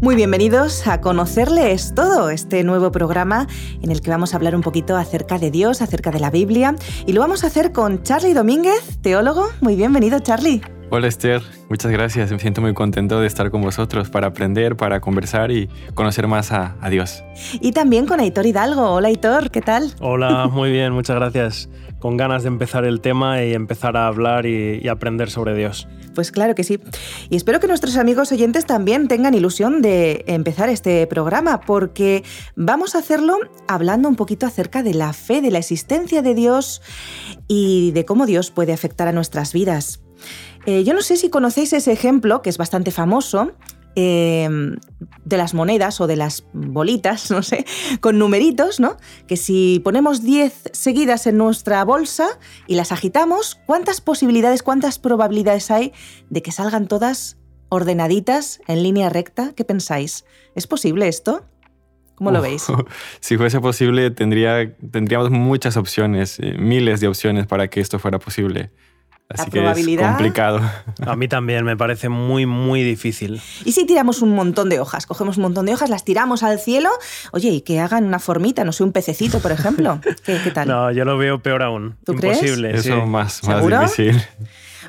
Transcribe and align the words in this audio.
Muy 0.00 0.14
bienvenidos 0.14 0.86
a 0.86 1.00
Conocerles 1.00 1.94
Todo, 1.94 2.30
este 2.30 2.62
nuevo 2.64 2.92
programa 2.92 3.48
en 3.82 3.90
el 3.90 4.00
que 4.00 4.10
vamos 4.10 4.34
a 4.34 4.36
hablar 4.36 4.54
un 4.54 4.60
poquito 4.60 4.96
acerca 4.96 5.38
de 5.38 5.50
Dios, 5.50 5.82
acerca 5.82 6.10
de 6.10 6.20
la 6.20 6.30
Biblia, 6.30 6.76
y 7.06 7.12
lo 7.12 7.20
vamos 7.20 7.44
a 7.44 7.48
hacer 7.48 7.72
con 7.72 8.02
Charlie 8.02 8.34
Domínguez, 8.34 8.98
teólogo. 9.02 9.48
Muy 9.60 9.74
bienvenido, 9.74 10.20
Charlie. 10.20 10.60
Hola 10.90 11.08
Esther, 11.08 11.42
muchas 11.68 11.90
gracias. 11.92 12.30
Me 12.30 12.38
siento 12.38 12.60
muy 12.60 12.74
contento 12.74 13.20
de 13.20 13.26
estar 13.26 13.50
con 13.50 13.62
vosotros 13.62 14.10
para 14.10 14.28
aprender, 14.28 14.76
para 14.76 15.00
conversar 15.00 15.50
y 15.50 15.68
conocer 15.94 16.26
más 16.26 16.52
a, 16.52 16.76
Dios. 16.90 17.24
Y 17.60 17.72
también 17.72 18.06
con 18.06 18.20
Aitor 18.20 18.46
Hidalgo. 18.46 18.90
Hola 18.92 19.08
Aitor, 19.08 19.50
¿qué 19.50 19.60
tal? 19.60 19.92
Hola, 20.00 20.46
muy 20.52 20.70
bien, 20.70 20.92
muchas 20.92 21.16
gracias. 21.16 21.68
Con 21.98 22.16
ganas 22.16 22.42
de 22.42 22.48
empezar 22.48 22.84
el 22.84 23.00
tema 23.00 23.42
y 23.42 23.54
empezar 23.54 23.96
a 23.96 24.06
hablar 24.06 24.46
y, 24.46 24.86
aprender 24.88 25.30
sobre 25.30 25.54
Dios. 25.54 25.88
Pues 26.14 26.30
claro 26.30 26.54
que 26.54 26.62
sí. 26.62 26.78
Y 27.28 27.36
espero 27.36 27.58
que 27.58 27.66
nuestros 27.66 27.96
amigos 27.96 28.30
oyentes 28.32 28.64
también 28.64 29.08
tengan 29.08 29.34
ilusión 29.34 29.82
de 29.82 30.24
empezar 30.26 30.68
este 30.68 31.06
programa, 31.06 31.60
porque 31.60 32.22
vamos 32.54 32.94
a 32.94 32.98
hacerlo 32.98 33.38
hablando 33.66 34.08
un 34.08 34.16
poquito 34.16 34.46
acerca 34.46 34.82
de 34.82 34.94
la 34.94 35.12
fe, 35.12 35.42
de 35.42 35.50
la 35.50 35.58
existencia 35.58 36.22
de 36.22 36.34
Dios 36.34 36.82
y 37.48 37.90
de 37.92 38.04
cómo 38.04 38.26
Dios 38.26 38.50
puede 38.50 38.72
afectar 38.72 39.08
a 39.08 39.12
nuestras 39.12 39.52
vidas. 39.52 40.00
Eh, 40.66 40.84
yo 40.84 40.94
no 40.94 41.00
sé 41.00 41.16
si 41.16 41.30
conocéis 41.30 41.72
ese 41.72 41.92
ejemplo, 41.92 42.42
que 42.42 42.50
es 42.50 42.58
bastante 42.58 42.90
famoso, 42.90 43.52
eh, 43.98 44.46
de 45.24 45.36
las 45.38 45.54
monedas 45.54 46.02
o 46.02 46.06
de 46.06 46.16
las 46.16 46.44
bolitas, 46.52 47.30
no 47.30 47.42
sé, 47.42 47.64
con 48.00 48.18
numeritos, 48.18 48.78
¿no? 48.78 48.98
Que 49.26 49.36
si 49.36 49.80
ponemos 49.82 50.22
10 50.22 50.70
seguidas 50.72 51.26
en 51.26 51.38
nuestra 51.38 51.82
bolsa 51.84 52.28
y 52.66 52.74
las 52.74 52.92
agitamos, 52.92 53.58
¿cuántas 53.64 54.00
posibilidades, 54.02 54.62
cuántas 54.62 54.98
probabilidades 54.98 55.70
hay 55.70 55.92
de 56.28 56.42
que 56.42 56.52
salgan 56.52 56.88
todas 56.88 57.38
ordenaditas 57.70 58.60
en 58.68 58.82
línea 58.82 59.08
recta? 59.08 59.54
¿Qué 59.54 59.64
pensáis? 59.64 60.26
¿Es 60.54 60.66
posible 60.66 61.08
esto? 61.08 61.46
¿Cómo 62.16 62.30
lo 62.30 62.42
veis? 62.42 62.66
Si 63.20 63.36
fuese 63.36 63.60
posible, 63.60 64.10
tendría, 64.10 64.76
tendríamos 64.90 65.30
muchas 65.30 65.76
opciones, 65.76 66.38
eh, 66.38 66.54
miles 66.58 67.00
de 67.00 67.08
opciones 67.08 67.46
para 67.46 67.68
que 67.68 67.80
esto 67.80 67.98
fuera 67.98 68.18
posible. 68.18 68.72
Así 69.28 69.50
que 69.50 69.58
es 69.58 69.98
complicado. 69.98 70.60
A 71.04 71.16
mí 71.16 71.26
también 71.26 71.64
me 71.64 71.76
parece 71.76 72.08
muy, 72.08 72.46
muy 72.46 72.84
difícil. 72.84 73.42
¿Y 73.64 73.72
si 73.72 73.84
tiramos 73.84 74.22
un 74.22 74.34
montón 74.34 74.68
de 74.68 74.78
hojas? 74.78 75.06
Cogemos 75.06 75.36
un 75.36 75.42
montón 75.42 75.66
de 75.66 75.74
hojas, 75.74 75.90
las 75.90 76.04
tiramos 76.04 76.44
al 76.44 76.60
cielo, 76.60 76.90
oye, 77.32 77.48
y 77.50 77.60
que 77.62 77.80
hagan 77.80 78.04
una 78.04 78.20
formita, 78.20 78.64
no 78.64 78.72
sé, 78.72 78.84
un 78.84 78.92
pececito, 78.92 79.40
por 79.40 79.50
ejemplo. 79.50 80.00
¿Qué, 80.24 80.50
tal? 80.52 80.68
No, 80.68 80.92
yo 80.92 81.04
lo 81.04 81.18
veo 81.18 81.42
peor 81.42 81.62
aún. 81.62 81.96
¿Tú 82.04 82.12
Imposible. 82.12 82.70
Crees? 82.70 82.86
Eso 82.86 83.04
más, 83.06 83.42
más 83.44 83.66
difícil. 83.66 84.22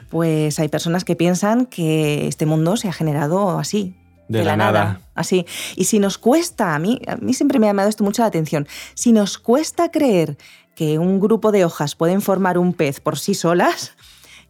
Pues 0.10 0.60
hay 0.60 0.68
personas 0.68 1.04
que 1.04 1.16
piensan 1.16 1.66
que 1.66 2.28
este 2.28 2.46
mundo 2.46 2.78
se 2.78 2.88
ha 2.88 2.94
generado 2.94 3.58
así, 3.58 3.96
de, 4.28 4.44
la, 4.44 4.56
nada. 4.56 5.02
Así. 5.16 5.46
Y 5.76 5.86
si 5.86 6.00
nos 6.00 6.18
cuesta, 6.18 6.76
a 6.76 6.80
mí, 6.80 7.02
a 7.08 7.16
mí 7.16 7.34
siempre 7.34 7.60
me 7.60 7.68
ha 7.68 7.70
llamado 7.70 7.90
esto 7.90 8.04
mucho 8.04 8.22
la 8.22 8.28
atención, 8.28 8.68
si 8.94 9.14
nos 9.14 9.38
cuesta 9.38 9.90
creer 9.90 10.38
que 10.76 11.00
un 11.00 11.20
grupo 11.20 11.52
de 11.52 11.66
hojas 11.66 11.96
pueden 11.96 12.22
formar 12.22 12.58
un 12.58 12.74
pez 12.74 13.00
por 13.00 13.18
sí 13.18 13.34
solas, 13.34 13.94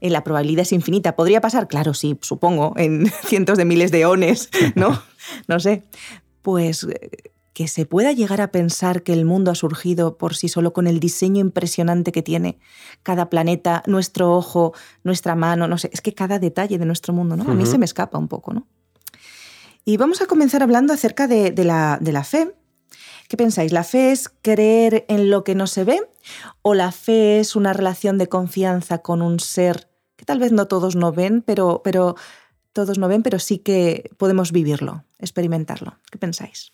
eh, 0.01 0.09
la 0.09 0.23
probabilidad 0.23 0.61
es 0.61 0.73
infinita. 0.73 1.15
¿Podría 1.15 1.41
pasar? 1.41 1.67
Claro, 1.67 1.93
sí, 1.93 2.17
supongo, 2.21 2.73
en 2.77 3.07
cientos 3.25 3.57
de 3.57 3.65
miles 3.65 3.91
de 3.91 4.05
ones, 4.05 4.49
¿no? 4.75 5.01
no 5.47 5.59
sé. 5.59 5.83
Pues 6.41 6.83
eh, 6.83 7.31
que 7.57 7.67
se 7.67 7.87
pueda 7.87 8.11
llegar 8.11 8.39
a 8.39 8.51
pensar 8.51 9.01
que 9.01 9.13
el 9.13 9.25
mundo 9.25 9.49
ha 9.49 9.55
surgido 9.55 10.19
por 10.19 10.35
sí 10.35 10.47
solo 10.47 10.73
con 10.73 10.85
el 10.85 10.99
diseño 10.99 11.39
impresionante 11.41 12.11
que 12.11 12.21
tiene 12.21 12.59
cada 13.01 13.31
planeta, 13.31 13.81
nuestro 13.87 14.35
ojo, 14.35 14.73
nuestra 15.03 15.33
mano, 15.33 15.67
no 15.67 15.79
sé, 15.79 15.89
es 15.91 16.01
que 16.01 16.13
cada 16.13 16.37
detalle 16.37 16.77
de 16.77 16.85
nuestro 16.85 17.15
mundo, 17.15 17.35
¿no? 17.35 17.49
A 17.49 17.55
mí 17.55 17.65
se 17.65 17.79
me 17.79 17.85
escapa 17.85 18.19
un 18.19 18.27
poco, 18.27 18.53
¿no? 18.53 18.67
Y 19.85 19.97
vamos 19.97 20.21
a 20.21 20.27
comenzar 20.27 20.61
hablando 20.61 20.93
acerca 20.93 21.27
de, 21.27 21.51
la, 21.63 21.97
de 21.99 22.11
la 22.11 22.23
fe. 22.23 22.53
¿Qué 23.27 23.37
pensáis? 23.37 23.71
¿La 23.71 23.83
fe 23.83 24.11
es 24.11 24.29
creer 24.41 25.05
en 25.09 25.29
lo 25.29 25.43
que 25.43 25.55
no 25.55 25.67
se 25.67 25.83
ve 25.83 25.99
o 26.61 26.73
la 26.73 26.91
fe 26.91 27.39
es 27.39 27.55
una 27.55 27.73
relación 27.73 28.17
de 28.17 28.27
confianza 28.27 28.99
con 28.99 29.21
un 29.21 29.39
ser 29.39 29.87
que 30.15 30.25
tal 30.25 30.39
vez 30.39 30.51
no 30.51 30.67
todos 30.67 30.95
no 30.95 31.11
ven, 31.11 31.41
pero, 31.41 31.81
pero 31.83 32.15
todos 32.73 32.97
no 32.97 33.07
ven, 33.07 33.23
pero 33.23 33.39
sí 33.39 33.59
que 33.59 34.09
podemos 34.17 34.51
vivirlo, 34.51 35.03
experimentarlo. 35.19 35.97
¿Qué 36.11 36.17
pensáis? 36.17 36.71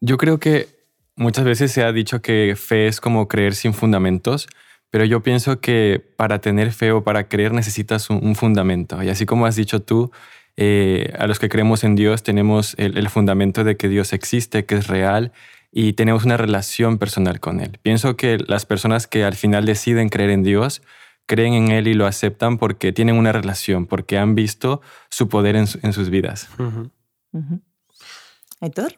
Yo 0.00 0.16
creo 0.16 0.38
que 0.38 0.68
muchas 1.14 1.44
veces 1.44 1.72
se 1.72 1.82
ha 1.82 1.92
dicho 1.92 2.20
que 2.20 2.54
fe 2.56 2.88
es 2.88 3.00
como 3.00 3.28
creer 3.28 3.54
sin 3.54 3.72
fundamentos, 3.72 4.48
pero 4.90 5.04
yo 5.04 5.22
pienso 5.22 5.60
que 5.60 6.04
para 6.16 6.40
tener 6.40 6.72
fe 6.72 6.92
o 6.92 7.04
para 7.04 7.28
creer 7.28 7.52
necesitas 7.52 8.10
un, 8.10 8.34
fundamento. 8.34 9.02
Y 9.02 9.08
así 9.08 9.26
como 9.26 9.46
has 9.46 9.56
dicho 9.56 9.80
tú, 9.80 10.10
eh, 10.56 11.12
a 11.18 11.26
los 11.26 11.38
que 11.38 11.48
creemos 11.48 11.84
en 11.84 11.96
Dios 11.96 12.22
tenemos 12.22 12.74
el, 12.78 13.08
fundamento 13.08 13.62
de 13.62 13.76
que 13.76 13.88
Dios 13.88 14.12
existe, 14.12 14.64
que 14.64 14.76
es 14.76 14.86
real 14.86 15.32
y 15.78 15.92
tenemos 15.92 16.24
una 16.24 16.38
relación 16.38 16.96
personal 16.96 17.38
con 17.38 17.60
Él. 17.60 17.78
Pienso 17.82 18.16
que 18.16 18.38
las 18.38 18.64
personas 18.64 19.06
que 19.06 19.24
al 19.24 19.34
final 19.34 19.66
deciden 19.66 20.08
creer 20.08 20.30
en 20.30 20.42
Dios 20.42 20.80
creen 21.26 21.52
en 21.52 21.70
Él 21.70 21.86
y 21.86 21.92
lo 21.92 22.06
aceptan 22.06 22.56
porque 22.56 22.94
tienen 22.94 23.16
una 23.16 23.30
relación, 23.30 23.84
porque 23.84 24.16
han 24.16 24.34
visto 24.34 24.80
su 25.10 25.28
poder 25.28 25.54
en, 25.54 25.66
sus 25.66 26.08
vidas. 26.08 26.48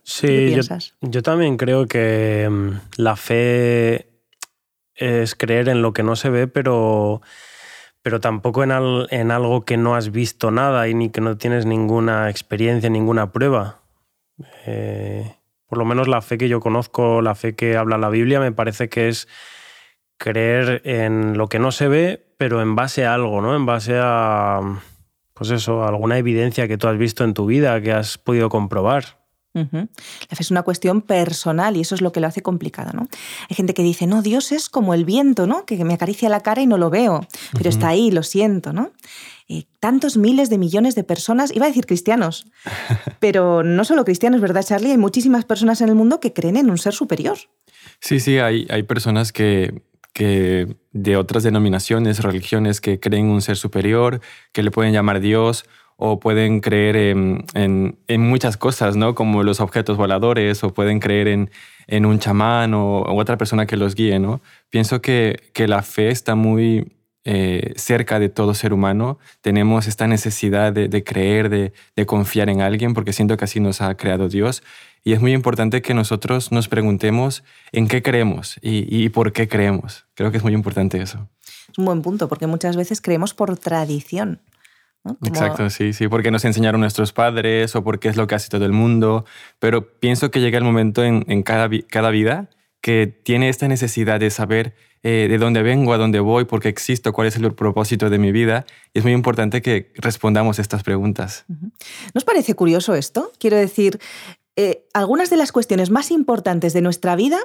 Sí, 0.04 0.28
¿qué 0.28 0.46
piensas? 0.50 0.94
Yo, 1.00 1.20
también 1.24 1.56
creo 1.56 1.88
que 1.88 2.46
mm, 2.48 2.70
la 2.96 3.16
fe 3.16 4.08
es 4.94 5.34
creer 5.34 5.70
en 5.70 5.82
lo 5.82 5.92
que 5.92 6.04
no 6.04 6.14
se 6.14 6.30
ve, 6.30 6.46
pero, 6.46 7.22
pero 8.02 8.20
tampoco 8.20 8.62
en, 8.62 8.70
en 9.10 9.32
algo 9.32 9.64
que 9.64 9.76
no 9.76 9.96
has 9.96 10.12
visto 10.12 10.52
nada 10.52 10.86
y 10.86 10.94
ni 10.94 11.10
que 11.10 11.20
no 11.20 11.36
tienes 11.38 11.66
ninguna 11.66 12.30
experiencia, 12.30 12.88
ninguna 12.88 13.32
prueba. 13.32 13.80
Eh, 14.64 15.37
por 15.68 15.78
lo 15.78 15.84
menos 15.84 16.08
la 16.08 16.22
fe 16.22 16.38
que 16.38 16.48
yo 16.48 16.60
conozco, 16.60 17.22
la 17.22 17.34
fe 17.34 17.54
que 17.54 17.76
habla 17.76 17.98
la 17.98 18.08
Biblia, 18.08 18.40
me 18.40 18.52
parece 18.52 18.88
que 18.88 19.08
es 19.08 19.28
creer 20.16 20.82
en 20.84 21.38
lo 21.38 21.48
que 21.48 21.58
no 21.58 21.70
se 21.70 21.88
ve, 21.88 22.26
pero 22.38 22.60
en 22.60 22.74
base 22.74 23.04
a 23.04 23.14
algo, 23.14 23.40
¿no? 23.40 23.54
En 23.54 23.66
base 23.66 23.98
a, 24.00 24.60
pues 25.34 25.50
eso, 25.50 25.84
alguna 25.84 26.18
evidencia 26.18 26.66
que 26.66 26.78
tú 26.78 26.88
has 26.88 26.98
visto 26.98 27.22
en 27.22 27.34
tu 27.34 27.46
vida, 27.46 27.80
que 27.80 27.92
has 27.92 28.18
podido 28.18 28.48
comprobar. 28.48 29.18
La 29.54 30.36
fe 30.36 30.42
es 30.42 30.52
una 30.52 30.62
cuestión 30.62 31.02
personal 31.02 31.76
y 31.76 31.80
eso 31.80 31.96
es 31.96 32.00
lo 32.00 32.12
que 32.12 32.20
lo 32.20 32.28
hace 32.28 32.42
complicado, 32.42 32.92
¿no? 32.94 33.08
Hay 33.50 33.56
gente 33.56 33.74
que 33.74 33.82
dice, 33.82 34.06
no, 34.06 34.22
Dios 34.22 34.52
es 34.52 34.68
como 34.68 34.94
el 34.94 35.04
viento, 35.04 35.48
¿no? 35.48 35.64
Que 35.64 35.84
me 35.84 35.94
acaricia 35.94 36.28
la 36.28 36.40
cara 36.40 36.62
y 36.62 36.68
no 36.68 36.78
lo 36.78 36.90
veo, 36.90 37.26
pero 37.54 37.68
está 37.68 37.88
ahí, 37.88 38.12
lo 38.12 38.22
siento, 38.22 38.72
¿no? 38.72 38.92
Tantos 39.80 40.16
miles 40.16 40.50
de 40.50 40.58
millones 40.58 40.94
de 40.94 41.04
personas, 41.04 41.54
iba 41.54 41.66
a 41.66 41.68
decir 41.68 41.86
cristianos, 41.86 42.46
pero 43.20 43.62
no 43.62 43.84
solo 43.84 44.04
cristianos, 44.04 44.40
¿verdad, 44.40 44.64
Charlie? 44.64 44.90
Hay 44.90 44.98
muchísimas 44.98 45.44
personas 45.44 45.80
en 45.80 45.88
el 45.88 45.94
mundo 45.94 46.20
que 46.20 46.32
creen 46.32 46.56
en 46.56 46.70
un 46.70 46.78
ser 46.78 46.92
superior. 46.92 47.38
Sí, 48.00 48.20
sí, 48.20 48.38
hay, 48.38 48.66
hay 48.70 48.82
personas 48.82 49.32
que, 49.32 49.82
que 50.12 50.76
de 50.92 51.16
otras 51.16 51.42
denominaciones, 51.42 52.22
religiones 52.22 52.80
que 52.80 53.00
creen 53.00 53.26
en 53.26 53.32
un 53.32 53.42
ser 53.42 53.56
superior, 53.56 54.20
que 54.52 54.62
le 54.62 54.70
pueden 54.70 54.92
llamar 54.92 55.20
Dios 55.20 55.64
o 56.00 56.20
pueden 56.20 56.60
creer 56.60 56.96
en, 56.96 57.44
en, 57.54 58.20
muchas 58.20 58.56
cosas, 58.56 58.94
¿no? 58.94 59.16
Como 59.16 59.42
los 59.42 59.60
objetos 59.60 59.96
voladores, 59.96 60.62
o 60.62 60.72
pueden 60.72 61.00
creer 61.00 61.26
en, 61.26 61.50
en 61.88 62.06
un 62.06 62.20
chamán 62.20 62.72
o, 62.72 63.02
otra 63.02 63.36
persona 63.36 63.66
que 63.66 63.76
los 63.76 63.96
guíe, 63.96 64.20
¿no? 64.20 64.40
Pienso 64.70 65.02
que, 65.02 65.50
que 65.52 65.66
la 65.66 65.82
fe 65.82 66.10
está 66.10 66.36
muy 66.36 66.97
eh, 67.30 67.74
cerca 67.76 68.18
de 68.18 68.30
todo 68.30 68.54
ser 68.54 68.72
humano. 68.72 69.18
Tenemos 69.42 69.86
esta 69.86 70.06
necesidad 70.06 70.72
de, 70.72 71.04
creer, 71.04 71.50
de, 71.50 72.06
confiar 72.06 72.48
en 72.48 72.62
alguien, 72.62 72.94
porque 72.94 73.12
siento 73.12 73.36
que 73.36 73.44
así 73.44 73.60
nos 73.60 73.82
ha 73.82 73.94
creado 73.98 74.30
Dios. 74.30 74.62
Y 75.04 75.12
es 75.12 75.20
muy 75.20 75.34
importante 75.34 75.82
que 75.82 75.92
nosotros 75.92 76.52
nos 76.52 76.68
preguntemos 76.68 77.44
en 77.70 77.86
qué 77.86 78.02
creemos 78.02 78.58
y, 78.62 79.10
por 79.10 79.34
qué 79.34 79.46
creemos. 79.46 80.06
Creo 80.14 80.30
que 80.30 80.38
es 80.38 80.42
muy 80.42 80.54
importante 80.54 81.02
eso. 81.02 81.28
Es 81.70 81.76
un 81.76 81.84
buen 81.84 82.00
punto, 82.00 82.30
porque 82.30 82.46
muchas 82.46 82.76
veces 82.76 83.02
creemos 83.02 83.34
por 83.34 83.58
tradición. 83.58 84.40
Exacto, 85.22 85.68
sí, 85.68 85.92
sí, 85.92 86.08
porque 86.08 86.30
nos 86.30 86.46
enseñaron 86.46 86.80
nuestros 86.80 87.12
padres 87.12 87.76
o 87.76 87.84
porque 87.84 88.08
es 88.08 88.16
lo 88.16 88.26
que 88.26 88.36
hace 88.36 88.48
todo 88.48 88.64
el 88.64 88.72
mundo, 88.72 89.26
pero 89.58 89.98
pienso 90.00 90.30
que 90.30 90.40
llega 90.40 90.56
el 90.56 90.64
momento 90.64 91.04
en, 91.04 91.26
en 91.28 91.42
cada, 91.42 91.68
cada 91.90 92.08
vida 92.08 92.48
que 92.80 93.06
tiene 93.06 93.50
esta 93.50 93.68
necesidad 93.68 94.18
de 94.18 94.30
saber 94.30 94.74
eh, 95.02 95.26
de 95.28 95.38
dónde 95.38 95.62
vengo, 95.62 95.92
a 95.92 95.98
dónde 95.98 96.20
voy, 96.20 96.44
por 96.44 96.60
qué 96.60 96.68
existo, 96.68 97.12
cuál 97.12 97.28
es 97.28 97.36
el 97.36 97.54
propósito 97.54 98.10
de 98.10 98.18
mi 98.18 98.32
vida. 98.32 98.66
Y 98.92 98.98
es 98.98 99.04
muy 99.04 99.12
importante 99.12 99.62
que 99.62 99.92
respondamos 99.96 100.58
estas 100.58 100.82
preguntas. 100.82 101.44
¿Nos 102.14 102.24
parece 102.24 102.54
curioso 102.54 102.94
esto? 102.94 103.32
Quiero 103.38 103.56
decir, 103.56 104.00
eh, 104.56 104.86
algunas 104.92 105.30
de 105.30 105.36
las 105.36 105.52
cuestiones 105.52 105.90
más 105.90 106.10
importantes 106.10 106.72
de 106.72 106.80
nuestra 106.80 107.14
vida 107.14 107.38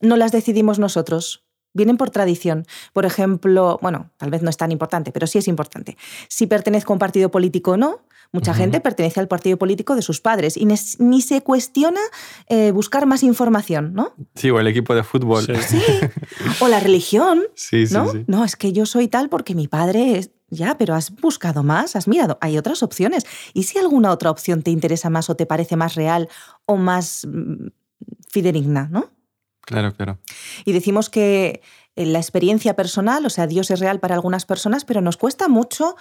no 0.00 0.16
las 0.16 0.32
decidimos 0.32 0.78
nosotros. 0.78 1.44
Vienen 1.72 1.96
por 1.96 2.10
tradición. 2.10 2.66
Por 2.92 3.06
ejemplo, 3.06 3.78
bueno, 3.80 4.10
tal 4.16 4.30
vez 4.30 4.42
no 4.42 4.50
es 4.50 4.56
tan 4.56 4.72
importante, 4.72 5.12
pero 5.12 5.26
sí 5.26 5.38
es 5.38 5.48
importante. 5.48 5.96
Si 6.28 6.46
pertenezco 6.46 6.92
a 6.92 6.94
un 6.94 6.98
partido 6.98 7.30
político 7.30 7.72
o 7.72 7.76
no, 7.76 8.00
Mucha 8.32 8.54
gente 8.54 8.80
pertenece 8.80 9.18
al 9.18 9.26
partido 9.26 9.56
político 9.56 9.96
de 9.96 10.02
sus 10.02 10.20
padres 10.20 10.56
y 10.56 10.64
ni 10.64 11.20
se 11.20 11.42
cuestiona 11.42 12.00
eh, 12.48 12.70
buscar 12.70 13.04
más 13.04 13.24
información, 13.24 13.92
¿no? 13.92 14.14
Sí, 14.36 14.50
o 14.50 14.60
el 14.60 14.68
equipo 14.68 14.94
de 14.94 15.02
fútbol. 15.02 15.44
Sí. 15.44 15.80
O 16.60 16.68
la 16.68 16.78
religión. 16.80 17.42
Sí, 17.54 17.86
sí, 17.86 17.94
¿no? 17.94 18.12
No, 18.26 18.44
es 18.44 18.56
que 18.56 18.72
yo 18.72 18.86
soy 18.86 19.08
tal 19.08 19.28
porque 19.28 19.54
mi 19.54 19.66
padre 19.66 20.30
Ya, 20.48 20.76
pero 20.76 20.94
has 20.94 21.10
buscado 21.10 21.62
más, 21.62 21.96
has 21.96 22.06
mirado, 22.06 22.38
hay 22.40 22.58
otras 22.58 22.82
opciones. 22.82 23.24
¿Y 23.52 23.64
si 23.64 23.78
alguna 23.78 24.10
otra 24.10 24.30
opción 24.30 24.62
te 24.62 24.70
interesa 24.70 25.10
más 25.10 25.30
o 25.30 25.36
te 25.36 25.46
parece 25.46 25.76
más 25.76 25.94
real 25.94 26.28
o 26.66 26.76
más 26.76 27.26
mm, 27.26 27.68
fidedigna, 28.28 28.88
no? 28.90 29.10
Claro, 29.70 29.94
claro. 29.94 30.18
Y 30.64 30.72
decimos 30.72 31.10
que 31.10 31.62
eh, 31.94 32.04
la 32.04 32.18
experiencia 32.18 32.74
personal, 32.74 33.24
o 33.24 33.30
sea, 33.30 33.46
Dios 33.46 33.70
es 33.70 33.78
real 33.78 34.00
para 34.00 34.16
algunas 34.16 34.44
personas, 34.44 34.84
pero 34.84 35.00
nos 35.00 35.16
cuesta 35.16 35.46
mucho 35.46 35.94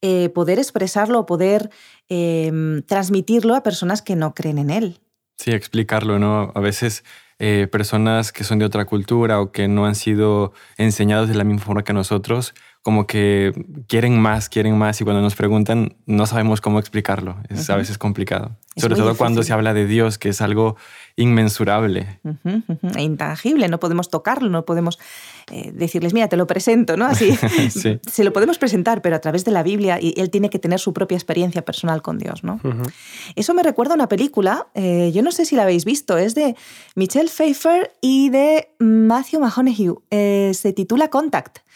eh, 0.00 0.28
poder 0.28 0.60
expresarlo, 0.60 1.26
poder 1.26 1.70
em, 2.08 2.82
transmitirlo 2.82 3.56
a 3.56 3.64
personas 3.64 4.00
que 4.00 4.14
no 4.14 4.32
creen 4.32 4.58
en 4.58 4.70
él. 4.70 5.00
Sí, 5.38 5.50
explicarlo, 5.50 6.20
¿no? 6.20 6.52
A 6.54 6.60
veces 6.60 7.02
eh, 7.40 7.66
personas 7.70 8.30
que 8.30 8.44
son 8.44 8.60
de 8.60 8.64
otra 8.64 8.84
cultura 8.84 9.40
o 9.40 9.50
que 9.50 9.66
no 9.66 9.86
han 9.86 9.96
sido 9.96 10.52
enseñados 10.76 11.28
de 11.28 11.34
la 11.34 11.42
misma 11.42 11.64
forma 11.64 11.82
que 11.82 11.92
nosotros, 11.92 12.54
como 12.86 13.08
que 13.08 13.52
quieren 13.88 14.16
más, 14.20 14.48
quieren 14.48 14.78
más 14.78 15.00
y 15.00 15.02
cuando 15.02 15.20
nos 15.20 15.34
preguntan 15.34 15.96
no 16.06 16.24
sabemos 16.24 16.60
cómo 16.60 16.78
explicarlo. 16.78 17.36
Es 17.48 17.68
a 17.68 17.74
veces 17.74 17.98
complicado. 17.98 18.54
Sobre 18.76 18.94
todo 18.94 19.16
cuando 19.16 19.42
se 19.42 19.52
habla 19.52 19.74
de 19.74 19.86
Dios, 19.86 20.18
que 20.18 20.28
es 20.28 20.40
algo 20.40 20.76
inmensurable. 21.16 22.20
E 22.94 23.02
intangible, 23.02 23.66
no 23.66 23.80
podemos 23.80 24.08
tocarlo, 24.08 24.50
no 24.50 24.64
podemos 24.64 25.00
eh, 25.50 25.72
decirles, 25.74 26.14
mira, 26.14 26.28
te 26.28 26.36
lo 26.36 26.46
presento, 26.46 26.96
¿no? 26.96 27.06
Así 27.06 27.36
se 27.70 28.22
lo 28.22 28.32
podemos 28.32 28.56
presentar, 28.56 29.02
pero 29.02 29.16
a 29.16 29.18
través 29.18 29.44
de 29.44 29.50
la 29.50 29.64
Biblia 29.64 29.98
y 30.00 30.14
él 30.16 30.30
tiene 30.30 30.48
que 30.48 30.60
tener 30.60 30.78
su 30.78 30.92
propia 30.92 31.16
experiencia 31.16 31.62
personal 31.62 32.02
con 32.02 32.18
Dios, 32.18 32.44
¿no? 32.44 32.60
Eso 33.34 33.52
me 33.52 33.64
recuerda 33.64 33.94
a 33.94 33.96
una 33.96 34.08
película, 34.08 34.68
eh, 34.74 35.10
yo 35.12 35.22
no 35.22 35.32
sé 35.32 35.44
si 35.44 35.56
la 35.56 35.64
habéis 35.64 35.84
visto, 35.84 36.18
es 36.18 36.36
de 36.36 36.54
Michelle 36.94 37.30
Pfeiffer 37.30 37.90
y 38.00 38.30
de 38.30 38.68
Matthew 38.78 39.40
McConaughey, 39.40 39.90
eh, 40.12 40.52
se 40.54 40.72
titula 40.72 41.08
Contact. 41.08 41.66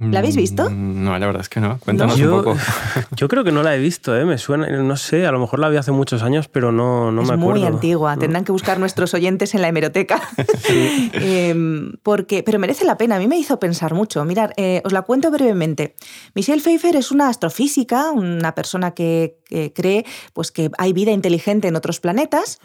¿La 0.00 0.20
habéis 0.20 0.36
visto? 0.36 0.70
Mm, 0.70 1.04
no, 1.04 1.18
la 1.18 1.26
verdad 1.26 1.42
es 1.42 1.50
que 1.50 1.60
no. 1.60 1.78
Cuéntanos 1.78 2.18
un 2.18 2.30
poco. 2.30 2.56
Yo 3.16 3.28
creo 3.28 3.44
que 3.44 3.52
no 3.52 3.62
la 3.62 3.76
he 3.76 3.78
visto, 3.78 4.16
¿eh? 4.16 4.24
me 4.24 4.38
suena, 4.38 4.66
no 4.66 4.96
sé, 4.96 5.26
a 5.26 5.32
lo 5.32 5.38
mejor 5.38 5.58
la 5.58 5.68
vi 5.68 5.76
hace 5.76 5.92
muchos 5.92 6.22
años, 6.22 6.48
pero 6.48 6.72
no, 6.72 7.12
no 7.12 7.22
me 7.22 7.34
acuerdo. 7.34 7.56
Es 7.56 7.60
muy 7.60 7.64
antigua, 7.64 8.16
tendrán 8.16 8.44
que 8.44 8.52
buscar 8.52 8.80
nuestros 8.80 9.12
oyentes 9.12 9.54
en 9.54 9.60
la 9.60 9.68
hemeroteca. 9.68 10.20
Em, 11.12 11.92
porque, 12.02 12.42
pero 12.42 12.58
merece 12.58 12.84
la 12.84 12.96
pena, 12.96 13.16
a 13.16 13.18
mí 13.18 13.28
me 13.28 13.38
hizo 13.38 13.60
pensar 13.60 13.92
mucho. 13.92 14.24
Mirad, 14.24 14.52
eh, 14.56 14.80
os 14.84 14.92
la 14.92 15.02
cuento 15.02 15.30
brevemente. 15.30 15.96
Michelle 16.34 16.62
Pfeiffer 16.62 16.96
es 16.96 17.10
una 17.10 17.28
astrofísica, 17.28 18.10
una 18.10 18.54
persona 18.54 18.92
que, 18.92 19.38
cree 19.74 20.06
pues, 20.32 20.50
que 20.50 20.70
hay 20.78 20.92
vida 20.92 21.10
inteligente 21.10 21.68
en 21.68 21.76
otros 21.76 22.00
planetas. 22.00 22.58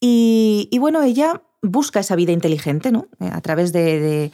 y, 0.00 0.68
y 0.70 0.78
bueno, 0.78 1.02
ella 1.02 1.42
busca 1.62 2.00
esa 2.00 2.16
vida 2.16 2.32
inteligente, 2.32 2.90
¿no? 2.90 3.08
Eh, 3.20 3.30
a 3.32 3.40
través 3.40 3.72
de, 3.72 4.30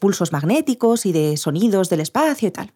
pulsos 0.00 0.32
magnéticos 0.32 1.06
y 1.06 1.12
de 1.12 1.36
sonidos 1.36 1.90
del 1.90 2.00
espacio 2.00 2.48
y 2.48 2.52
tal. 2.52 2.72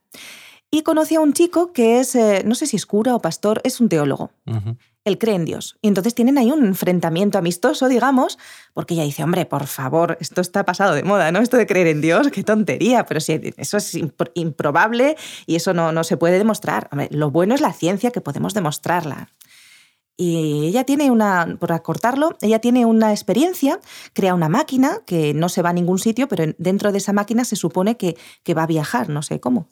Y 0.71 0.83
conoce 0.83 1.17
a 1.17 1.21
un 1.21 1.33
chico 1.33 1.73
que 1.73 2.01
es, 2.01 2.15
eh, 2.15 2.43
no 2.45 2.55
sé 2.55 2.67
si 2.67 2.77
es 2.77 2.87
cura 2.87 3.15
o 3.15 3.21
pastor, 3.21 3.61
es 3.65 3.81
un 3.81 3.89
teólogo. 3.89 4.33
Él 5.05 5.19
cree 5.19 5.35
en 5.35 5.45
Dios. 5.45 5.77
Y 5.83 5.89
entonces 5.89 6.15
tienen 6.15 6.39
ahí 6.39 6.51
un 6.51 6.65
enfrentamiento 6.65 7.37
amistoso, 7.37 7.89
digamos, 7.89 8.39
porque 8.73 8.95
ella 8.95 9.03
dice, 9.03 9.25
hombre, 9.25 9.47
por 9.47 9.67
favor, 9.67 10.17
esto 10.21 10.41
está 10.41 10.65
pasado 10.65 10.95
de 10.95 11.03
moda, 11.03 11.33
¿no? 11.33 11.41
Esto 11.41 11.57
de 11.57 11.67
creer 11.67 11.89
en 11.89 12.01
Dios, 12.01 12.29
qué 12.33 12.43
tontería, 12.43 13.05
pero 13.05 13.21
si 13.21 13.55
eso 13.57 13.77
es 13.77 13.99
improbable 14.35 15.17
y 15.47 15.57
eso 15.57 15.75
no, 15.75 15.93
no 15.93 16.05
se 16.05 16.17
puede 16.17 16.39
demostrar. 16.39 16.89
lo 17.11 17.31
bueno 17.31 17.55
es 17.55 17.61
la 17.61 17.73
ciencia 17.73 18.11
que 18.11 18.21
podemos 18.21 18.55
demostrarla. 18.55 19.29
Y 20.17 20.67
ella 20.67 20.85
tiene 20.85 21.11
una, 21.11 21.57
por 21.59 21.73
acortarlo, 21.73 22.37
ella 22.43 22.59
tiene 22.59 22.85
una 22.85 23.13
experiencia, 23.13 23.81
crea 24.13 24.35
una 24.35 24.49
máquina 24.49 24.99
que 25.07 25.33
no 25.33 25.49
se 25.49 25.63
va 25.63 25.71
a 25.71 25.73
ningún 25.73 25.99
sitio, 25.99 26.29
pero 26.29 26.53
dentro 26.59 26.93
de 26.93 26.99
esa 26.99 27.13
máquina 27.13 27.45
se 27.45 27.57
supone 27.57 27.97
que, 27.97 28.17
que 28.43 28.55
va 28.55 28.65
a 28.65 28.67
viajar, 28.67 29.09
no 29.09 29.23
sé 29.23 29.41
cómo. 29.41 29.71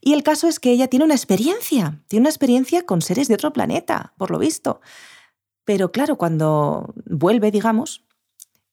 Y 0.00 0.12
el 0.12 0.22
caso 0.22 0.48
es 0.48 0.58
que 0.58 0.72
ella 0.72 0.88
tiene 0.88 1.04
una 1.04 1.14
experiencia, 1.14 2.02
tiene 2.08 2.22
una 2.22 2.30
experiencia 2.30 2.84
con 2.84 3.00
seres 3.00 3.28
de 3.28 3.34
otro 3.34 3.52
planeta, 3.52 4.12
por 4.18 4.30
lo 4.30 4.38
visto. 4.38 4.80
Pero 5.64 5.92
claro, 5.92 6.16
cuando 6.16 6.94
vuelve, 7.06 7.50
digamos, 7.50 8.05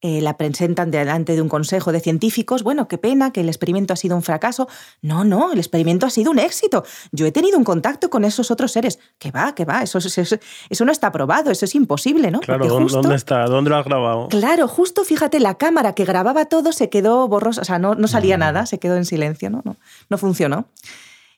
eh, 0.06 0.20
la 0.20 0.36
presentan 0.36 0.92
delante 0.92 1.34
de 1.34 1.42
un 1.42 1.48
consejo 1.48 1.94
de 1.94 2.02
científicos, 2.02 2.62
bueno, 2.62 2.90
qué 2.90 2.98
pena 2.98 3.32
que 3.32 3.40
el 3.40 3.48
experimento 3.48 3.94
ha 3.94 3.96
sido 3.96 4.18
un 4.18 4.22
fracaso. 4.22 4.68
No, 5.02 5.24
no, 5.24 5.54
el 5.54 5.60
experimento 5.60 6.06
ha 6.06 6.10
sido 6.10 6.30
un 6.30 6.40
éxito. 6.40 6.84
Yo 7.14 7.26
he 7.26 7.32
tenido 7.32 7.58
un 7.58 7.64
contacto 7.64 8.10
con 8.10 8.26
esos 8.26 8.52
otros 8.52 8.74
seres. 8.74 9.00
Que 9.18 9.32
va, 9.32 9.56
que 9.56 9.64
va, 9.64 9.82
eso, 9.82 10.00
eso, 10.00 10.86
no 10.86 10.92
está 10.92 11.10
probado, 11.14 11.52
eso 11.52 11.64
es 11.64 11.74
imposible, 11.74 12.32
¿no? 12.32 12.42
Claro, 12.42 12.68
¿dónde 12.68 13.16
está? 13.16 13.46
¿Dónde 13.46 13.70
lo 13.70 13.78
has 13.78 13.86
grabado? 13.86 14.28
Claro, 14.28 14.68
justo 14.68 15.06
fíjate, 15.06 15.40
la 15.40 15.56
cámara 15.56 15.96
que 15.96 16.04
grababa 16.04 16.48
todo 16.48 16.74
se 16.74 16.90
quedó 16.90 17.26
borrosa, 17.30 17.62
o 17.62 17.64
sea, 17.64 17.80
no, 17.80 17.96
no 17.96 18.10
salía 18.10 18.36
mm. 18.36 18.42
nada, 18.42 18.66
se 18.66 18.80
quedó 18.80 18.98
en 18.98 19.06
silencio, 19.06 19.50
¿no? 19.50 19.62
No, 19.64 19.78
no 20.10 20.18
funcionó. 20.18 20.68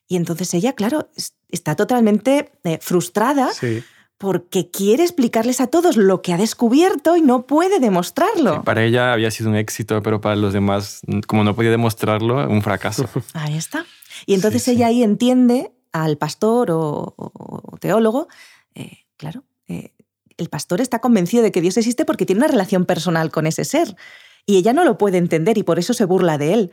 Y 0.08 0.16
entonces 0.16 0.52
ella, 0.54 0.72
claro, 0.72 1.08
está 1.50 1.76
totalmente 1.76 2.50
eh, 2.64 2.80
frustrada. 2.82 3.52
Sí 3.52 3.84
porque 4.18 4.70
quiere 4.70 5.02
explicarles 5.02 5.60
a 5.60 5.66
todos 5.66 5.96
lo 5.96 6.22
que 6.22 6.32
ha 6.32 6.38
descubierto 6.38 7.16
y 7.16 7.22
no 7.22 7.46
puede 7.46 7.80
demostrarlo. 7.80 8.62
para 8.64 8.84
ella 8.84 9.12
había 9.12 9.30
sido 9.30 9.50
un 9.50 9.56
éxito, 9.56 10.02
pero 10.02 10.20
para 10.20 10.36
los 10.36 10.52
demás, 10.52 11.02
como 11.26 11.44
no 11.44 11.54
podía 11.54 11.70
demostrarlo, 11.70 12.48
un 12.48 12.62
fracaso. 12.62 13.08
Ahí 13.34 13.56
está. 13.56 13.84
Y 14.24 14.34
entonces 14.34 14.66
ella 14.68 14.86
ahí 14.86 15.02
entiende 15.02 15.72
al 15.92 16.16
pastor 16.16 16.70
o, 16.70 17.14
teólogo, 17.80 18.28
eh, 18.74 19.04
claro, 19.18 19.44
eh, 19.68 19.92
el 20.38 20.48
pastor 20.48 20.80
está 20.80 21.00
convencido 21.00 21.42
de 21.42 21.52
que 21.52 21.60
Dios 21.60 21.76
existe 21.76 22.06
porque 22.06 22.24
tiene 22.24 22.40
una 22.40 22.48
relación 22.48 22.86
personal 22.86 23.30
con 23.30 23.46
ese 23.46 23.64
ser. 23.64 23.94
Y 24.46 24.56
ella 24.56 24.72
no 24.72 24.84
lo 24.84 24.96
puede 24.96 25.18
entender 25.18 25.58
y 25.58 25.64
por 25.64 25.78
eso 25.78 25.92
se 25.92 26.04
burla 26.04 26.38
de 26.38 26.54
él 26.54 26.72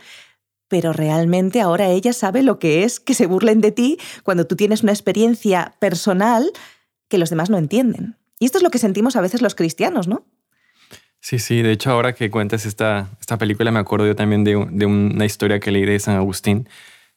pero 0.69 0.91
realmente 0.91 1.61
ahora 1.61 1.89
ella 1.89 2.13
sabe 2.13 2.41
lo 2.41 2.57
que 2.57 2.83
es 2.83 2.99
que 2.99 3.13
se 3.13 3.27
burlen 3.27 3.61
de 3.61 3.71
ti 3.71 3.99
cuando 4.23 4.47
tú 4.47 4.55
tienes 4.55 4.81
una 4.81 4.91
experiencia 4.91 5.75
personal 5.77 6.51
que 7.07 7.17
los 7.17 7.29
demás 7.29 7.49
no 7.49 7.57
entienden. 7.57 8.17
Y 8.39 8.45
esto 8.45 8.57
es 8.57 8.63
lo 8.63 8.69
que 8.69 8.79
sentimos 8.79 9.15
a 9.15 9.21
veces 9.21 9.41
los 9.41 9.55
cristianos, 9.55 10.07
¿no? 10.07 10.25
Sí, 11.19 11.39
sí, 11.39 11.61
de 11.61 11.71
hecho 11.71 11.91
ahora 11.91 12.13
que 12.13 12.29
cuentas 12.29 12.65
esta, 12.65 13.07
esta 13.21 13.37
película 13.37 13.71
me 13.71 13.79
acuerdo 13.79 14.05
yo 14.05 14.15
también 14.15 14.43
de, 14.43 14.57
una 14.57 15.25
historia 15.25 15.61
que 15.61 15.71
leí 15.71 15.85
de 15.85 15.97
San 15.97 16.17
Agustín, 16.17 16.67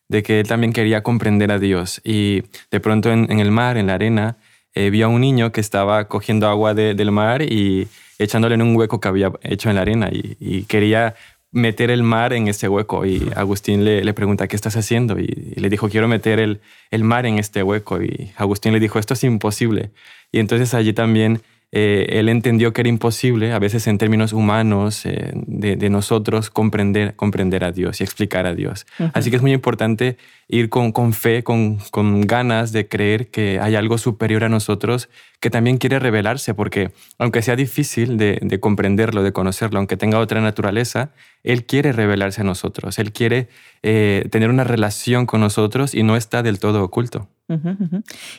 de 0.08 0.22
que 0.22 0.38
él 0.38 0.46
también 0.46 0.72
quería 0.72 1.02
comprender 1.02 1.50
a 1.50 1.58
Dios 1.58 2.00
y 2.04 2.44
de 2.70 2.78
pronto 2.78 3.10
en, 3.10 3.40
el 3.40 3.50
mar, 3.50 3.76
en 3.76 3.88
la 3.88 3.94
arena, 3.94 4.36
eh, 4.74 4.90
vio 4.90 5.06
a 5.06 5.08
un 5.08 5.20
niño 5.20 5.50
que 5.50 5.60
estaba 5.60 6.06
cogiendo 6.06 6.48
agua 6.48 6.72
del 6.74 7.10
mar 7.10 7.42
y 7.42 7.88
echándole 8.18 8.54
en 8.54 8.62
un 8.62 8.76
hueco 8.76 9.00
que 9.00 9.08
había 9.08 9.32
hecho 9.42 9.70
en 9.70 9.74
la 9.74 9.82
arena 9.82 10.08
y, 10.12 10.36
y 10.38 10.62
quería 10.64 11.16
meter 11.52 11.90
el 11.90 12.02
mar 12.02 12.32
en 12.32 12.48
ese 12.48 12.68
hueco. 12.68 13.06
Y 13.06 13.30
Agustín 13.34 13.84
le, 13.84 14.04
le 14.04 14.14
pregunta, 14.14 14.48
¿qué 14.48 14.56
estás 14.56 14.76
haciendo? 14.76 15.18
Y, 15.18 15.26
le 15.26 15.68
dijo, 15.68 15.88
quiero 15.88 16.08
meter 16.08 16.40
el, 16.40 16.60
el 16.90 17.04
mar 17.04 17.26
en 17.26 17.38
este 17.38 17.62
hueco. 17.62 18.02
Y 18.02 18.32
Agustín 18.36 18.72
le 18.72 18.80
dijo, 18.80 18.98
esto 18.98 19.14
es 19.14 19.24
imposible. 19.24 19.90
Y 20.32 20.38
entonces 20.38 20.74
allí 20.74 20.92
también 20.92 21.42
eh, 21.78 22.18
él 22.18 22.30
entendió 22.30 22.72
que 22.72 22.80
era 22.80 22.88
imposible, 22.88 23.52
a 23.52 23.58
veces 23.58 23.86
en 23.86 23.98
términos 23.98 24.32
humanos, 24.32 25.04
eh, 25.04 25.32
de, 25.34 25.90
nosotros 25.90 26.48
comprender, 26.48 27.14
comprender 27.16 27.64
a 27.64 27.70
Dios 27.70 28.00
y 28.00 28.04
explicar 28.04 28.46
a 28.46 28.54
Dios. 28.54 28.86
Así 29.12 29.28
que 29.28 29.36
es 29.36 29.42
muy 29.42 29.52
importante 29.52 30.16
ir 30.48 30.70
con, 30.70 30.90
con 30.92 31.12
fe, 31.12 31.44
con, 31.44 31.76
con, 31.90 32.22
ganas 32.22 32.72
de 32.72 32.88
creer 32.88 33.30
que 33.30 33.60
hay 33.60 33.74
algo 33.74 33.98
superior 33.98 34.44
a 34.44 34.48
nosotros 34.48 35.10
que 35.38 35.50
también 35.50 35.76
quiere 35.76 35.98
revelarse, 35.98 36.54
porque 36.54 36.92
aunque 37.18 37.42
sea 37.42 37.56
difícil 37.56 38.16
de, 38.16 38.38
de 38.40 38.58
comprenderlo, 38.58 39.22
de 39.22 39.34
conocerlo, 39.34 39.78
aunque 39.78 39.98
tenga 39.98 40.18
otra 40.18 40.40
naturaleza, 40.40 41.10
Él 41.42 41.66
quiere 41.66 41.92
revelarse 41.92 42.40
a 42.40 42.44
nosotros, 42.44 42.98
Él 42.98 43.12
quiere 43.12 43.48
eh, 43.82 44.26
tener 44.30 44.48
una 44.48 44.64
relación 44.64 45.26
con 45.26 45.42
nosotros 45.42 45.94
y 45.94 46.04
no 46.04 46.16
está 46.16 46.42
del 46.42 46.58
todo 46.58 46.82
oculto. 46.82 47.28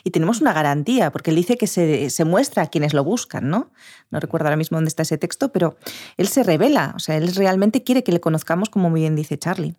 Y 0.04 0.10
tenemos 0.10 0.40
una 0.40 0.52
garantía, 0.52 1.10
porque 1.10 1.30
él 1.30 1.36
dice 1.36 1.56
que 1.56 1.66
se, 1.66 2.10
se, 2.10 2.24
muestra 2.24 2.64
a 2.64 2.66
quienes 2.66 2.92
lo 2.92 3.04
buscan, 3.04 3.48
¿no? 3.48 3.70
No 4.10 4.20
recuerdo 4.20 4.48
ahora 4.48 4.56
mismo 4.56 4.76
dónde 4.76 4.88
está 4.88 5.02
ese 5.02 5.16
texto, 5.16 5.50
pero 5.50 5.78
él 6.18 6.28
se 6.28 6.42
revela, 6.42 6.92
o 6.94 6.98
sea, 6.98 7.16
él 7.16 7.34
realmente 7.34 7.82
quiere 7.82 8.04
que 8.04 8.12
le 8.12 8.20
conozcamos 8.20 8.68
como 8.68 8.90
muy 8.90 9.00
bien 9.00 9.16
dice 9.16 9.38
Charlie. 9.38 9.74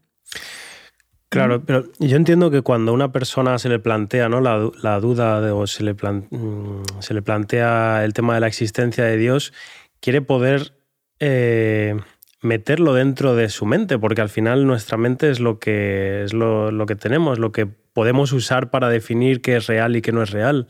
Claro, 1.29 1.63
pero 1.63 1.85
yo 1.99 2.17
entiendo 2.17 2.49
que 2.49 2.63
cuando 2.63 2.91
a 2.91 2.95
una 2.95 3.11
persona 3.11 3.59
se 3.59 3.69
le 3.69 3.77
plantea 3.77 4.29
¿no? 4.29 4.41
la, 4.41 4.67
la 4.81 4.99
duda 4.99 5.41
de, 5.41 5.51
o 5.51 5.67
se 5.67 5.83
le, 5.83 5.93
mm, 5.93 6.83
se 6.99 7.13
le 7.13 7.21
plantea 7.21 8.03
el 8.03 8.13
tema 8.13 8.33
de 8.33 8.39
la 8.39 8.47
existencia 8.47 9.03
de 9.03 9.15
Dios, 9.15 9.53
quiere 9.99 10.23
poder 10.23 10.73
eh, 11.19 11.95
meterlo 12.41 12.95
dentro 12.95 13.35
de 13.35 13.49
su 13.49 13.67
mente, 13.67 13.99
porque 13.99 14.21
al 14.21 14.29
final 14.29 14.65
nuestra 14.65 14.97
mente 14.97 15.29
es 15.29 15.39
lo 15.39 15.59
que, 15.59 16.23
es 16.23 16.33
lo, 16.33 16.71
lo 16.71 16.87
que 16.87 16.95
tenemos, 16.95 17.37
lo 17.37 17.51
que 17.51 17.67
podemos 17.99 18.31
usar 18.31 18.71
para 18.71 18.87
definir 18.87 19.41
qué 19.41 19.57
es 19.57 19.67
real 19.67 19.93
y 19.97 20.01
qué 20.01 20.13
no 20.13 20.23
es 20.23 20.29
real. 20.29 20.67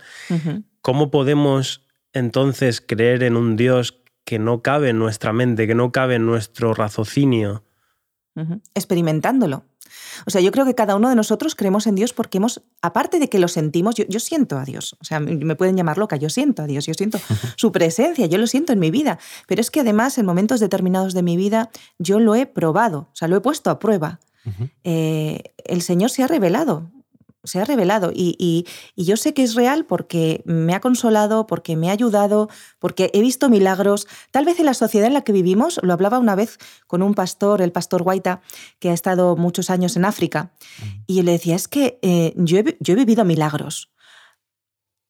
¿Cómo 0.82 1.12
podemos 1.12 1.86
entonces 2.12 2.82
creer 2.82 3.22
en 3.22 3.38
un 3.38 3.56
Dios 3.56 4.02
que 4.26 4.40
no 4.40 4.64
cabe 4.64 4.90
en 4.90 4.98
nuestra 4.98 5.32
mente, 5.32 5.68
que 5.68 5.76
no 5.76 5.92
cabe 5.92 6.16
en 6.16 6.26
nuestro 6.26 6.74
raciocinio? 6.74 7.64
Experimentándolo. 8.74 9.64
O 10.26 10.32
sea, 10.32 10.42
yo 10.42 10.52
creo 10.52 10.66
que 10.66 10.74
cada 10.74 10.96
uno 10.96 11.08
de 11.08 11.16
nosotros 11.16 11.54
creemos 11.54 11.86
en 11.86 11.94
Dios 11.94 12.14
porque 12.14 12.40
hemos, 12.40 12.64
aparte 12.82 13.20
de 13.20 13.30
que 13.30 13.38
lo 13.38 13.48
sentimos, 13.48 13.94
yo, 13.94 14.06
yo, 14.10 14.20
siento 14.20 14.58
a 14.58 14.66
Dios. 14.66 14.98
O 15.00 15.06
sea, 15.06 15.20
me 15.20 15.56
pueden 15.56 15.78
llamar 15.78 16.00
loca, 16.00 16.16
yo 16.16 16.32
siento 16.32 16.64
a 16.64 16.66
Dios, 16.66 16.88
yo 16.88 16.96
siento 16.96 17.20
su 17.58 17.72
presencia, 17.72 18.26
yo 18.26 18.40
lo 18.40 18.48
siento 18.48 18.74
en 18.74 18.80
mi 18.80 18.90
vida. 18.90 19.20
Pero 19.48 19.62
es 19.62 19.70
que 19.70 19.82
además 19.82 20.18
en 20.18 20.26
momentos 20.26 20.60
determinados 20.60 21.14
de 21.14 21.22
mi 21.22 21.38
vida 21.38 21.70
yo 22.00 22.20
lo 22.20 22.34
he 22.34 22.48
probado, 22.48 23.02
o 23.02 23.16
sea, 23.16 23.28
lo 23.28 23.38
he 23.38 23.42
puesto 23.42 23.70
a 23.70 23.78
prueba. 23.78 24.20
Eh, 24.84 25.44
el 25.66 25.84
Señor 25.84 26.10
se 26.10 26.24
ha 26.24 26.28
revelado 26.28 26.90
se 27.50 27.60
ha 27.60 27.66
revelado 27.66 28.12
y, 28.14 28.66
yo 28.96 29.18
sé 29.18 29.34
que 29.34 29.44
es 29.44 29.56
real 29.56 29.86
porque 29.86 30.42
me 30.46 30.74
ha 30.76 30.80
consolado, 30.80 31.48
porque 31.48 31.76
me 31.76 31.90
ha 31.90 31.94
ayudado, 31.94 32.50
porque 32.78 33.10
he 33.14 33.22
visto 33.22 33.50
milagros. 33.50 34.08
Tal 34.32 34.46
vez 34.46 34.60
en 34.60 34.66
la 34.66 34.74
sociedad 34.74 35.08
en 35.08 35.14
la 35.14 35.24
que 35.24 35.32
vivimos, 35.32 35.80
lo 35.84 35.94
hablaba 35.94 36.20
una 36.20 36.36
vez 36.36 36.58
con 36.86 37.02
un 37.02 37.14
pastor, 37.14 37.62
el 37.62 37.72
pastor 37.72 38.04
Guaita, 38.04 38.42
que 38.80 38.90
ha 38.90 38.94
estado 38.94 39.36
muchos 39.36 39.70
años 39.70 39.98
en 39.98 40.06
África, 40.06 40.52
y 41.08 41.16
yo 41.16 41.24
le 41.24 41.32
decía, 41.32 41.56
es 41.56 41.68
que 41.68 42.00
eh, 42.02 42.34
yo, 42.36 42.58
he, 42.58 42.96
vivido 42.96 43.26
milagros 43.26 43.92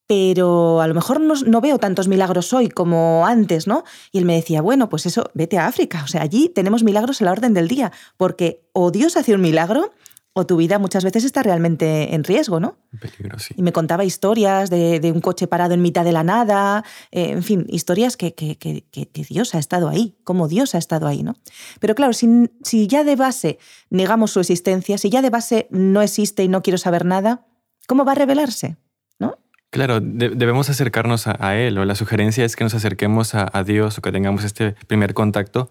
pero 0.08 0.82
a 0.82 0.88
lo 0.88 0.96
mejor 0.96 1.22
no, 1.22 1.36
no, 1.36 1.62
veo 1.62 1.78
tantos 1.78 2.08
milagros 2.08 2.52
hoy 2.52 2.70
como 2.70 3.28
antes, 3.28 3.68
¿no? 3.68 3.84
Y 4.12 4.18
él 4.18 4.26
me 4.26 4.34
decía, 4.34 4.60
bueno, 4.60 4.90
pues 4.90 5.06
eso, 5.06 5.30
vete 5.36 5.60
a 5.60 5.68
África, 5.68 6.02
o 6.04 6.08
sea, 6.08 6.24
allí 6.24 6.50
tenemos 6.50 6.82
milagros 6.82 7.22
a 7.22 7.26
la 7.26 7.32
orden 7.32 7.54
del 7.54 7.68
día, 7.68 7.92
porque 8.18 8.68
o 8.74 8.90
Dios 8.90 9.18
hace 9.18 9.36
un 9.36 9.42
milagro 9.42 9.92
o 10.40 10.46
tu 10.46 10.58
vida 10.58 10.80
muchas 10.80 11.04
veces 11.04 11.24
está 11.24 11.44
realmente 11.44 12.16
en 12.16 12.24
riesgo, 12.24 12.60
¿no? 12.60 12.78
Peligro, 13.00 13.38
sí. 13.40 13.54
Y 13.58 13.62
me 13.62 13.72
contaba 13.72 14.04
historias 14.04 14.70
de, 14.70 15.12
un 15.14 15.22
coche 15.22 15.48
parado 15.48 15.74
en 15.74 15.82
mitad 15.82 16.04
de 16.04 16.12
la 16.12 16.24
nada, 16.24 16.84
eh, 17.12 17.32
en 17.32 17.44
fin, 17.44 17.66
historias 17.70 18.18
que, 18.18 18.34
que, 18.34 18.84
Dios 19.30 19.54
ha 19.54 19.60
estado 19.60 19.90
ahí, 19.90 20.18
como 20.24 20.48
Dios 20.48 20.76
ha 20.76 20.78
estado 20.78 21.08
ahí, 21.08 21.24
¿no? 21.24 21.36
Pero 21.80 21.96
claro, 21.96 22.14
si, 22.14 22.50
si, 22.64 22.88
ya 22.88 23.04
de 23.04 23.16
base 23.16 23.60
negamos 23.90 24.32
su 24.32 24.40
existencia, 24.40 24.98
si 24.98 25.10
ya 25.10 25.22
de 25.22 25.30
base 25.30 25.68
no 25.72 26.02
existe 26.02 26.44
y 26.44 26.48
no 26.48 26.64
quiero 26.64 26.78
saber 26.78 27.06
nada, 27.06 27.46
¿cómo 27.88 28.06
va 28.06 28.14
a 28.14 28.16
revelarse? 28.16 28.78
¿No? 29.20 29.38
Claro, 29.70 30.00
debemos 30.02 30.70
acercarnos 30.70 31.28
a, 31.28 31.56
Él, 31.56 31.78
o 31.78 31.86
la 31.86 31.96
sugerencia 31.96 32.46
es 32.46 32.56
que 32.56 32.64
nos 32.64 32.74
acerquemos 32.74 33.36
a, 33.36 33.50
a 33.52 33.64
Dios 33.64 33.98
o 33.98 34.02
que 34.02 34.12
tengamos 34.12 34.44
este 34.44 34.72
primer 34.88 35.14
contacto 35.14 35.70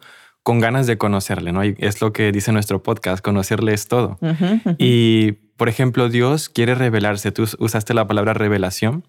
con 0.49 0.61
ganas 0.61 0.87
de 0.87 0.97
conocerle, 0.97 1.53
¿no? 1.53 1.63
Y 1.63 1.75
es 1.77 2.01
lo 2.01 2.15
que 2.15 2.33
dice 2.33 2.53
nuestro 2.53 2.83
podcast, 2.83 3.23
conocerle 3.23 3.75
es 3.75 3.87
todo. 3.87 4.19
Y, 4.79 5.33
por 5.59 5.69
ejemplo, 5.69 6.09
Dios 6.09 6.49
quiere 6.49 6.75
revelarse. 6.75 7.33
Tú 7.33 7.45
usaste 7.59 7.93
la 7.93 8.07
palabra 8.07 8.33
revelación. 8.33 9.07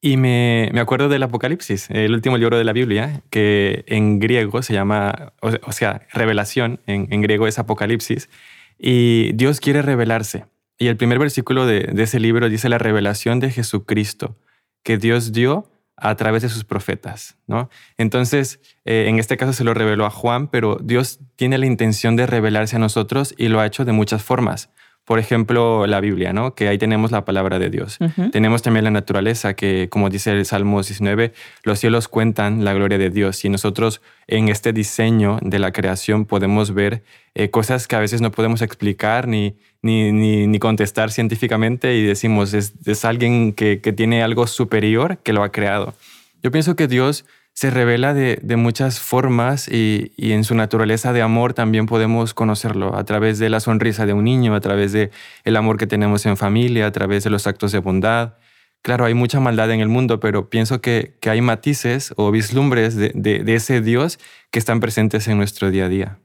Y 0.00 0.16
me, 0.16 0.70
me, 0.72 0.80
acuerdo 0.80 1.08
del 1.08 1.22
Apocalipsis, 1.22 1.90
el 1.90 2.12
último 2.12 2.38
libro 2.38 2.58
de 2.58 2.64
la 2.64 2.72
Biblia, 2.72 3.22
que 3.30 3.84
en 3.86 4.18
griego 4.18 4.62
se 4.62 4.72
llama, 4.72 5.32
o, 5.42 5.70
sea, 5.70 6.08
revelación, 6.12 6.80
en, 6.88 7.06
en, 7.08 7.22
griego 7.22 7.46
es 7.46 7.60
Apocalipsis, 7.60 8.28
y 8.76 9.30
Dios 9.34 9.60
quiere 9.60 9.80
revelarse. 9.80 10.46
Y 10.76 10.88
el 10.88 10.96
primer 10.96 11.20
versículo 11.20 11.66
de, 11.66 11.82
de 11.82 12.02
ese 12.02 12.18
libro 12.18 12.48
dice 12.48 12.68
la 12.68 12.78
revelación 12.78 13.38
de 13.38 13.52
Jesucristo, 13.52 14.36
que 14.82 14.98
Dios 14.98 15.30
dio 15.30 15.70
a 15.96 16.14
través 16.16 16.42
de 16.42 16.48
sus 16.48 16.64
profetas, 16.64 17.36
¿no? 17.46 17.70
Entonces, 17.98 18.60
eh, 18.84 19.06
en 19.08 19.18
este 19.18 19.36
caso 19.36 19.52
se 19.52 19.64
lo 19.64 19.74
reveló 19.74 20.06
a 20.06 20.10
Juan, 20.10 20.48
pero 20.48 20.78
Dios 20.82 21.20
tiene 21.36 21.58
la 21.58 21.66
intención 21.66 22.16
de 22.16 22.26
revelarse 22.26 22.76
a 22.76 22.80
nosotros 22.80 23.34
y 23.36 23.48
lo 23.48 23.60
ha 23.60 23.66
hecho 23.66 23.84
de 23.84 23.92
muchas 23.92 24.22
formas. 24.22 24.70
Por 25.04 25.18
ejemplo, 25.18 25.86
la 25.86 26.00
Biblia, 26.00 26.32
¿no? 26.32 26.54
Que 26.54 26.68
ahí 26.68 26.78
tenemos 26.78 27.10
la 27.10 27.26
palabra 27.26 27.58
de 27.58 27.68
Dios. 27.68 27.98
Tenemos 28.32 28.62
también 28.62 28.84
la 28.84 28.90
naturaleza, 28.90 29.54
que 29.54 29.88
como 29.90 30.08
dice 30.08 30.30
el 30.30 30.46
Salmo 30.46 30.80
19, 30.80 31.34
los 31.62 31.78
cielos 31.78 32.08
cuentan 32.08 32.64
la 32.64 32.72
gloria 32.72 32.96
de 32.96 33.10
Dios 33.10 33.44
y 33.44 33.50
nosotros 33.50 34.00
en 34.26 34.48
este 34.48 34.72
diseño 34.72 35.38
de 35.42 35.58
la 35.58 35.72
creación 35.72 36.24
podemos 36.24 36.72
ver 36.72 37.02
eh, 37.34 37.50
cosas 37.50 37.86
que 37.86 37.96
a 37.96 38.00
veces 38.00 38.22
no 38.22 38.30
podemos 38.30 38.62
explicar 38.62 39.28
ni, 39.28 39.56
ni, 39.82 40.10
ni, 40.10 40.58
contestar 40.58 41.10
científicamente 41.10 41.94
y 41.96 42.02
decimos, 42.04 42.54
es, 42.54 42.72
es 42.86 43.04
alguien 43.04 43.52
que, 43.52 43.82
que 43.82 43.92
tiene 43.92 44.22
algo 44.22 44.46
superior 44.46 45.18
que 45.18 45.34
lo 45.34 45.42
ha 45.42 45.52
creado. 45.52 45.94
Yo 46.42 46.50
pienso 46.50 46.76
que 46.76 46.88
Dios 46.88 47.26
se 47.54 47.70
revela 47.70 48.14
de, 48.14 48.56
muchas 48.56 48.98
formas 48.98 49.68
y, 49.68 50.12
en 50.16 50.42
su 50.42 50.56
naturaleza 50.56 51.12
de 51.12 51.22
amor 51.22 51.54
también 51.54 51.86
podemos 51.86 52.34
conocerlo 52.34 52.96
a 52.96 53.04
través 53.04 53.38
de 53.38 53.48
la 53.48 53.60
sonrisa 53.60 54.06
de 54.06 54.12
un 54.12 54.24
niño, 54.24 54.56
a 54.56 54.60
través 54.60 54.92
de 54.92 55.12
el 55.44 55.56
amor 55.56 55.78
que 55.78 55.86
tenemos 55.86 56.26
en 56.26 56.36
familia, 56.36 56.86
a 56.86 56.92
través 56.92 57.22
de 57.22 57.30
los 57.30 57.46
actos 57.46 57.70
de 57.70 57.78
bondad. 57.78 58.34
Claro, 58.82 59.04
hay 59.04 59.14
mucha 59.14 59.38
maldad 59.38 59.70
en 59.70 59.80
el 59.80 59.88
mundo, 59.88 60.18
pero 60.18 60.50
pienso 60.50 60.80
que, 60.80 61.16
hay 61.22 61.40
matices 61.40 62.12
o 62.16 62.32
vislumbres 62.32 62.96
de, 62.96 63.44
ese 63.46 63.80
Dios 63.80 64.18
que 64.50 64.58
están 64.58 64.80
presentes 64.80 65.28
en 65.28 65.38
nuestro 65.38 65.70
día 65.70 65.86
a 65.86 65.88
día. 65.88 66.18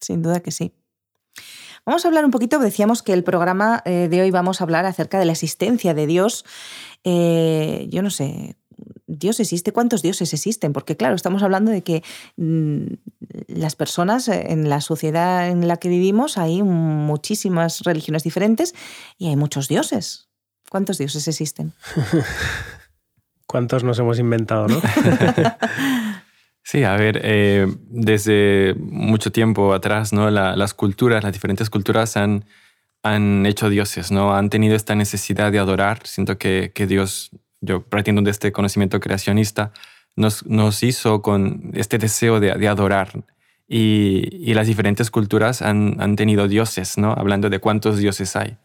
Sin 0.00 0.22
duda 0.22 0.40
que 0.40 0.52
sí. 0.52 0.72
Vamos 1.84 2.04
a 2.04 2.08
hablar 2.08 2.24
un 2.24 2.30
poquito, 2.30 2.58
decíamos 2.58 3.02
que 3.02 3.12
el 3.12 3.22
programa 3.22 3.82
eh, 3.84 4.08
de 4.08 4.20
hoy 4.20 4.30
vamos 4.30 4.60
a 4.60 4.64
hablar 4.64 4.86
acerca 4.86 5.18
de 5.18 5.24
la 5.24 5.32
existencia 5.32 5.94
de 5.94 6.06
Dios. 6.06 6.44
Eh, 7.04 7.86
yo 7.90 8.02
no 8.02 8.10
sé, 8.10 8.56
Dios 9.18 9.40
existe, 9.40 9.72
¿cuántos 9.72 10.02
dioses 10.02 10.32
existen? 10.32 10.72
Porque 10.72 10.96
claro, 10.96 11.14
estamos 11.14 11.42
hablando 11.42 11.70
de 11.70 11.82
que 11.82 12.02
mm, 12.36 12.86
las 13.48 13.76
personas 13.76 14.28
eh, 14.28 14.46
en 14.48 14.68
la 14.68 14.80
sociedad 14.80 15.48
en 15.48 15.68
la 15.68 15.76
que 15.76 15.88
vivimos 15.88 16.38
hay 16.38 16.62
muchísimas 16.62 17.80
religiones 17.80 18.22
diferentes 18.22 18.74
y 19.18 19.28
hay 19.28 19.36
muchos 19.36 19.68
dioses. 19.68 20.28
¿Cuántos 20.70 20.98
dioses 20.98 21.26
existen? 21.28 21.72
¿Cuántos 23.46 23.84
nos 23.84 23.98
hemos 23.98 24.18
inventado, 24.18 24.66
no? 24.66 24.80
sí, 26.62 26.82
a 26.82 26.96
ver, 26.96 27.20
eh, 27.22 27.66
desde 27.88 28.74
mucho 28.78 29.30
tiempo 29.30 29.72
atrás, 29.72 30.12
¿no? 30.12 30.30
las 30.30 30.74
culturas, 30.74 31.22
las 31.22 31.32
diferentes 31.32 31.70
culturas 31.70 32.16
han, 32.16 32.44
han 33.04 33.46
hecho 33.46 33.70
dioses, 33.70 34.10
¿no? 34.10 34.34
Han 34.34 34.50
tenido 34.50 34.74
esta 34.74 34.96
necesidad 34.96 35.52
de 35.52 35.60
adorar. 35.60 36.04
Siento 36.04 36.38
que, 36.38 36.72
que 36.74 36.88
Dios 36.88 37.30
yo 37.60 37.82
partiendo 37.82 38.22
de 38.22 38.30
este 38.30 38.52
conocimiento 38.52 39.00
creacionista, 39.00 39.72
nos, 40.16 40.46
nos 40.46 40.82
hizo 40.82 41.22
con 41.22 41.70
este 41.74 41.98
deseo 41.98 42.40
de, 42.40 42.54
de 42.54 42.68
adorar. 42.68 43.24
Y, 43.68 44.28
y, 44.32 44.54
las 44.54 44.68
diferentes 44.68 45.10
culturas 45.10 45.60
han, 45.60 45.96
han, 46.00 46.14
tenido 46.14 46.46
dioses, 46.46 46.98
¿no? 46.98 47.12
Hablando 47.12 47.50
de 47.50 47.58
cuántos 47.58 47.98
dioses 47.98 48.36
hay. 48.36 48.56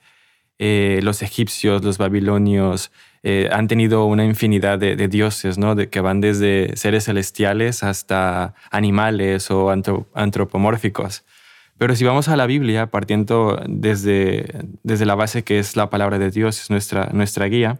Eh, 0.59 0.99
los 1.01 1.23
egipcios, 1.23 1.83
los 1.83 1.97
babilonios, 1.97 2.91
eh, 3.23 3.49
han 3.51 3.67
tenido 3.67 4.05
una 4.05 4.25
infinidad 4.25 4.77
de, 4.77 5.07
dioses, 5.07 5.57
¿no? 5.57 5.73
De, 5.73 5.89
que 5.89 6.01
van 6.01 6.21
desde 6.21 6.77
seres 6.77 7.05
celestiales 7.05 7.81
hasta 7.81 8.53
animales 8.69 9.49
o 9.49 9.71
antropomórficos. 10.13 11.23
Pero 11.79 11.95
si 11.95 12.03
vamos 12.03 12.27
a 12.27 12.35
la 12.35 12.45
Biblia, 12.45 12.91
partiendo 12.91 13.59
desde, 13.67 14.45
desde 14.83 15.07
la 15.07 15.15
base 15.15 15.43
que 15.43 15.57
es 15.57 15.75
la 15.75 15.89
palabra 15.89 16.19
de 16.19 16.29
Dios, 16.29 16.61
es 16.61 16.69
nuestra, 16.69 17.09
nuestra 17.11 17.47
guía, 17.47 17.79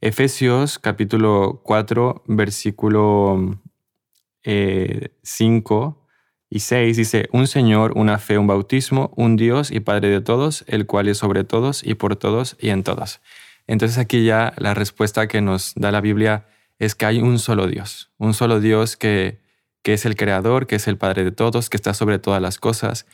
Efesios 0.00 0.78
capítulo 0.78 1.60
4, 1.64 2.22
versículo 2.28 3.60
5 4.44 4.44
eh, 4.44 5.10
y 6.50 6.60
6 6.60 6.96
dice, 6.96 7.28
un 7.32 7.48
Señor, 7.48 7.92
una 7.96 8.18
fe, 8.18 8.38
un 8.38 8.46
bautismo, 8.46 9.12
un 9.16 9.36
Dios 9.36 9.72
y 9.72 9.80
Padre 9.80 10.08
de 10.08 10.20
todos, 10.20 10.64
el 10.68 10.86
cual 10.86 11.08
es 11.08 11.18
sobre 11.18 11.42
todos 11.42 11.84
y 11.84 11.94
por 11.94 12.14
todos 12.14 12.56
y 12.60 12.68
en 12.70 12.84
todos. 12.84 13.20
Entonces 13.66 13.98
aquí 13.98 14.24
ya 14.24 14.54
la 14.56 14.72
respuesta 14.72 15.26
que 15.26 15.40
nos 15.40 15.74
da 15.74 15.90
la 15.90 16.00
Biblia 16.00 16.46
es 16.78 16.94
que 16.94 17.04
hay 17.04 17.18
un 17.18 17.40
solo 17.40 17.66
Dios, 17.66 18.12
un 18.18 18.34
solo 18.34 18.60
Dios 18.60 18.96
que, 18.96 19.40
que 19.82 19.94
es 19.94 20.06
el 20.06 20.14
Creador, 20.14 20.68
que 20.68 20.76
es 20.76 20.86
el 20.86 20.96
Padre 20.96 21.24
de 21.24 21.32
todos, 21.32 21.68
que 21.68 21.76
está 21.76 21.92
sobre 21.92 22.20
todas 22.20 22.40
las 22.40 22.58
cosas 22.58 23.04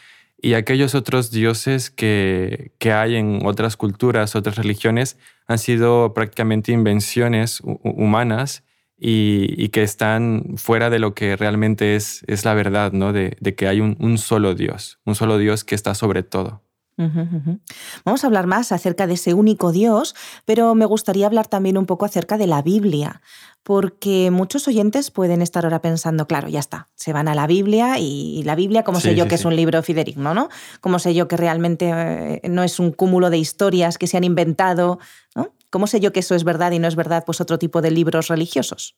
y 0.44 0.54
aquellos 0.54 0.94
otros 0.94 1.30
dioses 1.30 1.90
que, 1.90 2.72
que, 2.78 2.92
hay 2.92 3.16
en 3.16 3.46
otras 3.46 3.78
culturas, 3.78 4.36
otras 4.36 4.56
religiones, 4.56 5.16
han 5.46 5.58
sido 5.58 6.12
prácticamente 6.12 6.70
invenciones 6.70 7.62
humanas 7.64 8.62
y, 8.98 9.68
que 9.68 9.82
están 9.82 10.54
fuera 10.56 10.90
de 10.90 10.98
lo 10.98 11.14
que 11.14 11.36
realmente 11.36 11.96
es, 11.96 12.24
es 12.26 12.44
la 12.44 12.52
verdad, 12.52 12.92
¿no? 12.92 13.12
De, 13.12 13.36
que 13.56 13.68
hay 13.68 13.80
un, 13.80 14.18
solo 14.18 14.54
Dios, 14.54 14.98
un 15.04 15.14
solo 15.14 15.38
Dios 15.38 15.64
que 15.64 15.74
está 15.74 15.94
sobre 15.94 16.22
todo. 16.22 16.62
Vamos 16.96 18.22
a 18.22 18.26
hablar 18.26 18.46
más 18.46 18.70
acerca 18.70 19.06
de 19.06 19.14
ese 19.14 19.34
único 19.34 19.72
Dios, 19.72 20.14
pero 20.44 20.74
me 20.74 20.84
gustaría 20.84 21.26
hablar 21.26 21.48
también 21.48 21.76
un 21.76 21.86
poco 21.86 22.04
acerca 22.04 22.38
de 22.38 22.46
la 22.46 22.62
Biblia, 22.62 23.20
porque 23.64 24.30
muchos 24.30 24.68
oyentes 24.68 25.10
pueden 25.10 25.42
estar 25.42 25.64
ahora 25.64 25.80
pensando, 25.80 26.26
claro, 26.26 26.48
ya 26.48 26.60
está, 26.60 26.88
se 26.94 27.12
van 27.12 27.28
a 27.28 27.34
la 27.34 27.46
Biblia 27.46 27.98
y 27.98 28.42
la 28.44 28.54
Biblia, 28.54 28.84
¿cómo 28.84 29.00
sé 29.00 29.14
yo 29.14 29.26
que 29.26 29.34
es 29.34 29.44
un 29.44 29.56
libro 29.56 29.82
fidedigno, 29.82 30.34
no? 30.34 30.48
¿Cómo 30.80 30.98
sé 30.98 31.14
yo 31.14 31.26
que 31.26 31.36
realmente 31.36 31.90
eh, 31.90 32.48
no 32.48 32.62
es 32.62 32.78
un 32.78 32.92
cúmulo 32.92 33.30
de 33.30 33.38
historias 33.38 33.98
que 33.98 34.06
se 34.06 34.16
han 34.16 34.24
inventado, 34.24 34.98
¿no? 35.34 35.52
¿Cómo 35.70 35.88
sé 35.88 35.98
yo 35.98 36.12
que 36.12 36.20
eso 36.20 36.36
es 36.36 36.44
verdad 36.44 36.70
y 36.70 36.78
no 36.78 36.86
es 36.86 36.94
verdad, 36.94 37.24
pues 37.24 37.40
otro 37.40 37.58
tipo 37.58 37.82
de 37.82 37.90
libros 37.90 38.28
religiosos? 38.28 38.96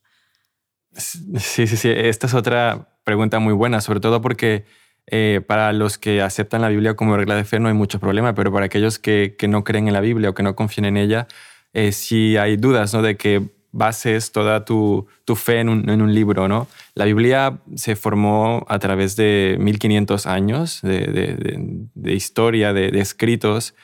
Sí, 0.92 1.66
sí, 1.66 1.76
sí, 1.76 1.88
esta 1.90 2.26
es 2.26 2.34
otra 2.34 2.88
pregunta 3.04 3.38
muy 3.38 3.52
buena, 3.52 3.80
sobre 3.80 4.00
todo 4.00 4.20
porque 4.20 4.66
eh, 5.08 5.40
para 5.46 5.72
los 5.72 5.98
que 5.98 6.20
aceptan 6.20 6.62
la 6.62 6.68
Biblia 6.68 6.94
como 6.94 7.16
regla 7.16 7.36
de 7.36 7.44
fe 7.44 7.60
no 7.60 7.68
hay 7.68 7.74
mucho 7.74 8.00
problema, 8.00 8.34
pero 8.34 8.52
para 8.52 8.66
aquellos 8.66 8.98
que, 8.98 9.36
no 9.48 9.62
creen 9.64 9.86
en 9.86 9.92
la 9.92 10.00
Biblia 10.00 10.30
o 10.30 10.34
que 10.34 10.42
no 10.42 10.56
confían 10.56 10.86
en 10.86 10.96
ella, 10.96 11.28
eh, 11.72 11.92
sí 11.92 12.36
hay 12.36 12.56
dudas 12.56 12.92
¿no? 12.92 13.02
de 13.02 13.16
que 13.16 13.42
bases 13.76 14.32
toda 14.32 14.64
tu, 14.64 15.06
fe 15.36 15.60
en 15.60 15.68
un, 15.68 16.14
libro. 16.14 16.48
¿no? 16.48 16.66
La 16.94 17.04
Biblia 17.04 17.58
se 17.74 17.94
formó 17.94 18.64
a 18.68 18.78
través 18.78 19.16
de 19.16 19.56
1500 19.60 20.26
años 20.26 20.80
de, 20.82 21.84
historia, 22.06 22.72
de, 22.72 22.98
escritos, 22.98 23.74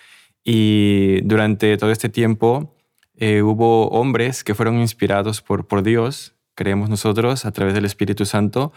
y 0.45 1.21
durante 1.23 1.77
todo 1.77 1.93
este 1.93 2.09
tiempo 2.09 2.75
eh, 3.17 3.43
hubo 3.43 3.89
hombres 3.91 4.43
que 4.43 4.55
fueron 4.55 4.81
inspirados 4.81 5.41
por, 5.41 5.69
por 5.69 5.83
Dios, 5.83 6.35
creemos 6.55 6.89
nosotros, 6.89 7.45
a 7.45 7.53
través 7.53 7.75
del 7.75 7.85
Espíritu 7.85 8.25
Santo, 8.25 8.73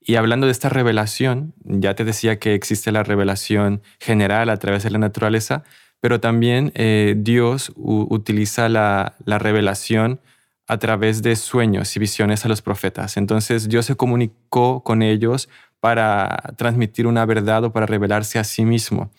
y 0.00 0.16
hablando 0.16 0.46
de 0.46 0.52
esta 0.52 0.68
revelación, 0.68 1.54
ya 1.64 1.94
te 1.94 2.04
decía 2.04 2.38
que 2.38 2.54
existe 2.54 2.90
la 2.90 3.02
revelación 3.02 3.82
general 3.98 4.48
a 4.48 4.56
través 4.56 4.82
de 4.82 4.90
la 4.90 4.98
naturaleza, 4.98 5.62
pero 6.00 6.20
también 6.20 6.72
eh, 6.74 7.14
Dios 7.16 7.72
utiliza 7.76 8.68
la, 8.70 9.14
revelación 9.26 10.20
a 10.66 10.78
través 10.78 11.22
de 11.22 11.36
sueños 11.36 11.94
y 11.96 12.00
visiones 12.00 12.44
a 12.44 12.48
los 12.48 12.62
profetas. 12.62 13.18
Entonces 13.18 13.68
Dios 13.68 13.84
se 13.86 13.96
comunicó 13.96 14.82
con 14.82 15.02
ellos 15.02 15.48
para 15.80 16.54
transmitir 16.56 17.06
una 17.06 17.26
verdad 17.26 17.64
o 17.64 17.72
para 17.72 17.86
revelarse 17.86 18.38
a 18.38 18.44
sí 18.44 18.64
mismo. 18.64 19.10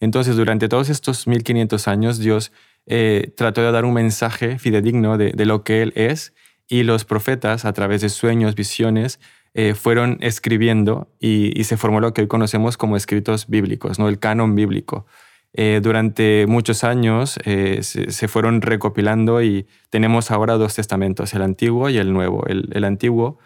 Entonces 0.00 0.34
durante 0.34 0.68
todos 0.68 0.88
estos 0.88 1.28
1500 1.28 1.86
años 1.86 2.18
Dios 2.18 2.50
eh, 2.86 3.32
trató 3.36 3.62
de 3.62 3.70
dar 3.70 3.84
un 3.84 3.94
mensaje 3.94 4.58
fidedigno 4.58 5.16
de, 5.16 5.32
lo 5.44 5.62
que 5.62 5.82
Él 5.82 5.92
es 5.94 6.34
y 6.66 6.82
los 6.82 7.04
profetas 7.04 7.64
a 7.64 7.72
través 7.72 8.00
de 8.00 8.08
sueños, 8.08 8.54
visiones, 8.54 9.20
eh, 9.56 9.74
fueron 9.74 10.18
escribiendo 10.20 11.06
y, 11.20 11.62
se 11.62 11.76
formó 11.76 12.00
lo 12.00 12.12
que 12.12 12.22
hoy 12.22 12.26
conocemos 12.26 12.76
como 12.76 12.96
escritos 12.96 13.46
bíblicos, 13.46 14.00
¿no? 14.00 14.08
el 14.08 14.18
canon 14.18 14.56
bíblico. 14.56 15.06
Eh, 15.52 15.78
durante 15.80 16.46
muchos 16.48 16.82
años 16.82 17.38
eh, 17.44 17.78
se, 17.84 18.26
fueron 18.26 18.62
recopilando 18.62 19.40
y 19.42 19.68
tenemos 19.90 20.32
ahora 20.32 20.54
dos 20.54 20.74
testamentos, 20.74 21.34
el 21.34 21.42
antiguo 21.42 21.88
y 21.88 21.98
el 21.98 22.12
nuevo. 22.12 22.44
El, 22.48 22.82
antiguo 22.82 23.38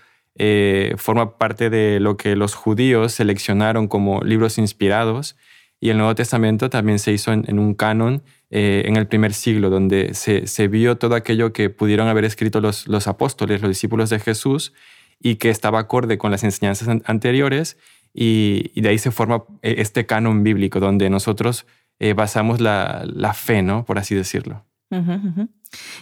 forma 0.96 1.36
parte 1.36 1.68
de 1.68 2.00
lo 2.00 2.16
que 2.16 2.36
los 2.36 2.54
judíos 2.54 3.12
seleccionaron 3.12 3.86
como 3.86 4.22
libros 4.22 4.56
inspirados 4.56 5.36
y 5.78 5.90
el 5.90 5.98
Nuevo 5.98 6.14
Testamento 6.14 6.70
también 6.70 6.98
se 7.00 7.12
hizo 7.12 7.32
en, 7.32 7.58
un 7.58 7.74
canon 7.74 8.22
en 8.48 8.96
el 8.96 9.08
primer 9.08 9.34
siglo, 9.34 9.68
donde 9.68 10.14
se, 10.14 10.68
vio 10.68 10.96
todo 10.96 11.16
aquello 11.16 11.52
que 11.52 11.68
pudieron 11.68 12.08
haber 12.08 12.24
escrito 12.24 12.62
los, 12.62 12.86
los 12.86 13.08
apóstoles, 13.08 13.60
los 13.60 13.68
discípulos 13.68 14.08
de 14.10 14.20
Jesús, 14.20 14.72
y 15.20 15.36
que 15.36 15.50
estaba 15.50 15.80
acorde 15.80 16.18
con 16.18 16.30
las 16.30 16.44
enseñanzas 16.44 16.88
anteriores 17.04 17.76
y, 18.14 18.80
de 18.80 18.88
ahí 18.88 18.98
se 18.98 19.10
forma 19.10 19.44
eh, 19.62 19.76
este 19.78 20.06
canon 20.06 20.42
bíblico 20.42 20.80
donde 20.80 21.10
nosotros 21.10 21.66
eh, 21.98 22.14
basamos 22.14 22.60
la, 22.60 23.32
fe, 23.34 23.62
¿no? 23.62 23.84
Por 23.84 23.98
así 23.98 24.14
decirlo. 24.14 24.64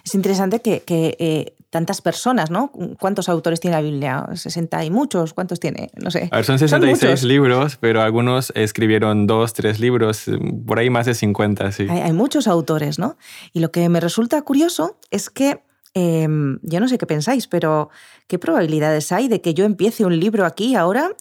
Es 0.04 0.14
interesante 0.14 0.60
que, 0.60 0.82
eh, 0.88 1.54
tantas 1.70 2.00
personas, 2.00 2.50
¿no? 2.50 2.70
¿Cuántos 3.00 3.28
autores 3.28 3.60
tiene 3.60 3.76
la 3.76 3.82
Biblia? 3.82 4.24
¿60 4.30 4.86
y 4.86 4.90
muchos? 4.90 5.34
¿Cuántos 5.34 5.60
tiene? 5.60 5.90
No 5.96 6.10
sé. 6.10 6.28
A 6.30 6.36
ver, 6.36 6.44
son 6.44 6.58
66 6.58 7.24
libros, 7.24 7.76
pero 7.76 8.00
algunos 8.00 8.52
escribieron 8.54 9.26
dos, 9.26 9.52
tres 9.52 9.80
libros, 9.80 10.24
por 10.66 10.78
ahí 10.78 10.88
más 10.88 11.06
de 11.06 11.14
50, 11.14 11.72
sí. 11.72 11.86
hay 11.90 12.12
muchos 12.12 12.46
autores, 12.46 12.98
¿no? 12.98 13.18
Y 13.52 13.60
lo 13.60 13.72
que 13.72 13.88
me 13.88 14.00
resulta 14.00 14.40
curioso 14.42 14.96
es 15.10 15.28
que 15.28 15.60
Em, 15.98 16.58
yo 16.60 16.78
no 16.78 16.88
sé 16.88 16.98
qué 16.98 17.06
pensáis, 17.06 17.46
pero 17.46 17.88
¿qué 18.26 18.38
probabilidades 18.38 19.12
hay 19.12 19.28
de 19.28 19.40
que 19.40 19.54
yo 19.54 19.64
empiece 19.64 20.04
un 20.04 20.20
libro 20.20 20.44
aquí 20.44 20.74
ahora 20.74 21.12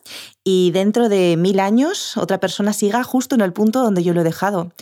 y 0.43 0.71
dentro 0.71 1.07
de 1.07 1.37
mil 1.37 1.61
años 1.61 2.17
otra 2.17 2.41
persona 2.41 2.73
siga 2.73 3.01
justo 3.05 3.35
en 3.35 3.41
el 3.41 3.53
punto 3.53 3.81
donde 3.81 4.03
yo 4.03 4.13
lo 4.13 4.19
he 4.19 4.25
dejado? 4.25 4.73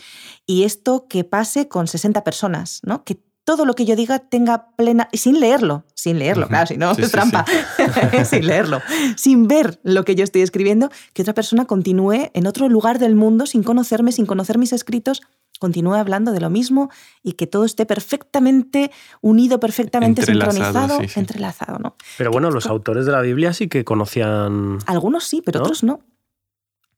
Y 0.47 0.63
esto 0.63 1.05
que 1.07 1.23
pase 1.23 1.67
con 1.67 1.85
60 1.85 2.23
personas, 2.23 2.79
¿no? 2.81 3.03
Que 3.03 3.19
todo 3.43 3.65
lo 3.65 3.75
que 3.75 3.85
yo 3.85 3.95
diga 3.95 4.17
tenga 4.17 4.69
plena, 4.75 5.09
sin 5.13 5.39
leerlo, 5.39 5.83
sin 5.93 6.17
leerlo, 6.17 6.47
claro, 6.47 6.65
si 6.65 6.77
no 6.77 6.91
es 6.91 7.11
trampa, 7.11 7.45
sin 8.25 8.47
leerlo, 8.47 8.81
sin 9.15 9.47
ver 9.47 9.79
lo 9.83 10.05
que 10.05 10.15
yo 10.15 10.23
estoy 10.23 10.41
escribiendo, 10.41 10.89
que 11.13 11.21
otra 11.21 11.35
persona 11.35 11.65
continúe 11.65 12.31
en 12.33 12.47
otro 12.47 12.67
lugar 12.67 12.97
del 12.97 13.13
mundo 13.13 13.45
sin 13.45 13.61
conocerme, 13.61 14.11
sin 14.11 14.25
conocer 14.25 14.57
mis 14.57 14.73
escritos 14.73 15.21
continúe 15.63 15.93
hablando 15.93 16.33
de 16.33 16.41
lo 16.41 16.49
mismo 16.49 16.89
y 17.23 17.33
que 17.33 17.47
todo 17.47 17.63
esté 17.63 17.85
perfectamente 17.85 18.91
unido, 19.21 19.61
perfectamente 19.61 20.21
sincronizado, 20.21 20.99
entrelazado. 21.15 21.79
¿no? 21.79 21.95
Pero 22.17 22.31
bueno, 22.31 22.51
los 22.51 22.65
autores 22.65 23.05
de 23.05 23.13
la 23.13 23.21
Biblia 23.21 23.53
sí 23.53 23.69
que 23.69 23.85
conocían... 23.85 24.79
Algunos 24.87 25.23
sí, 25.23 25.41
pero 25.41 25.61
otros 25.61 25.81
no. 25.81 26.01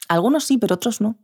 Algunos 0.07 0.45
sí, 0.45 0.57
pero 0.57 0.73
otros 0.73 0.99
no. 0.99 1.15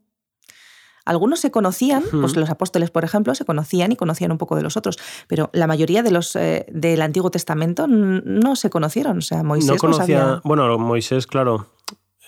Algunos 1.04 1.40
se 1.40 1.50
conocían, 1.50 2.04
pues 2.12 2.36
los 2.36 2.52
apóstoles, 2.52 2.92
por 2.92 3.04
ejemplo, 3.04 3.34
se 3.34 3.44
conocían 3.44 3.92
y 3.92 3.96
conocían 3.96 4.32
un 4.32 4.38
poco 4.38 4.56
de 4.56 4.62
los 4.62 4.78
otros, 4.78 5.00
pero 5.28 5.50
la 5.52 5.66
mayoría 5.66 6.04
de 6.04 6.12
los 6.12 6.36
eh, 6.36 6.68
del 6.72 7.02
Antiguo 7.02 7.32
Testamento 7.32 7.88
no 7.88 8.56
se 8.56 8.70
conocieron. 8.70 9.18
O 9.18 9.22
sea, 9.22 9.42
Moisés 9.42 9.68
no 9.68 9.78
conocía. 9.78 10.42
Bueno, 10.44 10.78
Moisés, 10.78 11.26
claro. 11.26 11.66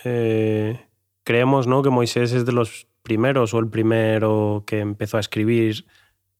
Eh, 0.03 0.87
creemos 1.23 1.67
¿no? 1.67 1.83
que 1.83 1.91
Moisés 1.91 2.31
es 2.31 2.47
de 2.47 2.51
los 2.51 2.87
primeros 3.03 3.53
o 3.53 3.59
el 3.59 3.69
primero 3.69 4.63
que 4.65 4.79
empezó 4.79 5.17
a 5.17 5.19
escribir 5.19 5.85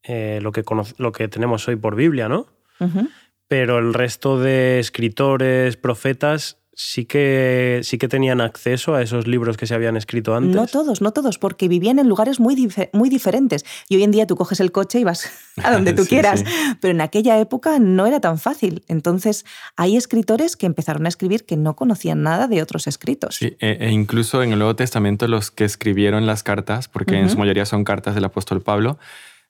eh, 0.02 0.39
lo, 0.41 0.52
que 0.52 0.63
lo 0.97 1.12
que 1.12 1.28
tenemos 1.28 1.67
hoy 1.67 1.76
por 1.76 1.95
Biblia, 1.95 2.28
¿no? 2.28 2.47
Pero 3.47 3.78
el 3.78 3.93
resto 3.93 4.39
de 4.39 4.80
escritores, 4.80 5.78
profetas, 5.78 6.62
sí 6.76 7.06
que, 7.06 7.82
sí 7.84 7.98
que 7.98 8.08
tenían 8.08 8.42
acceso 8.42 8.96
a 8.96 9.02
esos 9.02 9.28
libros 9.28 9.58
que 9.58 9.68
se 9.68 9.76
habían 9.76 9.96
escrito 9.96 10.36
antes. 10.36 10.56
No 10.56 10.68
todos, 10.68 11.02
no 11.02 11.12
todos, 11.12 11.38
porque 11.38 11.68
vivían 11.68 12.00
en 12.00 12.10
lugares 12.10 12.40
muy, 12.40 12.72
muy 12.94 13.10
diferentes. 13.10 13.66
Y 13.90 13.96
hoy 13.96 14.04
en 14.04 14.12
día 14.12 14.28
tú 14.28 14.36
coges 14.36 14.60
el 14.60 14.72
coche 14.72 15.00
y 15.00 15.04
vas 15.04 15.30
a 15.64 15.72
donde 15.72 15.94
tú 15.94 16.06
quieras. 16.06 16.44
Pero 16.82 16.94
en 16.94 17.02
aquella 17.02 17.40
época 17.40 17.80
no 17.80 18.06
era 18.06 18.20
tan 18.20 18.40
fácil. 18.40 18.84
Entonces 18.88 19.46
hay 19.76 19.96
escritores 19.96 20.56
que 20.56 20.66
empezaron 20.66 21.06
a 21.06 21.10
escribir 21.10 21.46
que 21.46 21.58
no 21.58 21.76
conocían 21.76 22.24
nada 22.24 22.48
de 22.48 22.62
otros 22.62 22.88
escritos. 22.88 23.36
Sí, 23.36 23.56
e, 23.60 23.78
e 23.80 23.92
incluso 23.92 24.42
en 24.44 24.52
el 24.54 24.60
Nuevo 24.60 24.76
Testamento 24.76 25.28
los 25.28 25.52
que 25.52 25.66
escribieron 25.66 26.26
las 26.26 26.44
cartas, 26.44 26.88
porque 26.88 27.18
en 27.18 27.30
su 27.30 27.38
mayoría 27.38 27.66
son 27.66 27.84
cartas 27.84 28.16
del 28.16 28.26
apóstol 28.26 28.62
Pablo, 28.62 28.98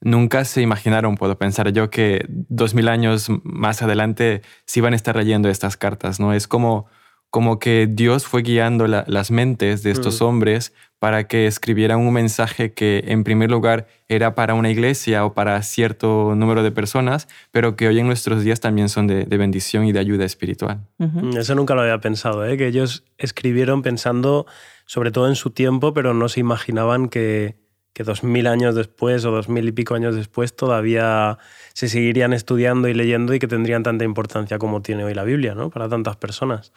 nunca 0.01 0.43
se 0.45 0.61
imaginaron, 0.61 1.15
puedo 1.15 1.37
pensar 1.37 1.71
yo, 1.71 1.89
que 1.89 2.25
dos 2.27 2.73
mil 2.73 2.89
años 2.89 3.27
más 3.43 3.81
adelante 3.81 4.41
se 4.65 4.79
iban 4.79 4.93
a 4.93 4.95
estar 4.95 5.15
leyendo 5.15 5.49
estas 5.49 5.77
cartas. 5.77 6.19
¿no? 6.19 6.33
Es 6.33 6.47
como 6.47 6.87
como 7.33 7.57
que 7.57 7.87
Dios 7.89 8.27
fue 8.27 8.43
guiando 8.43 8.85
las 8.85 9.31
mentes 9.31 9.81
de 9.81 9.89
estos 9.89 10.21
mm. 10.21 10.23
hombres 10.23 10.71
para 10.99 11.27
que 11.27 11.47
escribieran 11.47 11.99
un 11.99 12.13
mensaje 12.13 12.73
que 12.73 13.05
en 13.07 13.23
primer 13.23 13.49
lugar 13.49 13.87
era 14.07 14.35
para 14.35 14.53
una 14.53 14.69
iglesia 14.69 15.25
o 15.25 15.33
para 15.33 15.59
cierto 15.63 16.35
número 16.35 16.61
de 16.61 16.69
personas, 16.69 17.27
pero 17.49 17.75
que 17.75 17.87
hoy 17.87 17.97
en 17.97 18.05
nuestros 18.05 18.43
días 18.43 18.59
también 18.59 18.87
son 18.87 19.07
de, 19.07 19.25
bendición 19.25 19.85
y 19.85 19.91
de 19.91 19.97
ayuda 19.97 20.25
espiritual. 20.25 20.81
Mm, 20.99 21.35
eso 21.37 21.55
nunca 21.55 21.73
lo 21.73 21.81
había 21.81 21.97
pensado, 21.97 22.45
¿eh? 22.45 22.55
que 22.55 22.67
ellos 22.67 23.03
escribieron 23.17 23.81
pensando 23.81 24.45
sobre 24.85 25.09
todo 25.09 25.27
en 25.27 25.35
su 25.35 25.49
tiempo, 25.49 25.91
pero 25.91 26.13
no 26.13 26.29
se 26.29 26.39
imaginaban 26.39 27.09
que, 27.09 27.55
que 27.93 28.03
dos 28.03 28.23
mil 28.23 28.45
años 28.45 28.75
después 28.75 29.25
o 29.25 29.31
dos 29.31 29.49
mil 29.49 29.67
y 29.67 29.71
pico 29.71 29.95
años 29.95 30.15
después 30.15 30.55
todavía 30.55 31.39
se 31.73 31.89
seguirían 31.89 32.33
estudiando 32.33 32.87
y 32.89 32.93
leyendo 32.93 33.33
y 33.33 33.39
que 33.39 33.47
tendrían 33.47 33.81
tanta 33.81 34.05
importancia 34.05 34.59
como 34.59 34.83
tiene 34.83 35.03
hoy 35.03 35.15
la 35.15 35.23
Biblia, 35.23 35.55
¿no? 35.55 35.71
Para 35.71 35.89
tantas 35.89 36.15
personas. 36.15 36.71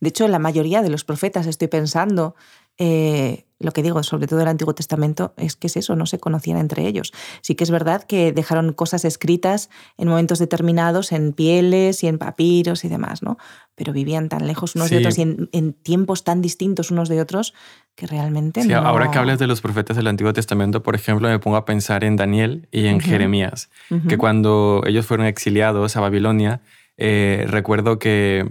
De 0.00 0.08
hecho, 0.08 0.28
la 0.28 0.38
mayoría 0.38 0.82
de 0.82 0.90
los 0.90 1.04
profetas, 1.04 1.46
estoy 1.46 1.68
pensando, 1.68 2.34
eh, 2.78 3.44
lo 3.60 3.72
que 3.72 3.82
digo, 3.82 4.02
sobre 4.04 4.28
todo 4.28 4.40
el 4.40 4.46
Antiguo 4.46 4.72
Testamento, 4.72 5.34
es 5.36 5.56
que 5.56 5.66
es 5.66 5.76
eso, 5.76 5.96
no 5.96 6.06
se 6.06 6.20
conocían 6.20 6.58
entre 6.58 6.86
ellos. 6.86 7.12
Sí 7.40 7.56
que 7.56 7.64
es 7.64 7.72
verdad 7.72 8.04
que 8.04 8.32
dejaron 8.32 8.72
cosas 8.72 9.04
escritas 9.04 9.68
en 9.96 10.06
momentos 10.06 10.38
determinados, 10.38 11.10
en 11.10 11.32
pieles 11.32 12.04
y 12.04 12.06
en 12.06 12.18
papiros 12.18 12.84
y 12.84 12.88
demás, 12.88 13.22
¿no? 13.22 13.36
Pero 13.74 13.92
vivían 13.92 14.28
tan 14.28 14.46
lejos 14.46 14.76
unos 14.76 14.90
de 14.90 14.98
otros 14.98 15.18
y 15.18 15.22
en, 15.22 15.72
tiempos 15.72 16.22
tan 16.22 16.40
distintos 16.40 16.92
unos 16.92 17.08
de 17.08 17.20
otros 17.20 17.52
que 17.96 18.06
realmente 18.06 18.62
sí, 18.62 18.72
Ahora 18.72 19.10
que 19.10 19.18
hablas 19.18 19.40
de 19.40 19.48
los 19.48 19.60
profetas 19.60 19.96
del 19.96 20.06
Antiguo 20.06 20.32
Testamento, 20.32 20.84
por 20.84 20.94
ejemplo, 20.94 21.28
me 21.28 21.40
pongo 21.40 21.56
a 21.56 21.64
pensar 21.64 22.04
en 22.04 22.14
Daniel 22.14 22.68
y 22.70 22.86
en 22.86 23.00
Jeremías, 23.00 23.70
que 24.08 24.16
cuando 24.18 24.82
ellos 24.86 25.04
fueron 25.04 25.26
exiliados 25.26 25.96
a 25.96 26.00
Babilonia, 26.00 26.60
eh, 26.96 27.44
recuerdo 27.48 27.98
que 27.98 28.46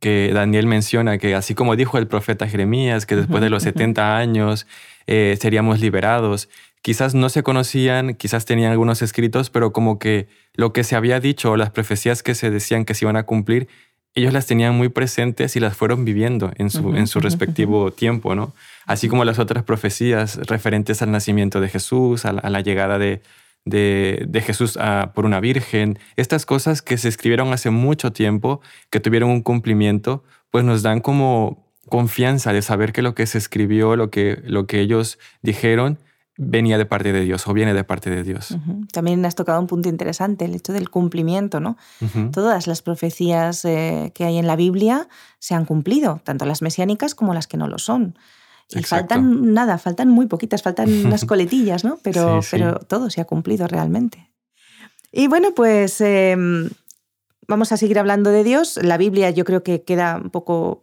que 0.00 0.30
Daniel 0.32 0.66
menciona 0.66 1.18
que 1.18 1.34
así 1.34 1.54
como 1.54 1.76
dijo 1.76 1.98
el 1.98 2.06
profeta 2.06 2.48
Jeremías, 2.48 3.06
que 3.06 3.16
después 3.16 3.42
de 3.42 3.50
los 3.50 3.62
70 3.64 4.16
años 4.16 4.66
eh, 5.06 5.36
seríamos 5.40 5.80
liberados, 5.80 6.48
quizás 6.82 7.14
no 7.14 7.28
se 7.28 7.42
conocían, 7.42 8.14
quizás 8.14 8.44
tenían 8.44 8.72
algunos 8.72 9.02
escritos, 9.02 9.50
pero 9.50 9.72
como 9.72 9.98
que 9.98 10.28
lo 10.54 10.72
que 10.72 10.84
se 10.84 10.96
había 10.96 11.20
dicho 11.20 11.52
o 11.52 11.56
las 11.56 11.70
profecías 11.70 12.22
que 12.22 12.34
se 12.34 12.50
decían 12.50 12.84
que 12.84 12.94
se 12.94 13.04
iban 13.04 13.16
a 13.16 13.24
cumplir, 13.24 13.68
ellos 14.14 14.32
las 14.32 14.46
tenían 14.46 14.74
muy 14.76 14.88
presentes 14.88 15.56
y 15.56 15.60
las 15.60 15.76
fueron 15.76 16.04
viviendo 16.04 16.52
en 16.56 16.68
su, 16.68 16.94
en 16.94 17.06
su 17.06 17.18
respectivo 17.20 17.92
tiempo, 17.92 18.34
¿no? 18.34 18.52
Así 18.84 19.08
como 19.08 19.24
las 19.24 19.38
otras 19.38 19.64
profecías 19.64 20.36
referentes 20.48 21.00
al 21.00 21.12
nacimiento 21.12 21.60
de 21.62 21.70
Jesús, 21.70 22.26
a 22.26 22.32
la 22.32 22.60
llegada 22.60 22.98
de, 22.98 23.22
de, 23.64 24.42
Jesús 24.44 24.78
por 25.14 25.24
una 25.24 25.40
virgen, 25.40 25.98
estas 26.16 26.46
cosas 26.46 26.82
que 26.82 26.98
se 26.98 27.08
escribieron 27.08 27.52
hace 27.52 27.70
mucho 27.70 28.12
tiempo, 28.12 28.60
que 28.90 29.00
tuvieron 29.00 29.30
un 29.30 29.42
cumplimiento, 29.42 30.24
pues 30.50 30.64
nos 30.64 30.82
dan 30.82 31.00
como 31.00 31.66
confianza 31.88 32.52
de 32.52 32.62
saber 32.62 32.92
que 32.92 33.02
lo 33.02 33.14
que 33.14 33.26
se 33.26 33.38
escribió, 33.38 33.96
lo 33.96 34.10
que, 34.10 34.40
lo 34.44 34.66
que 34.66 34.80
ellos 34.80 35.18
dijeron, 35.42 35.98
venía 36.38 36.78
de 36.78 36.86
parte 36.86 37.12
de 37.12 37.20
Dios 37.20 37.46
o 37.46 37.52
viene 37.52 37.74
de 37.74 37.84
parte 37.84 38.10
de 38.10 38.22
Dios. 38.22 38.56
También 38.92 39.24
has 39.26 39.34
tocado 39.34 39.60
un 39.60 39.66
punto 39.66 39.88
interesante, 39.88 40.44
el 40.44 40.54
hecho 40.54 40.72
del 40.72 40.90
cumplimiento, 40.90 41.60
¿no? 41.60 41.76
Todas 42.32 42.66
las 42.66 42.82
profecías 42.82 43.64
eh, 43.64 44.12
que 44.14 44.24
hay 44.24 44.38
en 44.38 44.46
la 44.46 44.56
Biblia 44.56 45.08
se 45.38 45.54
han 45.54 45.64
cumplido, 45.64 46.20
tanto 46.24 46.46
las 46.46 46.62
mesiánicas 46.62 47.14
como 47.14 47.34
las 47.34 47.46
que 47.46 47.56
no 47.56 47.68
lo 47.68 47.78
son. 47.78 48.16
Y 48.74 48.82
faltan 48.82 49.52
nada, 49.54 49.78
faltan 49.78 50.08
muy 50.08 50.26
poquitas, 50.26 50.62
faltan 50.62 50.88
unas 51.06 51.24
coletillas, 51.24 51.84
¿no? 51.84 51.98
Pero, 52.02 52.40
pero 52.50 52.78
todo 52.80 53.10
se 53.10 53.20
ha 53.20 53.24
cumplido 53.24 53.66
realmente. 53.66 54.30
Y 55.12 55.26
bueno, 55.26 55.52
pues 55.54 56.00
em, 56.00 56.70
vamos 57.46 57.72
a 57.72 57.76
seguir 57.76 57.98
hablando 57.98 58.30
de 58.30 58.44
Dios. 58.44 58.78
La 58.82 58.96
Biblia 58.96 59.30
yo 59.30 59.44
creo 59.44 59.62
que 59.62 59.82
queda 59.82 60.16
un 60.22 60.30
poco 60.30 60.80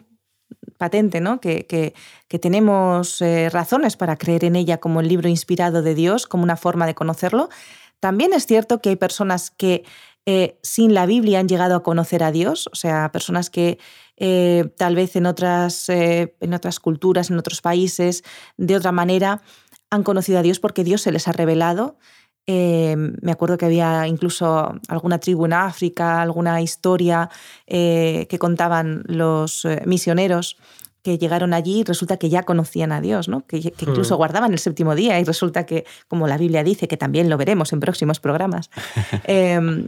patente, 0.78 1.20
¿no? 1.20 1.42
Que, 1.42 1.66
que, 1.68 2.40
tenemos 2.40 3.22
eh, 3.22 3.50
razones 3.50 3.98
para 3.98 4.18
creer 4.18 4.46
en 4.46 4.56
ella 4.56 4.78
como 4.78 5.02
el 5.02 5.08
libro 5.08 5.28
inspirado 5.28 5.82
de 5.82 5.96
Dios, 5.96 6.26
como 6.28 6.44
una 6.44 6.56
forma 6.56 6.86
de 6.86 6.96
conocerlo. 6.96 7.50
También 8.00 8.34
es 8.34 8.46
cierto 8.46 8.82
que 8.82 8.90
hay 8.90 8.96
personas 8.96 9.52
que 9.52 9.84
eh, 10.26 10.60
sin 10.62 10.94
la 10.94 11.06
Biblia 11.06 11.40
han 11.40 11.48
llegado 11.48 11.76
a 11.76 11.84
conocer 11.84 12.24
a 12.24 12.32
Dios, 12.32 12.70
o 12.72 12.76
sea, 12.76 13.12
personas 13.12 13.50
que 13.50 13.80
eh, 14.20 14.70
tal 14.78 14.96
vez 14.96 15.16
en 15.16 15.26
otras, 15.26 15.90
en 15.90 16.54
otras 16.54 16.80
culturas, 16.80 17.30
en 17.30 17.38
otros 17.38 17.62
países, 17.62 18.24
de 18.58 18.76
otra 18.76 18.92
manera, 18.92 19.42
han 19.90 20.04
conocido 20.04 20.40
a 20.40 20.42
Dios 20.44 20.60
porque 20.60 20.84
Dios 20.84 21.02
se 21.02 21.12
les 21.12 21.28
ha 21.28 21.32
revelado. 21.32 21.98
me 22.48 23.32
acuerdo 23.32 23.58
que 23.58 23.66
había 23.66 24.08
incluso 24.08 24.76
alguna 24.88 25.20
tribu 25.20 25.46
en 25.46 25.54
África, 25.54 26.22
alguna 26.22 26.62
historia 26.62 27.30
que 27.66 28.38
contaban 28.40 29.04
los 29.08 29.68
misioneros 29.86 30.58
que 31.02 31.18
llegaron 31.18 31.54
allí 31.54 31.80
y 31.80 31.84
resulta 31.84 32.18
que 32.18 32.30
ya 32.30 32.44
conocían 32.44 32.92
a 32.92 33.02
Dios, 33.02 33.30
¿no? 33.30 33.46
que, 33.46 33.58
incluso 33.58 34.16
hmm. 34.16 34.18
guardaban 34.18 34.52
el 34.52 34.60
séptimo 34.60 34.96
día 34.96 35.20
y 35.20 35.24
resulta 35.24 35.66
que, 35.66 35.86
como 36.08 36.28
la 36.28 36.38
Biblia 36.38 36.64
dice, 36.64 36.88
que 36.88 36.98
también 36.98 37.30
lo 37.30 37.38
veremos 37.38 37.72
en 37.74 37.80
próximos 37.80 38.20
programas, 38.20 38.70
em, 39.26 39.88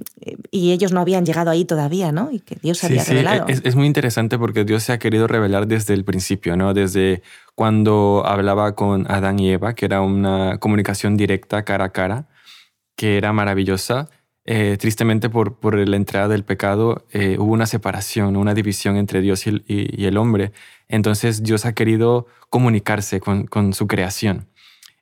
y 0.52 0.72
ellos 0.72 0.92
no 0.92 1.02
habían 1.02 1.26
llegado 1.26 1.52
ahí 1.52 1.66
todavía, 1.66 2.12
¿no? 2.12 2.30
y 2.32 2.40
que 2.40 2.58
Dios 2.62 2.78
se 2.78 2.88
había 2.88 3.04
revelado. 3.04 3.46
Es, 3.48 3.62
es, 3.64 3.76
muy 3.76 3.88
interesante 3.88 4.38
porque 4.38 4.64
Dios 4.64 4.84
se 4.84 4.94
ha 4.94 5.00
querido 5.00 5.28
revelar 5.28 5.68
desde 5.68 5.94
el 5.94 6.06
principio, 6.06 6.56
¿no? 6.56 6.74
desde 6.74 7.22
cuando 7.56 8.24
hablaba 8.26 8.76
con 8.76 9.10
Adán 9.12 9.40
y 9.40 9.52
Eva, 9.52 9.76
que 9.76 9.86
era 9.86 10.02
una 10.02 10.58
comunicación 10.60 11.18
directa 11.18 11.64
cara 11.64 11.86
a 11.86 11.90
cara, 11.90 12.28
que 12.96 13.18
era 13.18 13.34
maravillosa 13.34 14.10
eh, 14.44 14.78
tristemente 14.80 15.30
por, 15.30 15.60
por, 15.60 15.78
la 15.88 15.96
entrada 15.96 16.28
del 16.28 16.44
pecado 16.44 17.06
eh, 17.12 17.38
hubo 17.38 17.54
una 17.54 17.68
separación, 17.68 18.36
una 18.36 18.56
división 18.56 18.98
entre 18.98 19.22
Dios 19.22 19.46
y, 19.46 20.06
el 20.06 20.18
hombre. 20.18 20.52
Entonces 20.92 21.42
Dios 21.44 21.66
ha 21.66 21.74
querido 21.74 22.28
comunicarse 22.50 23.20
con, 23.20 23.48
con, 23.48 23.74
su 23.74 23.88
creación. 23.88 24.48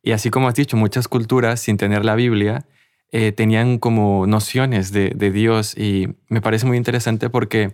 Y 0.01 0.11
así 0.11 0.29
como 0.29 0.47
has 0.47 0.55
dicho, 0.55 0.77
muchas 0.77 1.07
culturas 1.07 1.59
sin 1.59 1.77
tener 1.77 2.05
la 2.05 2.15
Biblia 2.15 2.65
eh, 3.11 3.31
tenían 3.31 3.79
como 3.79 4.27
nociones 4.27 4.91
de, 4.91 5.09
de 5.15 5.31
Dios 5.31 5.77
y 5.77 6.07
me 6.29 6.41
parece 6.41 6.65
muy 6.65 6.77
interesante 6.77 7.29
porque 7.29 7.73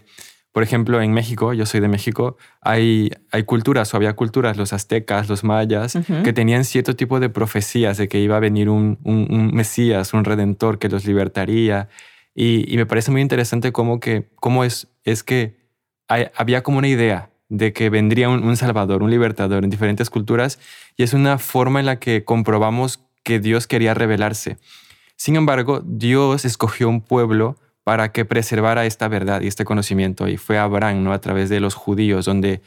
por 0.55 0.63
ejemplo, 0.63 1.01
en 1.01 1.11
México, 1.11 1.51
yo 1.51 1.65
soy 1.65 1.81
de 1.81 1.89
México, 1.89 2.37
hay, 2.61 3.11
hay 3.29 3.43
culturas 3.43 3.93
o 3.93 3.97
había 3.97 4.13
culturas, 4.13 4.55
los 4.55 4.71
aztecas, 4.71 5.27
los 5.27 5.43
mayas, 5.43 5.97
que 6.23 6.31
tenían 6.31 6.63
cierto 6.63 6.95
tipo 6.95 7.19
de 7.19 7.27
profecías 7.27 7.97
de 7.97 8.07
que 8.07 8.19
iba 8.21 8.37
a 8.37 8.39
venir 8.39 8.69
un, 8.69 8.97
un, 9.03 9.53
Mesías, 9.53 10.13
un 10.13 10.23
redentor 10.23 10.79
que 10.79 10.87
los 10.87 11.05
libertaría. 11.05 11.89
Y, 12.33 12.73
me 12.77 12.85
parece 12.85 13.11
muy 13.11 13.19
interesante 13.19 13.73
cómo, 13.73 13.99
que, 13.99 14.29
cómo 14.35 14.63
es, 14.63 14.87
es 15.03 15.23
que 15.23 15.57
había 16.07 16.63
como 16.63 16.77
una 16.77 16.87
idea 16.87 17.31
de 17.49 17.73
que 17.73 17.89
vendría 17.89 18.29
un, 18.29 18.43
un 18.43 18.57
salvador, 18.57 19.03
un 19.03 19.11
libertador 19.11 19.63
en 19.63 19.69
diferentes 19.69 20.09
culturas 20.09 20.59
y 20.97 21.03
es 21.03 21.13
una 21.13 21.37
forma 21.37 21.79
en 21.79 21.85
la 21.85 21.99
que 21.99 22.23
comprobamos 22.23 22.99
que 23.23 23.39
Dios 23.39 23.67
quería 23.67 23.93
revelarse. 23.93 24.57
Sin 25.17 25.35
embargo, 25.35 25.81
Dios 25.85 26.45
escogió 26.45 26.89
un 26.89 27.01
pueblo 27.01 27.57
para 27.85 28.11
que 28.11 28.25
preservara 28.25 28.85
esta 28.85 29.07
verdad 29.07 29.41
y 29.41 29.47
este 29.47 29.63
conocimiento. 29.63 30.27
Y 30.27 30.37
fue 30.37 30.57
Abraham, 30.57 31.03
¿no? 31.03 31.13
A 31.13 31.21
través 31.21 31.49
de 31.49 31.59
los 31.59 31.75
judíos, 31.75 32.25
donde, 32.25 32.61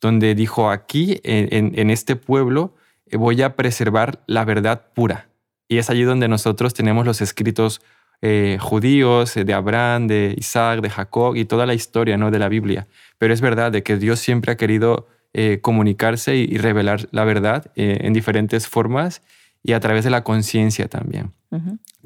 donde 0.00 0.34
dijo, 0.34 0.68
aquí, 0.68 1.20
en, 1.22 1.90
este 1.90 2.16
pueblo, 2.16 2.74
eh, 3.06 3.16
voy 3.16 3.40
a 3.42 3.54
preservar 3.54 4.24
la 4.26 4.44
verdad 4.44 4.86
pura. 4.92 5.28
Y 5.68 5.78
es 5.78 5.90
allí 5.90 6.02
donde 6.02 6.26
nosotros 6.26 6.74
tenemos 6.74 7.06
los 7.06 7.20
escritos 7.20 7.82
eh, 8.26 8.56
judíos 8.58 9.36
eh, 9.36 9.44
de 9.44 9.52
Abraham, 9.52 10.06
de 10.06 10.34
Isaac, 10.38 10.80
de 10.80 10.88
Jacob 10.88 11.36
y 11.36 11.44
toda 11.44 11.66
la 11.66 11.74
historia 11.74 12.16
¿no? 12.16 12.30
de 12.30 12.38
la 12.38 12.48
Biblia. 12.48 12.86
Pero 13.18 13.34
es 13.34 13.40
verdad 13.40 13.70
de 13.70 13.82
que 13.82 13.98
Dios 13.98 14.18
siempre 14.18 14.52
ha 14.52 14.56
querido 14.56 15.08
comunicarse 15.62 16.36
y, 16.36 16.58
revelar 16.58 17.08
la 17.10 17.24
verdad 17.24 17.72
en 17.74 18.12
diferentes 18.12 18.68
formas 18.68 19.20
y 19.64 19.72
a 19.72 19.80
través 19.80 20.04
de 20.04 20.10
la 20.10 20.22
conciencia 20.22 20.86
también 20.86 21.32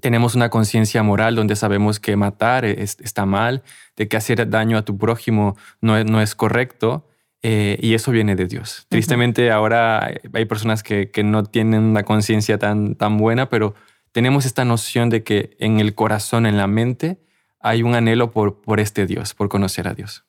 tenemos 0.01 0.35
una 0.35 0.51
conciencia 0.51 1.03
moral 1.03 1.35
donde 1.35 1.57
sabemos 1.57 2.01
que 2.01 2.17
matar 2.17 2.65
está 2.65 3.27
mal, 3.27 3.63
de 3.97 4.09
que 4.09 4.17
hacer 4.17 4.49
daño 4.49 4.79
a 4.79 4.83
tu 4.83 4.97
prójimo 4.97 5.57
no 5.81 5.97
es, 5.97 6.05
no 6.05 6.21
es 6.21 6.35
correcto. 6.35 7.05
Eh, 7.43 7.79
y 7.81 7.95
eso 7.95 8.11
viene 8.11 8.35
de 8.35 8.47
Dios. 8.47 8.87
Tristemente 8.89 9.53
ahora 9.53 10.11
hay 10.33 10.45
personas 10.47 10.83
que, 10.83 11.13
que 11.13 11.23
no 11.23 11.45
tienen 11.45 11.83
una 11.85 12.03
conciencia 12.03 12.59
tan, 12.59 12.97
tan 12.97 13.17
buena, 13.17 13.49
pero 13.49 13.75
tenemos 14.19 14.47
esta 14.47 14.65
noción 14.65 15.11
de 15.11 15.23
que 15.23 15.57
en 15.61 15.79
el 15.79 15.95
corazón, 15.95 16.45
en 16.45 16.57
la 16.57 16.67
mente, 16.67 17.23
hay 17.61 17.85
un 17.85 17.95
anhelo 17.95 18.33
por, 18.33 18.61
por 18.63 18.81
este 18.81 19.07
Dios, 19.07 19.33
por 19.33 19.49
conocer 19.49 19.87
a 19.87 19.95
Dios. 19.95 20.25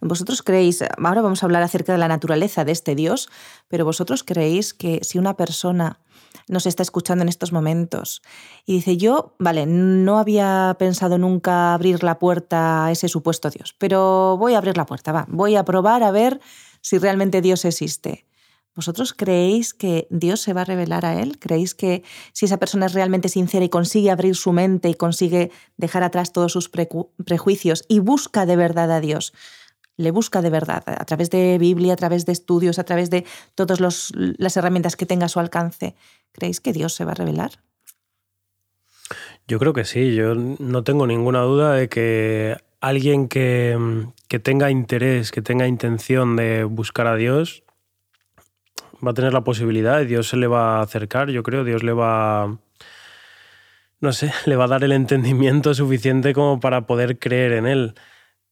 Vosotros 0.00 0.44
creéis, 0.44 0.84
ahora 0.96 1.22
vamos 1.22 1.42
a 1.42 1.46
hablar 1.46 1.64
acerca 1.64 1.90
de 1.90 1.98
la 1.98 2.06
naturaleza 2.06 2.64
de 2.64 2.70
este 2.70 2.94
Dios, 2.94 3.28
pero 3.66 3.84
vosotros 3.84 4.22
creéis 4.22 4.74
que 4.74 5.00
si 5.02 5.18
una 5.18 5.34
persona 5.34 5.98
nos 6.46 6.66
está 6.66 6.84
escuchando 6.84 7.22
en 7.22 7.28
estos 7.28 7.50
momentos 7.50 8.22
y 8.64 8.74
dice, 8.74 8.96
yo, 8.96 9.34
vale, 9.40 9.66
no 9.66 10.20
había 10.20 10.76
pensado 10.78 11.18
nunca 11.18 11.74
abrir 11.74 12.04
la 12.04 12.20
puerta 12.20 12.86
a 12.86 12.92
ese 12.92 13.08
supuesto 13.08 13.50
Dios, 13.50 13.74
pero 13.76 14.36
voy 14.38 14.54
a 14.54 14.58
abrir 14.58 14.76
la 14.76 14.86
puerta, 14.86 15.10
va, 15.10 15.26
voy 15.28 15.56
a 15.56 15.64
probar 15.64 16.04
a 16.04 16.12
ver 16.12 16.40
si 16.80 16.98
realmente 16.98 17.40
Dios 17.40 17.64
existe. 17.64 18.25
¿Vosotros 18.76 19.14
creéis 19.14 19.72
que 19.72 20.06
Dios 20.10 20.40
se 20.40 20.52
va 20.52 20.60
a 20.60 20.64
revelar 20.66 21.06
a 21.06 21.20
él? 21.22 21.38
¿Creéis 21.38 21.74
que 21.74 22.04
si 22.34 22.44
esa 22.44 22.58
persona 22.58 22.84
es 22.84 22.92
realmente 22.92 23.30
sincera 23.30 23.64
y 23.64 23.70
consigue 23.70 24.10
abrir 24.10 24.36
su 24.36 24.52
mente 24.52 24.90
y 24.90 24.94
consigue 24.94 25.50
dejar 25.78 26.02
atrás 26.02 26.30
todos 26.32 26.52
sus 26.52 26.68
prejuicios 26.68 27.84
y 27.88 28.00
busca 28.00 28.44
de 28.44 28.56
verdad 28.56 28.92
a 28.92 29.00
Dios, 29.00 29.32
le 29.96 30.10
busca 30.10 30.42
de 30.42 30.50
verdad 30.50 30.84
a 30.86 31.04
través 31.06 31.30
de 31.30 31.56
Biblia, 31.58 31.94
a 31.94 31.96
través 31.96 32.26
de 32.26 32.32
estudios, 32.32 32.78
a 32.78 32.84
través 32.84 33.08
de 33.08 33.24
todas 33.54 33.80
las 33.80 34.56
herramientas 34.58 34.94
que 34.94 35.06
tenga 35.06 35.24
a 35.24 35.30
su 35.30 35.40
alcance, 35.40 35.94
¿creéis 36.32 36.60
que 36.60 36.74
Dios 36.74 36.92
se 36.92 37.06
va 37.06 37.12
a 37.12 37.14
revelar? 37.14 37.52
Yo 39.48 39.58
creo 39.58 39.72
que 39.72 39.86
sí, 39.86 40.14
yo 40.14 40.34
no 40.34 40.84
tengo 40.84 41.06
ninguna 41.06 41.40
duda 41.40 41.72
de 41.72 41.88
que 41.88 42.58
alguien 42.80 43.28
que, 43.28 44.06
que 44.28 44.38
tenga 44.38 44.70
interés, 44.70 45.30
que 45.30 45.40
tenga 45.40 45.66
intención 45.66 46.36
de 46.36 46.64
buscar 46.64 47.06
a 47.06 47.16
Dios, 47.16 47.62
va 49.04 49.10
a 49.10 49.14
tener 49.14 49.32
la 49.32 49.44
posibilidad 49.44 50.00
y 50.00 50.06
Dios 50.06 50.28
se 50.28 50.36
le 50.36 50.46
va 50.46 50.78
a 50.78 50.82
acercar, 50.82 51.30
yo 51.30 51.42
creo, 51.42 51.64
Dios 51.64 51.82
le 51.82 51.92
va, 51.92 52.58
no 54.00 54.12
sé, 54.12 54.32
le 54.46 54.56
va 54.56 54.64
a 54.64 54.68
dar 54.68 54.84
el 54.84 54.92
entendimiento 54.92 55.74
suficiente 55.74 56.32
como 56.32 56.60
para 56.60 56.86
poder 56.86 57.18
creer 57.18 57.52
en 57.52 57.66
Él. 57.66 57.94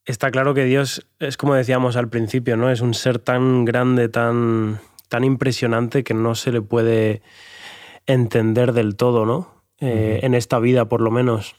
Está 0.05 0.31
claro 0.31 0.53
que 0.53 0.65
Dios 0.65 1.07
es 1.19 1.37
como 1.37 1.55
decíamos 1.55 1.97
al 1.97 2.09
principio, 2.09 2.57
¿no? 2.57 2.71
Es 2.71 2.83
un 2.83 2.93
ser 2.93 3.19
tan 3.19 3.65
grande, 3.65 4.09
tan, 4.11 4.81
tan 5.09 5.25
impresionante 5.25 6.05
que 6.05 6.13
no 6.13 6.35
se 6.35 6.53
le 6.53 6.61
puede 6.61 7.23
entender 8.07 8.73
del 8.75 8.97
todo, 8.97 9.25
¿no? 9.25 9.55
Eh, 9.81 10.21
en 10.23 10.35
esta 10.35 10.59
vida, 10.59 10.89
por 10.89 11.01
lo 11.01 11.11
menos. 11.11 11.57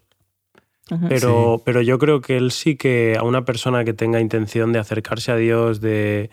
Pero, 1.10 1.64
pero 1.66 1.82
yo 1.82 1.98
creo 1.98 2.22
que 2.22 2.38
él 2.38 2.52
sí 2.52 2.76
que 2.76 3.18
a 3.18 3.24
una 3.24 3.44
persona 3.44 3.84
que 3.84 3.94
tenga 3.94 4.20
intención 4.20 4.72
de 4.72 4.78
acercarse 4.78 5.32
a 5.32 5.36
Dios, 5.36 5.82
de, 5.82 6.30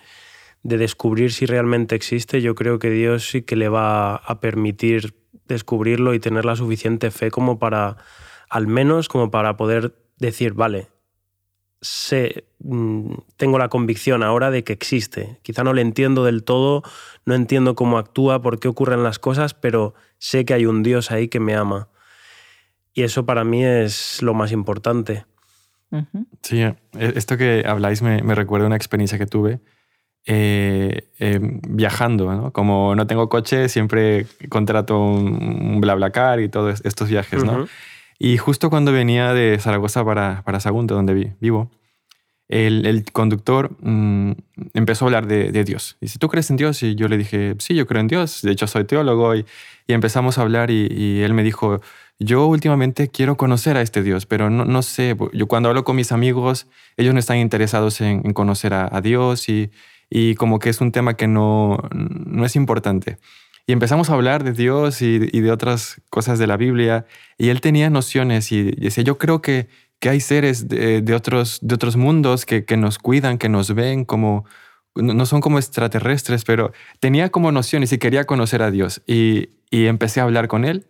de 0.63 0.79
descubrir 0.79 1.33
si 1.33 1.47
realmente 1.47 1.95
existe, 1.95 2.41
yo 2.41 2.55
creo 2.55 2.79
que 2.79 2.91
Dios 2.91 3.29
sí 3.29 3.43
que 3.43 3.57
le 3.57 3.69
va 3.69 4.17
a 4.17 4.41
permitir 4.41 5.17
descubrirlo 5.47 6.15
y 6.15 6.21
tener 6.21 6.45
la 6.45 6.57
suficiente 6.57 7.11
fe 7.11 7.31
como 7.31 7.59
para, 7.59 7.97
al 8.49 8.67
menos 8.67 9.09
como 9.09 9.31
para 9.31 9.57
poder 9.57 9.95
decir, 10.19 10.55
vale, 10.55 10.89
sé, 11.81 12.45
mm, 12.61 13.13
tengo 13.37 13.59
la 13.59 13.69
convicción 13.69 14.23
ahora 14.23 14.51
de 14.53 14.63
que 14.63 14.73
existe. 14.73 15.41
Quizá 15.43 15.65
no 15.65 15.73
le 15.73 15.83
entiendo 15.83 16.25
del 16.25 16.45
todo, 16.45 16.83
no 17.27 17.35
entiendo 17.35 17.75
cómo 17.75 17.99
actúa, 17.99 18.41
por 18.41 18.61
qué 18.61 18.69
ocurren 18.69 19.03
las 19.03 19.19
cosas, 19.19 19.55
pero 19.55 19.95
sé 20.19 20.45
que 20.45 20.55
hay 20.55 20.67
un 20.67 20.85
Dios 20.85 21.11
ahí 21.11 21.27
que 21.27 21.41
me 21.41 21.57
ama. 21.57 21.89
Y 22.95 23.03
eso 23.03 23.27
para 23.27 23.43
mí 23.43 23.65
es 23.65 24.23
lo 24.23 24.33
más 24.33 24.53
importante. 24.53 25.25
Sí, 26.43 26.61
e, 26.61 26.77
esto 26.93 27.37
que 27.37 27.65
habláis 27.67 28.01
me, 28.01 28.23
me 28.23 28.35
recuerda 28.35 28.67
una 28.67 28.77
experiencia 28.77 29.19
que 29.19 29.27
tuve 29.27 29.61
eh, 30.27 31.09
eh, 31.19 31.39
viajando. 31.43 32.33
¿no? 32.33 32.53
Como 32.53 32.95
no 32.95 33.07
tengo 33.07 33.29
coche, 33.29 33.69
siempre 33.69 34.27
contrato 34.49 34.99
un, 34.99 35.81
BlaBlaCar 35.81 36.41
y 36.41 36.49
todos 36.49 36.81
estos 36.85 37.09
viajes. 37.09 37.45
¿no? 37.45 37.67
Y 38.19 38.37
justo 38.37 38.71
cuando 38.71 38.93
venía 38.93 39.35
de 39.35 39.59
Zaragoza 39.59 40.05
para, 40.05 40.43
para 40.45 40.61
Sagunto, 40.61 40.95
donde 40.95 41.35
vivo, 41.41 41.71
el, 42.49 42.87
el 42.87 43.11
conductor 43.11 43.71
mm, 43.81 44.33
empezó 44.75 45.05
a 45.05 45.09
hablar 45.09 45.27
de, 45.27 45.51
de, 45.51 45.65
Dios. 45.65 45.97
Dice, 46.01 46.19
¿tú 46.19 46.29
crees 46.29 46.51
en 46.51 46.57
Dios? 46.57 46.83
Y 46.83 46.95
yo 46.95 47.09
le 47.09 47.17
dije, 47.17 47.57
sí, 47.59 47.75
yo 47.75 47.87
creo 47.87 48.01
en 48.01 48.09
Dios. 48.09 48.43
De 48.43 48.53
hecho, 48.53 48.67
soy 48.67 48.85
teólogo. 48.85 49.35
Y, 49.35 49.47
y 49.87 49.93
empezamos 49.95 50.39
a 50.39 50.43
hablar 50.43 50.71
y, 50.71 50.87
y, 50.91 51.23
él 51.23 51.35
me 51.35 51.43
dijo, 51.43 51.81
yo 52.19 52.47
últimamente 52.47 53.09
quiero 53.09 53.37
conocer 53.37 53.77
a 53.77 53.83
este 53.83 54.03
Dios, 54.03 54.27
pero 54.27 54.51
no, 54.51 54.67
no 54.67 54.83
sé. 54.83 55.17
Yo 55.33 55.47
cuando 55.49 55.71
hablo 55.71 55.83
con 55.83 55.97
mis 55.97 56.13
amigos, 56.13 56.67
ellos 56.97 57.15
no 57.15 57.21
están 57.21 57.39
interesados 57.39 58.01
en, 58.01 58.21
en 58.25 58.33
conocer 58.35 58.75
a, 58.75 58.89
a 58.95 59.01
Dios 59.01 59.49
y, 59.49 59.71
y 60.15 60.35
como 60.35 60.59
que 60.59 60.69
es 60.69 60.83
un 60.83 60.93
tema 60.93 61.15
que 61.15 61.27
no, 61.27 61.79
no 61.95 62.45
es 62.45 62.55
importante. 62.55 63.19
Y 63.67 63.73
empezamos 63.73 64.11
a 64.11 64.13
hablar 64.13 64.45
de 64.45 64.53
Dios 64.53 65.01
y, 65.01 65.19
de 65.19 65.51
otras 65.51 66.03
cosas 66.11 66.39
de 66.39 66.47
la 66.47 66.59
Biblia 66.59 67.07
y 67.39 67.49
él 67.49 67.63
tenía 67.63 67.89
nociones 67.89 68.53
y 68.53 68.73
decía, 68.73 69.05
yo 69.05 69.17
creo 69.17 69.41
que, 69.41 69.69
que 70.01 70.11
hay 70.11 70.21
seres 70.21 70.69
de, 70.69 71.15
otros, 71.15 71.61
de 71.63 71.75
otros 71.75 71.97
mundos 71.97 72.45
que, 72.45 72.67
que, 72.67 72.77
nos 72.77 72.99
cuidan, 72.99 73.39
que 73.39 73.49
nos 73.49 73.75
ven 73.75 74.05
como, 74.05 74.45
no 74.95 75.25
son 75.25 75.41
como 75.41 75.59
extraterrestres, 75.59 76.45
pero 76.45 76.73
tenía 77.01 77.31
como 77.31 77.51
nociones 77.51 77.91
y 77.95 77.99
quería 77.99 78.25
conocer 78.25 78.63
a 78.63 78.71
Dios. 78.71 79.01
Y, 79.07 79.49
empecé 79.71 80.21
a 80.21 80.25
hablar 80.25 80.49
con 80.49 80.67
él 80.67 80.87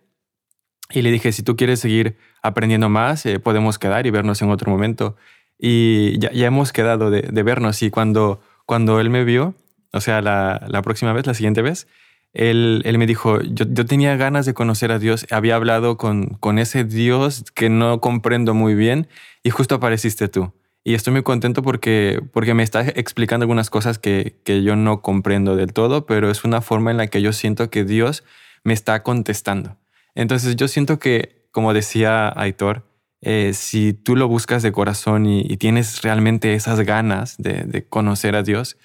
y 0.89 1.03
le 1.03 1.11
dije, 1.11 1.31
si 1.31 1.41
tú 1.41 1.55
quieres 1.55 1.79
seguir 1.79 2.17
aprendiendo 2.41 2.89
más, 2.89 3.25
eh, 3.25 3.39
podemos 3.39 3.79
quedar 3.79 4.05
y 4.05 4.11
vernos 4.11 4.41
en 4.41 4.49
otro 4.49 4.69
momento. 4.69 5.15
Y 5.57 6.19
ya, 6.19 6.29
hemos 6.33 6.73
quedado 6.73 7.09
de, 7.09 7.43
vernos 7.43 7.81
y 7.81 7.89
cuando, 7.89 8.41
cuando 8.65 8.99
él 8.99 9.09
me 9.09 9.23
vio, 9.23 9.55
o 9.91 10.01
sea, 10.01 10.21
la, 10.21 10.65
la 10.67 10.81
próxima 10.81 11.13
vez, 11.13 11.25
la 11.25 11.33
siguiente 11.33 11.61
vez, 11.61 11.87
él, 12.33 12.81
él 12.85 12.97
me 12.97 13.05
dijo, 13.05 13.41
yo, 13.41 13.65
yo, 13.69 13.85
tenía 13.85 14.15
ganas 14.17 14.45
de 14.45 14.53
conocer 14.53 14.91
a 14.91 14.99
Dios, 14.99 15.27
había 15.29 15.55
hablado 15.55 15.97
con, 15.97 16.29
con 16.39 16.57
ese 16.57 16.83
Dios 16.83 17.45
que 17.53 17.69
no 17.69 18.01
comprendo 18.01 18.53
muy 18.53 18.73
bien 18.73 19.07
y 19.43 19.51
justo 19.51 19.75
apareciste 19.75 20.27
tú. 20.27 20.51
Y 20.83 20.95
estoy 20.95 21.13
muy 21.13 21.23
contento 21.23 21.61
porque, 21.61 22.21
porque 22.33 22.53
me 22.53 22.63
estás 22.63 22.89
explicando 22.95 23.43
algunas 23.43 23.69
cosas 23.69 23.99
que, 23.99 24.35
que 24.43 24.63
yo 24.63 24.75
no 24.75 25.01
comprendo 25.01 25.55
del 25.55 25.71
todo, 25.71 26.05
pero 26.05 26.29
es 26.29 26.43
una 26.43 26.61
forma 26.61 26.91
en 26.91 26.97
la 26.97 27.07
que 27.07 27.21
yo 27.21 27.31
siento 27.31 27.69
que 27.69 27.85
Dios 27.85 28.23
me 28.63 28.73
está 28.73 29.03
contestando. 29.03 29.77
Entonces 30.15 30.55
yo 30.55 30.67
siento 30.67 30.99
que, 30.99 31.47
como 31.51 31.73
decía 31.73 32.33
Aitor, 32.35 32.83
eh, 33.23 33.53
si 33.53 33.93
tú 33.93 34.15
lo 34.15 34.27
buscas 34.27 34.63
de 34.63 34.71
corazón 34.71 35.25
y, 35.25 35.57
tienes 35.57 36.01
realmente 36.01 36.53
esas 36.53 36.79
ganas 36.81 37.37
de, 37.37 37.63
de 37.65 37.87
conocer 37.87 38.35
a 38.35 38.43
Dios, 38.43 38.77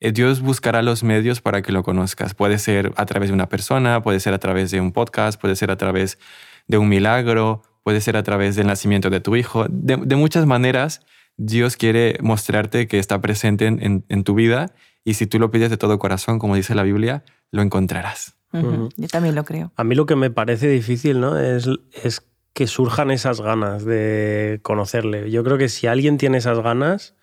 eh, 0.00 0.10
Dios 0.10 0.40
buscará 0.40 0.82
los 0.82 1.04
medios 1.04 1.40
para 1.40 1.62
que 1.62 1.70
lo 1.70 1.84
conozcas. 1.84 2.34
Puede 2.34 2.58
ser 2.58 2.92
a 2.96 3.06
través 3.06 3.28
de 3.28 3.34
una 3.34 3.48
persona, 3.48 4.02
puede 4.02 4.18
ser 4.18 4.34
a 4.34 4.38
través 4.38 4.72
de 4.72 4.80
un 4.80 4.90
podcast, 4.90 5.40
puede 5.40 5.54
ser 5.54 5.70
a 5.70 5.76
través 5.76 6.18
de 6.66 6.78
un 6.78 6.88
milagro, 6.88 7.62
puede 7.84 8.00
ser 8.00 8.16
a 8.16 8.24
través 8.24 8.56
del 8.56 8.66
nacimiento 8.66 9.10
de 9.10 9.20
tu 9.20 9.36
hijo. 9.36 9.66
De, 9.68 9.96
de 9.96 10.16
muchas 10.16 10.44
maneras, 10.44 11.02
Dios 11.36 11.76
quiere 11.76 12.18
mostrarte 12.20 12.88
que 12.88 12.98
está 12.98 13.20
presente 13.20 13.66
en, 13.66 14.24
tu 14.24 14.34
vida 14.34 14.74
y 15.04 15.14
si 15.14 15.26
tú 15.26 15.38
lo 15.38 15.50
pides 15.50 15.70
de 15.70 15.76
todo 15.76 15.98
corazón, 15.98 16.38
como 16.38 16.56
dice 16.56 16.74
la 16.74 16.82
Biblia, 16.82 17.24
lo 17.50 17.62
encontrarás. 17.62 18.36
Yo 18.52 19.08
también 19.08 19.34
lo 19.34 19.44
creo. 19.44 19.72
A 19.76 19.84
mí 19.84 19.94
lo 19.94 20.04
que 20.06 20.16
me 20.16 20.30
parece 20.30 20.68
difícil 20.68 21.20
¿no? 21.20 21.38
es, 21.38 21.68
es 22.02 22.20
que 22.52 22.66
surjan 22.66 23.10
esas 23.10 23.40
ganas 23.40 23.84
de 23.84 24.60
conocerle. 24.62 25.30
Yo 25.30 25.42
creo 25.44 25.58
que 25.58 25.68
si 25.68 25.86
alguien 25.86 26.18
tiene 26.18 26.38
esas 26.38 26.60
ganas 26.60 27.14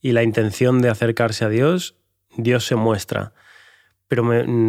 y 0.00 0.12
la 0.12 0.22
intención 0.22 0.80
de 0.80 0.88
acercarse 0.88 1.44
a 1.44 1.48
Dios, 1.48 1.96
Dios 2.36 2.64
se 2.66 2.76
muestra. 2.76 3.32
Pero 4.06 4.24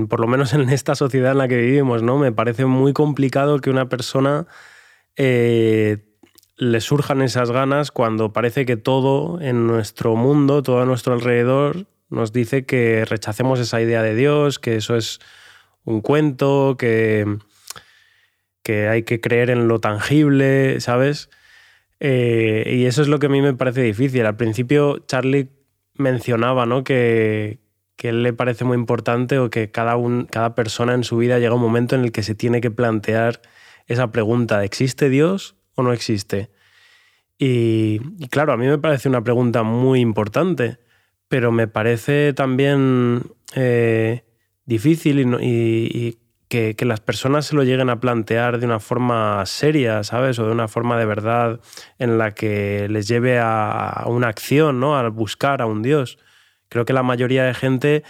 por 0.10 0.20
lo 0.20 0.28
menos 0.28 0.54
en 0.54 0.70
esta 0.70 0.96
sociedad 0.96 1.32
en 1.32 1.38
la 1.38 1.48
que 1.48 1.58
vivimos, 1.58 2.04
¿no? 2.04 2.18
Me 2.18 2.32
parece 2.32 2.66
muy 2.66 2.92
complicado 2.94 3.60
que 3.60 3.70
una 3.70 3.88
persona 3.88 4.48
eh, 5.16 6.00
le 6.58 6.82
surjan 6.82 7.22
esas 7.22 7.52
ganas 7.52 7.92
cuando 7.92 8.34
parece 8.34 8.66
que 8.66 8.76
todo 8.76 9.40
en 9.42 9.66
nuestro 9.66 10.16
mundo, 10.18 10.62
todo 10.62 10.82
a 10.82 10.86
nuestro 10.86 11.14
alrededor, 11.14 11.88
nos 12.10 12.34
dice 12.34 12.66
que 12.66 13.06
rechacemos 13.06 13.60
esa 13.60 13.82
idea 13.82 14.04
de 14.04 14.16
Dios, 14.16 14.60
que 14.60 14.76
eso 14.76 14.98
es 14.98 15.20
un 15.86 16.02
cuento, 16.02 16.76
que, 16.78 17.38
que 18.70 18.88
hay 18.88 19.02
que 19.02 19.20
creer 19.20 19.50
en 19.50 19.68
lo 19.68 19.80
tangible, 19.80 20.80
¿sabes? 20.80 21.32
Eh, 22.00 22.72
y 22.78 22.86
eso 22.86 23.02
es 23.02 23.08
lo 23.08 23.18
que 23.18 23.26
a 23.26 23.30
mí 23.30 23.42
me 23.42 23.56
parece 23.56 23.82
difícil. 23.82 24.24
Al 24.28 24.36
principio 24.36 25.00
Charlie 25.08 25.50
mencionaba 25.96 26.68
¿no? 26.68 26.84
que, 26.84 27.58
que 27.96 28.10
él 28.10 28.22
le 28.22 28.32
parece 28.32 28.66
muy 28.66 28.78
importante 28.78 29.40
o 29.40 29.50
que 29.50 29.72
cada, 29.72 29.96
un, 29.96 30.26
cada 30.26 30.54
persona 30.54 30.94
en 30.94 31.04
su 31.04 31.18
vida 31.18 31.40
llega 31.40 31.56
un 31.56 31.62
momento 31.64 31.96
en 31.96 32.04
el 32.04 32.12
que 32.12 32.22
se 32.22 32.36
tiene 32.36 32.62
que 32.62 32.70
plantear 32.70 33.42
esa 33.88 34.12
pregunta, 34.12 34.64
¿existe 34.64 35.10
Dios? 35.10 35.56
o 35.74 35.82
no 35.82 35.92
existe? 35.92 36.52
Y, 37.40 37.98
claro, 38.30 38.54
a 38.54 38.58
mí 38.58 38.68
me 38.68 38.78
parece 38.78 39.10
una 39.10 39.24
pregunta 39.24 39.64
muy 39.64 40.00
importante, 40.00 40.78
pero 41.28 41.52
me 41.52 41.68
parece 41.68 42.34
también 42.34 43.24
eh, 43.56 44.26
difícil 44.66 45.22
y, 45.42 46.20
que, 46.50 46.76
las 46.82 47.00
personas 47.00 47.46
se 47.46 47.56
lo 47.56 47.64
lleguen 47.64 47.90
a 47.90 48.00
plantear 48.00 48.60
de 48.60 48.66
una 48.66 48.80
forma 48.80 49.46
seria, 49.46 50.04
¿sabes? 50.04 50.40
O 50.40 50.46
de 50.46 50.52
una 50.52 50.68
forma 50.68 50.98
de 50.98 51.06
verdad 51.06 51.60
en 52.00 52.18
la 52.18 52.32
que 52.34 52.88
les 52.90 53.08
lleve 53.08 53.40
a, 53.40 54.04
una 54.08 54.28
acción, 54.28 54.80
¿no? 54.80 54.98
A 54.98 55.08
buscar 55.10 55.62
a 55.62 55.68
un 55.68 55.82
Dios. 55.82 56.18
Creo 56.68 56.86
que 56.86 56.94
la 56.94 57.04
mayoría 57.04 57.44
de 57.44 57.54
gente 57.54 58.04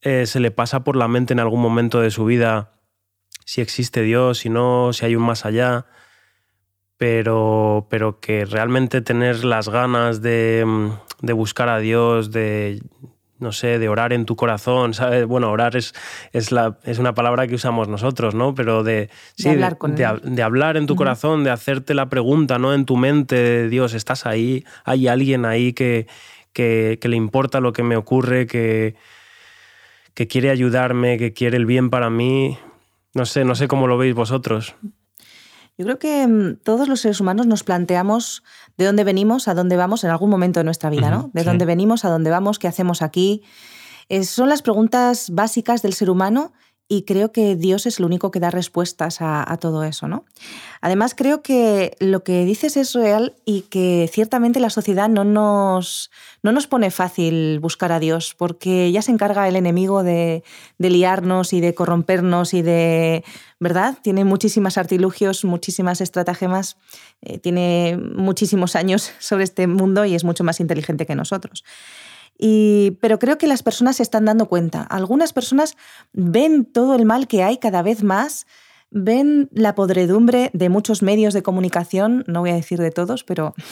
eh, 0.00 0.26
se 0.26 0.40
le 0.40 0.50
pasa 0.50 0.84
por 0.84 0.96
la 0.96 1.06
mente 1.06 1.32
en 1.32 1.40
algún 1.40 1.60
momento 1.60 2.00
de 2.00 2.10
su 2.10 2.24
vida 2.24 2.72
si 3.44 3.60
existe 3.60 4.02
Dios, 4.02 4.38
si 4.38 4.48
no, 4.48 4.92
si 4.92 5.04
hay 5.04 5.14
un 5.14 5.22
más 5.22 5.44
allá 5.44 5.86
pero, 7.02 7.88
pero 7.90 8.20
que 8.20 8.44
realmente 8.44 9.00
tener 9.00 9.44
las 9.44 9.68
ganas 9.68 10.22
de, 10.22 10.62
mm, 10.64 10.90
de, 11.22 11.32
buscar 11.32 11.68
a 11.68 11.80
Dios, 11.80 12.30
de, 12.30 12.80
no 13.42 13.52
sé, 13.52 13.78
de 13.78 13.88
orar 13.88 14.12
en 14.12 14.24
tu 14.24 14.36
corazón, 14.36 14.94
¿sabes? 14.94 15.26
Bueno, 15.26 15.50
orar 15.50 15.76
es, 15.76 15.92
es, 16.32 16.52
la, 16.52 16.78
es 16.84 16.98
una 16.98 17.14
palabra 17.14 17.46
que 17.46 17.56
usamos 17.56 17.88
nosotros, 17.88 18.34
¿no? 18.34 18.54
Pero 18.54 18.84
de, 18.84 19.10
de 19.36 19.50
hablar 19.50 19.76
con 19.76 19.94
de, 19.96 20.08
de, 20.22 20.42
hablar 20.42 20.76
en 20.76 20.86
tu 20.86 20.96
corazón, 20.96 21.44
de 21.44 21.50
hacerte 21.50 21.92
la 21.92 22.08
pregunta, 22.08 22.58
¿no? 22.58 22.72
En 22.72 22.86
tu 22.86 22.96
mente, 22.96 23.68
Dios, 23.68 23.92
estás 23.94 24.24
ahí, 24.24 24.64
hay 24.84 25.08
alguien 25.08 25.44
ahí 25.44 25.72
que, 25.72 26.06
que, 26.52 26.98
que 27.00 27.08
le 27.08 27.16
importa 27.16 27.60
lo 27.60 27.72
que 27.72 27.82
me 27.82 27.96
ocurre, 27.96 28.46
que, 28.46 28.94
que 30.14 30.26
quiere 30.28 30.50
ayudarme, 30.50 31.18
que 31.18 31.32
quiere 31.32 31.56
el 31.56 31.66
bien 31.66 31.90
para 31.90 32.08
mí. 32.08 32.56
No 33.14 33.26
sé, 33.26 33.44
no 33.44 33.54
sé 33.54 33.68
cómo 33.68 33.88
lo 33.88 33.98
veis 33.98 34.14
vosotros. 34.14 34.76
Yo 35.78 35.84
creo 35.84 35.98
que 35.98 36.26
mm, 36.26 36.56
todos 36.62 36.88
los 36.88 37.00
seres 37.00 37.20
humanos 37.20 37.46
nos 37.46 37.64
planteamos 37.64 38.42
de 38.76 38.84
dónde 38.84 39.04
venimos, 39.04 39.48
a 39.48 39.54
dónde 39.54 39.76
vamos 39.76 40.04
en 40.04 40.10
algún 40.10 40.30
momento 40.30 40.60
de 40.60 40.64
nuestra 40.64 40.90
vida, 40.90 41.10
¿no? 41.10 41.30
De 41.32 41.44
dónde 41.44 41.64
venimos, 41.64 42.04
a 42.04 42.10
dónde 42.10 42.30
vamos, 42.30 42.58
qué 42.58 42.68
hacemos 42.68 43.02
aquí. 43.02 43.42
son 44.24 44.48
las 44.48 44.62
preguntas 44.62 45.30
básicas 45.30 45.82
del 45.82 45.94
ser 45.94 46.10
humano 46.10 46.52
y 46.88 47.02
creo 47.02 47.32
que 47.32 47.56
Dios 47.56 47.86
es 47.86 47.98
el 47.98 48.04
único 48.04 48.30
que 48.30 48.40
da 48.40 48.50
respuestas 48.50 49.18
a, 49.20 49.56
todo 49.60 49.82
eso. 49.84 50.08
¿no? 50.08 50.24
Además, 50.80 51.14
creo 51.14 51.42
que 51.42 51.96
lo 52.00 52.22
que 52.22 52.44
dices 52.44 52.76
es 52.76 52.92
real 52.92 53.34
y 53.44 53.62
que 53.62 54.10
ciertamente 54.12 54.60
la 54.60 54.68
sociedad 54.68 55.08
no 55.08 55.24
nos, 55.24 56.10
no 56.42 56.52
nos 56.52 56.66
pone 56.66 56.90
fácil 56.90 57.60
buscar 57.60 57.92
a 57.92 57.98
Dios, 57.98 58.34
porque 58.36 58.92
ya 58.92 59.00
se 59.00 59.10
encarga 59.10 59.48
el 59.48 59.56
enemigo 59.56 60.02
de, 60.02 60.42
liarnos 60.78 61.52
y 61.52 61.60
de 61.60 61.74
corrompernos 61.74 62.52
y 62.54 62.62
de... 62.62 63.24
¿Verdad? 63.58 63.96
Tiene 64.02 64.24
muchísimas 64.24 64.76
artilugios, 64.76 65.44
muchísimas 65.44 66.00
estratagemas, 66.00 66.76
eh, 67.22 67.38
tiene 67.38 67.96
muchísimos 67.96 68.74
años 68.74 69.12
sobre 69.20 69.44
este 69.44 69.68
mundo 69.68 70.04
y 70.04 70.16
es 70.16 70.24
mucho 70.24 70.42
más 70.42 70.58
inteligente 70.58 71.06
que 71.06 71.14
nosotros 71.14 71.64
pero 72.38 73.18
creo 73.18 73.38
que 73.38 73.46
las 73.46 73.62
personas 73.62 73.96
se 73.96 74.02
están 74.02 74.24
dando 74.24 74.46
cuenta. 74.46 74.82
Algunas 74.82 75.32
personas 75.32 75.76
ven 76.12 76.64
todo 76.64 76.94
el 76.94 77.04
mal 77.04 77.28
que 77.28 77.42
hay 77.42 77.58
cada 77.58 77.82
vez 77.82 78.02
más, 78.02 78.46
ven 78.92 79.48
la 79.52 79.74
podredumbre 79.74 80.50
de 80.52 80.68
muchos 80.68 81.02
medios 81.02 81.32
de 81.32 81.42
comunicación, 81.42 82.24
no 82.26 82.40
voy 82.40 82.50
a 82.50 82.54
decir 82.54 82.78
de 82.78 82.90
todos, 82.90 83.24
pero... 83.24 83.54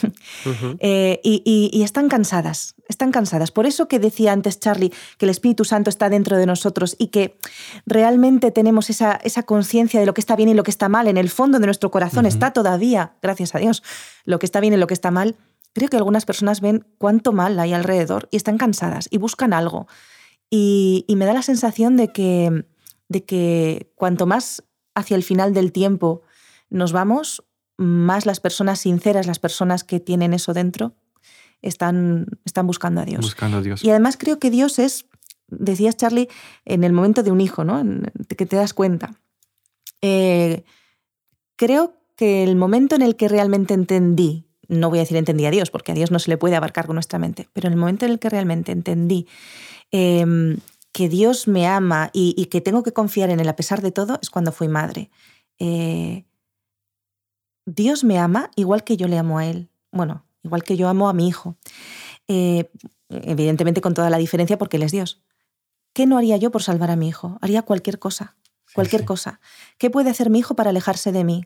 Eh, 0.83 1.20
y, 1.23 1.83
están 1.83 2.09
cansadas, 2.09 2.75
están 2.88 3.11
cansadas. 3.11 3.51
Por 3.51 3.66
eso 3.66 3.88
que 3.88 3.99
decía 3.99 4.33
antes 4.33 4.59
Charlie, 4.59 4.92
que 5.18 5.27
el 5.27 5.31
Espíritu 5.31 5.64
Santo 5.64 5.90
está 5.90 6.09
dentro 6.09 6.38
de 6.38 6.46
nosotros 6.46 6.96
y 6.99 7.09
que 7.09 7.37
realmente 7.85 8.51
tenemos 8.51 8.88
esa, 8.88 9.20
esa 9.23 9.42
conciencia 9.42 10.01
de 10.01 10.07
lo 10.07 10.14
que 10.14 10.20
está 10.20 10.37
bien 10.37 10.49
y 10.49 10.55
lo 10.55 10.62
que 10.62 10.70
está 10.70 10.88
mal. 10.88 11.09
En 11.09 11.18
el 11.18 11.29
fondo 11.29 11.59
de 11.59 11.66
nuestro 11.66 11.90
corazón 11.90 12.25
está 12.25 12.53
todavía, 12.53 13.12
gracias 13.20 13.55
a 13.55 13.59
Dios, 13.59 13.83
lo 14.25 14.38
que 14.38 14.46
está 14.46 14.61
bien 14.61 14.73
y 14.73 14.77
lo 14.79 14.87
que 14.87 14.94
está 14.94 15.11
mal 15.11 15.37
creo 15.72 15.88
que 15.88 15.96
algunas 15.96 16.26
personas 16.26 16.61
ven 16.61 16.87
cuánto 16.98 17.33
mal 17.33 17.59
hay 17.59 17.72
alrededor 17.72 18.28
y 18.30 18.37
están 18.37 18.59
cansadas 18.59 19.09
y 19.11 19.18
buscan 19.18 19.52
algo. 19.52 19.87
Y, 20.50 21.04
me 21.16 21.26
da 21.26 21.33
la 21.33 21.42
sensación 21.42 21.96
de 21.96 22.09
que, 22.09 22.64
de 23.09 23.24
que 23.24 23.92
cuanto 23.94 24.26
más 24.26 24.64
hacia 24.94 25.16
el 25.16 25.22
final 25.22 25.54
del 25.54 25.70
tiempo 25.70 26.22
nos 26.70 26.92
vamos, 26.92 27.44
más 27.76 28.26
las 28.26 28.40
personas 28.40 28.80
sinceras, 28.80 29.26
las 29.26 29.38
personas 29.38 29.85
que 29.85 30.00
tienen 30.00 30.35
eso 30.35 30.52
dentro, 30.52 30.94
están, 31.62 32.26
están 32.44 32.66
buscando 32.66 33.00
a 33.00 33.04
Dios. 33.04 33.20
Buscando 33.20 33.59
a 33.59 33.62
Dios. 33.62 33.85
Y 33.85 33.90
además 33.90 34.16
creo 34.16 34.38
que 34.38 34.50
Dios 34.50 34.78
es, 34.78 35.06
decías 35.46 35.96
Charlie, 35.96 36.28
en 36.64 36.85
el 36.85 36.92
momento 36.92 37.22
de 37.22 37.30
un 37.30 37.40
hijo, 37.40 37.64
¿no? 37.64 37.83
que 38.37 38.46
te 38.46 38.56
das 38.56 38.74
cuenta. 38.74 39.20
Eh, 40.02 40.64
creo 41.56 41.96
que 42.16 42.42
el 42.42 42.56
momento 42.56 42.96
en 42.96 43.02
el 43.02 43.16
que 43.16 43.28
realmente 43.28 43.74
entendí 43.74 44.49
no 44.70 44.88
voy 44.88 45.00
a 45.00 45.02
decir 45.02 45.16
entendí 45.16 45.44
a 45.44 45.50
Dios, 45.50 45.70
porque 45.70 45.92
a 45.92 45.94
Dios 45.94 46.11
no 46.11 46.18
se 46.18 46.30
le 46.30 46.38
puede 46.38 46.56
abarcar 46.56 46.87
con 46.87 46.94
nuestra 46.94 47.18
mente, 47.18 47.48
pero 47.52 47.66
en 47.66 47.74
el 47.74 47.78
momento 47.78 48.06
en 48.06 48.12
el 48.12 48.18
que 48.18 48.30
realmente 48.30 48.72
entendí 48.72 49.26
em, 49.90 50.59
que 50.92 51.09
Dios 51.09 51.48
me 51.48 51.66
ama 51.66 52.11
y, 52.12 52.46
que 52.46 52.61
tengo 52.61 52.83
que 52.83 52.92
confiar 52.92 53.30
en 53.30 53.40
Él 53.40 53.48
a 53.48 53.56
pesar 53.56 53.83
de 53.83 53.92
todo, 53.92 54.18
es 54.22 54.30
cuando 54.30 54.52
fui 54.52 54.68
madre. 54.68 55.11
Eh, 55.59 56.24
Dios 57.66 58.04
me 58.04 58.18
ama 58.18 58.50
igual 58.56 58.85
que 58.85 58.96
yo 58.96 59.09
le 59.09 59.18
amo 59.18 59.38
a 59.38 59.46
Él. 59.46 59.70
Bueno, 59.92 60.24
igual 60.42 60.62
que 60.62 60.76
yo 60.76 60.88
amo 60.88 61.09
a 61.09 61.12
mi 61.12 61.28
hijo. 61.28 61.56
Eh, 62.28 62.70
evidentemente 63.09 63.80
con 63.80 63.94
toda 63.94 64.11
la 64.11 64.18
diferencia 64.18 64.59
porque 64.59 64.76
Él 64.76 64.85
es 64.85 64.92
Dios. 64.92 65.22
¿Qué 65.92 66.06
no 66.06 66.16
haría 66.16 66.37
yo 66.37 66.50
por 66.50 66.62
salvar 66.62 66.90
a 66.90 66.96
mi 66.96 67.09
hijo? 67.09 67.38
Haría 67.40 67.62
cualquier 67.62 67.98
cosa, 67.98 68.37
cualquier 68.74 69.04
cosa. 69.04 69.40
¿Qué 69.78 69.90
puede 69.90 70.11
hacer 70.11 70.30
mi 70.30 70.38
hijo 70.38 70.54
para 70.54 70.70
alejarse 70.70 71.11
de 71.11 71.24
mí? 71.24 71.44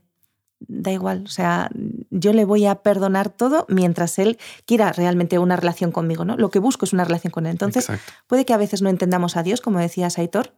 Da 0.60 0.92
igual, 0.92 1.24
o 1.26 1.30
sea, 1.30 1.70
yo 2.10 2.32
le 2.32 2.44
voy 2.44 2.66
a 2.66 2.76
perdonar 2.76 3.28
todo 3.28 3.66
mientras 3.68 4.18
él 4.18 4.38
quiera 4.66 4.92
realmente 4.92 5.38
una 5.38 5.56
relación 5.56 5.92
conmigo, 5.92 6.24
¿no? 6.24 6.36
Lo 6.36 6.50
que 6.50 6.58
busco 6.58 6.84
es 6.84 6.92
una 6.92 7.04
relación 7.04 7.30
con 7.30 7.46
él. 7.46 7.52
Entonces, 7.52 7.88
puede 8.26 8.44
que 8.44 8.54
a 8.54 8.56
veces 8.56 8.82
no 8.82 8.88
entendamos 8.88 9.36
a 9.36 9.42
Dios, 9.42 9.60
como 9.60 9.78
decía 9.78 10.10
Saitor, 10.10 10.54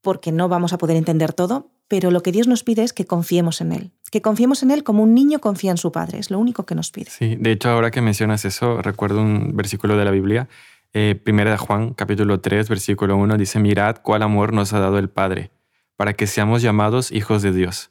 porque 0.00 0.32
no 0.32 0.48
vamos 0.48 0.72
a 0.72 0.78
poder 0.78 0.96
entender 0.96 1.32
todo, 1.32 1.70
pero 1.88 2.10
lo 2.10 2.22
que 2.22 2.32
Dios 2.32 2.46
nos 2.46 2.64
pide 2.64 2.82
es 2.82 2.92
que 2.92 3.04
confiemos 3.04 3.60
en 3.60 3.72
Él, 3.72 3.92
que 4.10 4.22
confiemos 4.22 4.62
en 4.62 4.70
Él 4.70 4.84
como 4.84 5.02
un 5.02 5.14
niño 5.14 5.40
confía 5.40 5.70
en 5.70 5.76
su 5.76 5.92
padre, 5.92 6.18
es 6.18 6.30
lo 6.30 6.38
único 6.38 6.64
que 6.64 6.74
nos 6.74 6.90
pide. 6.90 7.10
Sí, 7.10 7.36
de 7.36 7.52
hecho, 7.52 7.70
ahora 7.70 7.90
que 7.90 8.00
mencionas 8.00 8.44
eso, 8.44 8.80
recuerdo 8.82 9.20
un 9.20 9.54
versículo 9.56 9.96
de 9.96 10.04
la 10.04 10.10
Biblia, 10.10 10.48
eh, 10.92 11.20
Primera 11.22 11.50
de 11.50 11.56
Juan, 11.56 11.92
capítulo 11.92 12.40
3, 12.40 12.68
versículo 12.68 13.16
1, 13.16 13.36
dice, 13.36 13.58
mirad 13.58 13.96
cuál 14.02 14.22
amor 14.22 14.52
nos 14.52 14.72
ha 14.72 14.78
dado 14.78 14.98
el 14.98 15.10
Padre, 15.10 15.50
para 15.96 16.14
que 16.14 16.26
seamos 16.26 16.62
llamados 16.62 17.12
hijos 17.12 17.42
de 17.42 17.52
Dios. 17.52 17.90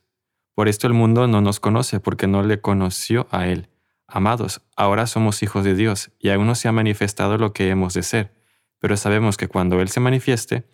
Por 0.53 0.67
esto 0.67 0.87
el 0.87 0.93
mundo 0.93 1.27
no 1.27 1.41
nos 1.41 1.59
conoce, 1.59 1.99
porque 1.99 2.27
no 2.27 2.43
le 2.43 2.61
conoció 2.61 3.27
a 3.31 3.47
Él. 3.47 3.69
Amados, 4.07 4.61
ahora 4.75 5.07
somos 5.07 5.41
hijos 5.43 5.63
de 5.63 5.75
Dios, 5.75 6.11
y 6.19 6.29
aún 6.29 6.47
no 6.47 6.55
se 6.55 6.67
ha 6.67 6.71
manifestado 6.71 7.37
lo 7.37 7.53
que 7.53 7.69
hemos 7.69 7.93
de 7.93 8.03
ser, 8.03 8.33
pero 8.79 8.97
sabemos 8.97 9.37
que 9.37 9.47
cuando 9.47 9.81
Él 9.81 9.89
se 9.89 9.99
manifieste, 9.99 10.65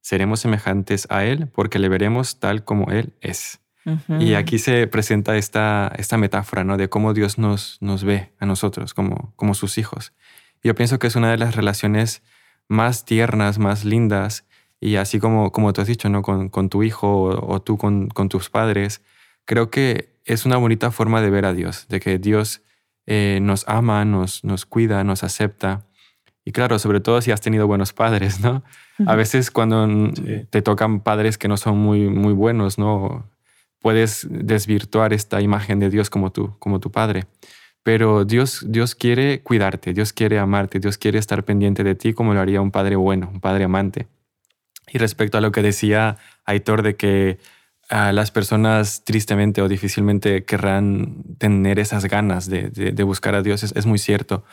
seremos 0.00 0.40
semejantes 0.40 1.06
a 1.10 1.24
Él, 1.24 1.48
porque 1.48 1.78
le 1.78 1.88
veremos 1.88 2.38
tal 2.38 2.64
como 2.64 2.90
Él 2.90 3.14
es. 3.20 3.60
Y 4.18 4.34
aquí 4.34 4.58
se 4.58 4.86
presenta 4.86 5.36
esta, 5.36 5.92
esta 5.98 6.16
metáfora 6.16 6.64
¿no? 6.64 6.78
de 6.78 6.88
cómo 6.88 7.12
Dios 7.12 7.36
nos, 7.36 7.76
nos 7.82 8.02
ve 8.02 8.32
a 8.38 8.46
nosotros 8.46 8.94
como, 8.94 9.34
como 9.36 9.54
sus 9.54 9.76
hijos. 9.76 10.14
Yo 10.62 10.74
pienso 10.74 10.98
que 10.98 11.06
es 11.06 11.16
una 11.16 11.30
de 11.30 11.36
las 11.36 11.54
relaciones 11.54 12.22
más 12.66 13.04
tiernas, 13.04 13.58
más 13.58 13.84
lindas, 13.84 14.46
y 14.80 14.96
así 14.96 15.18
como, 15.18 15.52
como 15.52 15.72
tú 15.72 15.82
has 15.82 15.86
dicho, 15.86 16.08
¿no? 16.08 16.22
con, 16.22 16.48
con 16.48 16.68
tu 16.68 16.82
hijo 16.82 17.24
o, 17.24 17.60
tú 17.60 17.76
con, 17.76 18.08
con, 18.08 18.28
tus 18.28 18.50
padres, 18.50 19.02
creo 19.44 19.70
que 19.70 20.14
es 20.24 20.46
una 20.46 20.56
bonita 20.56 20.90
forma 20.90 21.20
de 21.20 21.30
ver 21.30 21.44
a 21.44 21.52
Dios, 21.52 21.86
de 21.88 22.00
que 22.00 22.18
Dios 22.18 22.62
eh, 23.06 23.38
nos 23.42 23.68
ama, 23.68 24.04
nos, 24.04 24.44
nos 24.44 24.64
cuida, 24.64 25.04
nos 25.04 25.22
acepta. 25.22 25.86
Y 26.44 26.52
claro, 26.52 26.78
sobre 26.78 27.00
todo 27.00 27.20
si 27.20 27.30
has 27.30 27.40
tenido 27.40 27.66
buenos 27.66 27.92
padres, 27.92 28.40
¿no? 28.40 28.62
A 29.06 29.14
veces 29.16 29.50
cuando 29.50 30.12
te 30.50 30.62
tocan 30.62 31.00
padres 31.00 31.36
que 31.38 31.48
no 31.48 31.56
son 31.56 31.78
muy, 31.78 32.08
muy 32.08 32.32
buenos, 32.32 32.78
¿no? 32.78 33.30
Puedes 33.80 34.26
desvirtuar 34.30 35.12
esta 35.12 35.40
imagen 35.40 35.78
de 35.78 35.90
Dios 35.90 36.10
como 36.10 36.32
tú, 36.32 36.56
como 36.58 36.80
tu 36.80 36.90
padre. 36.90 37.26
Pero 37.82 38.24
Dios, 38.24 38.64
Dios 38.66 38.94
quiere 38.94 39.42
cuidarte, 39.42 39.92
Dios 39.92 40.12
quiere 40.12 40.38
amarte, 40.38 40.80
Dios 40.80 40.96
quiere 40.96 41.18
estar 41.18 41.44
pendiente 41.44 41.84
de 41.84 41.94
ti 41.94 42.14
como 42.14 42.32
lo 42.32 42.40
haría 42.40 42.62
un 42.62 42.70
padre 42.70 42.96
bueno, 42.96 43.28
un 43.32 43.40
padre 43.40 43.64
amante. 43.64 44.06
Y 44.90 44.98
respecto 44.98 45.36
a 45.36 45.40
lo 45.40 45.52
que 45.52 45.60
decía 45.60 46.16
Aitor 46.44 46.82
de 46.82 46.96
que 46.96 47.38
a 47.88 48.12
las 48.12 48.30
personas 48.30 49.04
tristemente 49.04 49.62
o 49.62 49.68
difícilmente 49.68 50.44
querrán 50.44 51.22
tener 51.38 51.78
esas 51.78 52.04
ganas 52.06 52.48
de, 52.48 53.02
buscar 53.04 53.34
a 53.34 53.42
Dios, 53.42 53.62
es, 53.62 53.86
muy 53.86 53.98
cierto. 53.98 54.44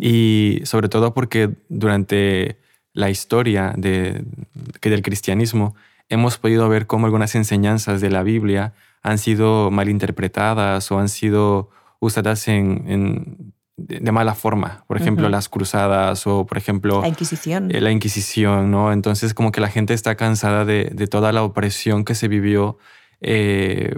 Y 0.00 0.60
sobre 0.64 0.88
todo 0.88 1.14
porque 1.14 1.50
durante 1.68 2.58
la 2.92 3.10
historia 3.10 3.74
de, 3.76 4.24
que 4.80 4.90
del 4.90 5.02
cristianismo 5.02 5.74
hemos 6.08 6.38
podido 6.38 6.68
ver 6.68 6.86
cómo 6.86 7.06
algunas 7.06 7.34
enseñanzas 7.34 8.00
de 8.00 8.10
la 8.10 8.22
Biblia 8.22 8.72
han 9.02 9.18
sido 9.18 9.70
malinterpretadas 9.70 10.90
o 10.90 10.98
han 10.98 11.08
sido 11.08 11.70
usadas 12.00 12.48
en, 12.48 13.52
de 13.78 14.12
mala 14.12 14.34
forma. 14.34 14.84
Por 14.88 14.96
ejemplo, 15.00 15.28
las 15.28 15.48
cruzadas 15.48 16.26
o, 16.26 16.44
por 16.44 16.58
ejemplo... 16.58 17.00
La 17.00 17.08
Inquisición. 17.08 17.70
Eh, 17.70 17.80
la 17.80 17.92
Inquisición, 17.92 18.70
¿no? 18.70 18.92
Entonces, 18.92 19.34
como 19.34 19.52
que 19.52 19.60
la 19.60 19.68
gente 19.68 19.94
está 19.94 20.16
cansada 20.16 20.64
de, 20.64 20.90
toda 21.08 21.32
la 21.32 21.44
opresión 21.44 22.04
que 22.04 22.16
se 22.16 22.26
vivió 22.26 22.78
eh, 23.20 23.94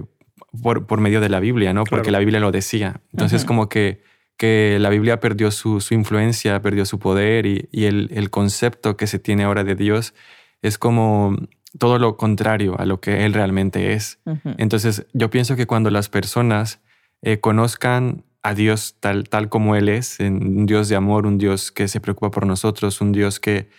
por, 0.61 0.85
por, 0.85 1.01
medio 1.01 1.19
de 1.19 1.29
la 1.29 1.39
Biblia, 1.39 1.73
¿no? 1.73 1.83
Porque 1.83 2.11
la 2.11 2.19
Biblia 2.19 2.39
lo 2.39 2.51
decía. 2.51 3.01
Entonces, 3.11 3.43
como 3.43 3.69
que, 3.69 4.03
que 4.37 4.77
la 4.79 4.89
Biblia 4.89 5.19
perdió 5.19 5.49
su, 5.49 5.81
su 5.81 5.95
influencia, 5.95 6.61
perdió 6.61 6.85
su 6.85 6.99
poder 6.99 7.47
y, 7.47 7.67
y 7.71 7.85
el, 7.85 8.09
el, 8.13 8.29
concepto 8.29 8.95
que 8.97 9.07
se 9.07 9.17
tiene 9.17 9.45
ahora 9.45 9.63
de 9.63 9.75
Dios 9.75 10.13
es 10.61 10.77
como 10.77 11.35
todo 11.79 11.97
lo 11.97 12.17
contrario 12.17 12.79
a 12.79 12.85
lo 12.85 12.99
que 12.99 13.25
Él 13.25 13.33
realmente 13.33 13.93
es. 13.93 14.19
Entonces, 14.57 15.07
yo 15.13 15.29
pienso 15.29 15.55
que 15.55 15.65
cuando 15.65 15.89
las 15.89 16.09
personas 16.09 16.81
eh, 17.21 17.39
conozcan 17.39 18.25
a 18.43 18.53
Dios 18.53 18.95
tal, 18.99 19.29
tal 19.29 19.49
como 19.49 19.75
Él 19.75 19.89
es, 19.89 20.19
un 20.19 20.65
Dios 20.65 20.89
de 20.89 20.95
amor, 20.95 21.25
un 21.25 21.37
Dios 21.37 21.71
que 21.71 21.87
se 21.87 21.99
preocupa 21.99 22.31
por 22.31 22.45
nosotros, 22.45 23.01
un 23.01 23.11
Dios 23.11 23.39
que, 23.39 23.69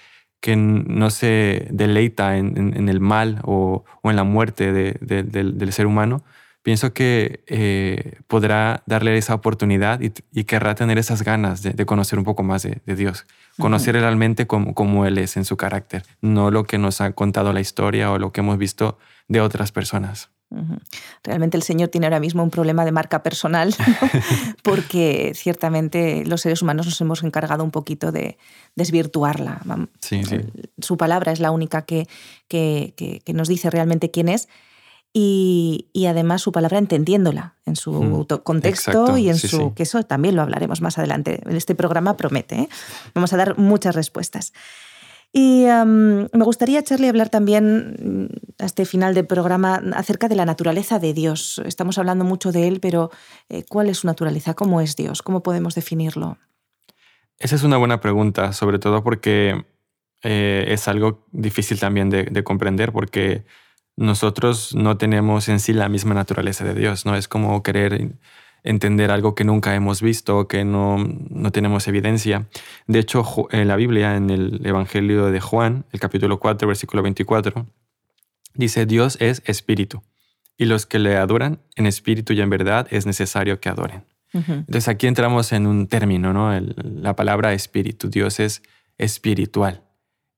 que 0.40 0.56
no 0.56 1.10
se 1.10 1.68
deleita 1.70 2.36
en, 2.36 2.88
el 2.88 3.00
mal 3.00 3.40
o, 3.44 3.84
en 4.04 4.16
la 4.16 4.24
muerte 4.24 4.72
del 4.72 5.72
ser 5.72 5.86
humano, 5.86 6.24
pienso 6.62 6.92
que 6.92 7.42
eh, 7.46 8.18
podrá 8.28 8.82
darle 8.86 9.16
esa 9.16 9.34
oportunidad 9.34 10.00
y, 10.00 10.44
querrá 10.44 10.74
tener 10.74 10.98
esas 10.98 11.22
ganas 11.22 11.62
de, 11.62 11.86
conocer 11.86 12.18
un 12.18 12.24
poco 12.24 12.42
más 12.42 12.62
de, 12.62 12.96
Dios, 12.96 13.26
conocer 13.58 13.94
realmente 13.94 14.46
cómo, 14.46 15.06
Él 15.06 15.18
es 15.18 15.36
en 15.36 15.44
su 15.44 15.56
carácter, 15.56 16.04
no 16.20 16.50
lo 16.50 16.64
que 16.64 16.78
nos 16.78 17.00
ha 17.00 17.12
contado 17.12 17.52
la 17.52 17.60
historia 17.60 18.10
o 18.10 18.18
lo 18.18 18.32
que 18.32 18.40
hemos 18.40 18.58
visto 18.58 18.98
de 19.28 19.40
otras 19.40 19.72
personas. 19.72 20.30
Realmente 21.22 21.56
el 21.56 21.62
Señor 21.62 21.88
tiene 21.88 22.06
ahora 22.06 22.20
mismo 22.20 22.42
un 22.42 22.50
problema 22.50 22.84
de 22.84 22.92
marca 22.92 23.22
personal, 23.22 23.74
porque 24.62 25.32
ciertamente 25.34 26.24
los 26.26 26.40
seres 26.40 26.62
humanos 26.62 26.86
nos 26.86 27.00
hemos 27.00 27.22
encargado 27.22 27.64
un 27.64 27.70
poquito 27.70 28.12
de 28.12 28.38
desvirtuarla. 28.74 29.62
Su 30.78 30.96
palabra 30.96 31.32
es 31.32 31.40
la 31.40 31.50
única 31.50 31.82
que, 31.82 32.08
que, 32.48 33.22
nos 33.34 33.48
dice 33.48 33.70
realmente 33.70 34.10
quién 34.10 34.28
es. 34.28 34.48
Y, 35.14 35.88
además 36.08 36.40
su 36.40 36.52
palabra 36.52 36.78
entendiéndola 36.78 37.54
en 37.66 37.76
su 37.76 37.92
mm, 37.92 38.24
contexto 38.42 39.18
y 39.18 39.28
en 39.28 39.36
su... 39.36 39.74
que 39.74 39.82
eso 39.82 40.02
también 40.04 40.36
lo 40.36 40.42
hablaremos 40.42 40.80
más 40.80 40.98
adelante. 40.98 41.42
Este 41.50 41.74
programa 41.74 42.16
promete. 42.16 42.60
¿eh? 42.60 42.68
Vamos 43.14 43.32
a 43.32 43.36
dar 43.36 43.58
muchas 43.58 43.94
respuestas. 43.94 44.52
Y 45.32 45.64
me 45.64 46.44
gustaría, 46.44 46.82
Charlie, 46.82 47.08
hablar 47.08 47.30
también 47.30 48.28
mm, 48.28 48.62
a 48.62 48.66
este 48.66 48.84
final 48.84 49.14
del 49.14 49.26
programa 49.26 49.82
acerca 49.94 50.28
de 50.28 50.36
la 50.36 50.44
naturaleza 50.44 50.98
de 50.98 51.14
Dios. 51.14 51.60
Estamos 51.64 51.96
hablando 51.96 52.24
mucho 52.24 52.52
de 52.52 52.68
él, 52.68 52.80
pero 52.80 53.10
eh, 53.48 53.64
¿cuál 53.66 53.88
es 53.88 53.98
su 53.98 54.06
naturaleza? 54.06 54.52
¿Cómo 54.54 54.80
es 54.82 54.94
Dios? 54.94 55.22
¿Cómo 55.22 55.42
podemos 55.42 55.74
definirlo? 55.74 56.36
Esa 57.38 57.56
es 57.56 57.62
una 57.62 57.78
buena 57.78 58.00
pregunta, 58.00 58.52
sobre 58.52 58.78
todo 58.78 59.02
porque 59.02 59.64
eh, 60.22 60.66
es 60.68 60.86
algo 60.86 61.26
difícil 61.32 61.80
también 61.80 62.10
de, 62.10 62.24
de, 62.24 62.44
comprender, 62.44 62.92
porque 62.92 63.44
nosotros 63.96 64.74
no 64.74 64.98
tenemos 64.98 65.48
en 65.48 65.60
sí 65.60 65.72
la 65.72 65.88
misma 65.88 66.14
naturaleza 66.14 66.64
de 66.64 66.74
Dios, 66.74 67.06
¿no? 67.06 67.16
Es 67.16 67.26
como 67.26 67.62
querer 67.62 68.12
entender 68.64 69.10
algo 69.10 69.34
que 69.34 69.44
nunca 69.44 69.74
hemos 69.74 70.02
visto, 70.02 70.46
que 70.48 70.64
no, 70.64 70.98
no 70.98 71.50
tenemos 71.52 71.88
evidencia. 71.88 72.48
De 72.86 72.98
hecho, 72.98 73.24
en 73.50 73.68
la 73.68 73.76
Biblia, 73.76 74.16
en 74.16 74.30
el 74.30 74.64
Evangelio 74.64 75.26
de 75.30 75.40
Juan, 75.40 75.84
el 75.92 76.00
capítulo 76.00 76.38
4, 76.38 76.68
versículo 76.68 77.02
24, 77.02 77.66
dice, 78.54 78.86
Dios 78.86 79.16
es 79.20 79.42
espíritu, 79.46 80.02
y 80.56 80.66
los 80.66 80.86
que 80.86 80.98
le 80.98 81.16
adoran 81.16 81.60
en 81.76 81.86
espíritu 81.86 82.32
y 82.32 82.40
en 82.40 82.50
verdad 82.50 82.86
es 82.90 83.06
necesario 83.06 83.60
que 83.60 83.68
adoren. 83.68 84.04
Entonces 84.34 84.88
aquí 84.88 85.06
entramos 85.06 85.52
en 85.52 85.66
un 85.66 85.88
término, 85.88 86.32
¿no? 86.32 86.58
la 86.58 87.14
palabra 87.14 87.52
espíritu. 87.52 88.08
Dios 88.08 88.40
es 88.40 88.62
espiritual. 88.96 89.82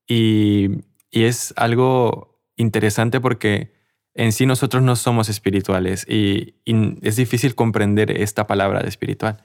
Y, 0.09 0.69
y 1.13 1.25
es 1.25 1.55
algo 1.57 2.43
interesante 2.57 3.21
porque 3.21 3.73
en 4.15 4.33
sí 4.33 4.47
nosotros 4.47 4.83
no 4.83 4.97
somos 4.97 5.29
espirituales 5.29 6.07
y, 6.09 6.55
es 7.03 7.17
difícil 7.17 7.55
comprender 7.55 8.11
esta 8.11 8.47
palabra 8.47 8.81
de 8.81 8.89
espiritual. 8.89 9.43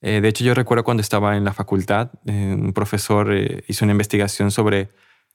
Eh, 0.00 0.20
de 0.20 0.28
hecho, 0.28 0.44
yo 0.44 0.54
recuerdo 0.54 0.84
cuando 0.84 1.00
estaba 1.00 1.36
en 1.36 1.44
la 1.44 1.52
facultad, 1.52 2.10
eh, 2.26 2.56
un 2.58 2.72
profesor 2.72 3.32
eh, 3.32 3.64
hizo 3.68 3.84
una 3.84 3.92
investigación 3.92 4.50
sobre 4.50 4.90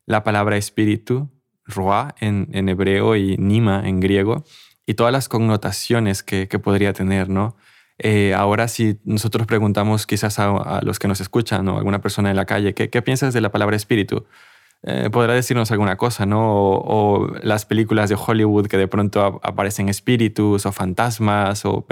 la 0.06 0.24
palabra 0.24 0.58
espíritu, 0.58 1.30
roa 1.66 2.16
en, 2.20 2.70
hebreo 2.70 3.16
y 3.16 3.38
nima 3.38 3.88
en 3.88 4.00
griego, 4.00 4.44
y 4.86 4.96
todas 4.96 5.14
las 5.14 5.30
connotaciones 5.30 6.24
que, 6.24 6.48
podría 6.48 6.94
tener, 6.94 7.30
¿no? 7.30 7.56
ahora 8.36 8.68
si 8.68 9.00
nosotros 9.04 9.46
preguntamos 9.46 10.08
quizás 10.08 10.40
a, 10.40 10.82
los 10.82 10.98
que 10.98 11.08
nos 11.08 11.22
escuchan 11.22 11.68
o 11.68 11.78
alguna 11.78 12.02
persona 12.02 12.32
en 12.32 12.36
la 12.36 12.46
calle, 12.46 12.74
¿qué, 12.74 12.90
¿qué, 12.90 13.02
piensas 13.04 13.32
de 13.34 13.42
la 13.42 13.52
palabra 13.52 13.76
espíritu? 13.76 14.26
Eh, 14.84 15.10
podrá 15.12 15.34
decirnos 15.34 15.72
alguna 15.72 15.96
cosa, 15.96 16.26
¿no? 16.26 16.42
O, 16.42 17.28
las 17.44 17.66
películas 17.66 18.10
de 18.10 18.16
Hollywood 18.16 18.68
que 18.68 18.78
de 18.78 18.88
pronto 18.88 19.40
aparecen 19.44 19.90
espíritus 19.90 20.66
o 20.66 20.72
fantasmas 20.72 21.66
o 21.66 21.86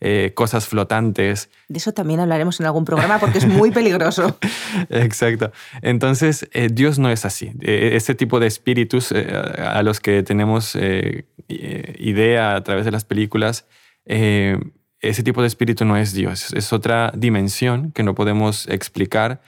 eh, 0.00 0.32
cosas 0.34 0.66
flotantes. 0.66 1.50
De 1.68 1.78
eso 1.78 1.92
también 1.92 2.20
hablaremos 2.20 2.58
en 2.58 2.66
algún 2.66 2.86
programa 2.86 3.18
porque 3.18 3.38
es 3.38 3.46
muy 3.46 3.70
peligroso. 3.70 4.38
Exacto. 4.88 5.52
Entonces, 5.82 6.48
eh, 6.52 6.68
Dios 6.72 6.98
no 6.98 7.10
es 7.10 7.26
así. 7.26 7.52
este 7.60 8.14
tipo 8.14 8.40
de 8.40 8.46
espíritus 8.46 9.12
a 9.12 9.82
los 9.82 10.00
que 10.00 10.22
tenemos 10.22 10.74
idea 11.48 12.56
a 12.56 12.62
través 12.62 12.86
de 12.86 12.90
las 12.90 13.04
películas, 13.04 13.66
ese 14.06 15.22
tipo 15.22 15.42
de 15.42 15.48
espíritu 15.48 15.84
no 15.84 15.98
es 15.98 16.14
Dios. 16.14 16.54
Es 16.54 16.72
otra 16.72 17.12
dimensión 17.14 17.92
que 17.92 18.02
no 18.02 18.14
podemos 18.14 18.66
explicar, 18.68 19.42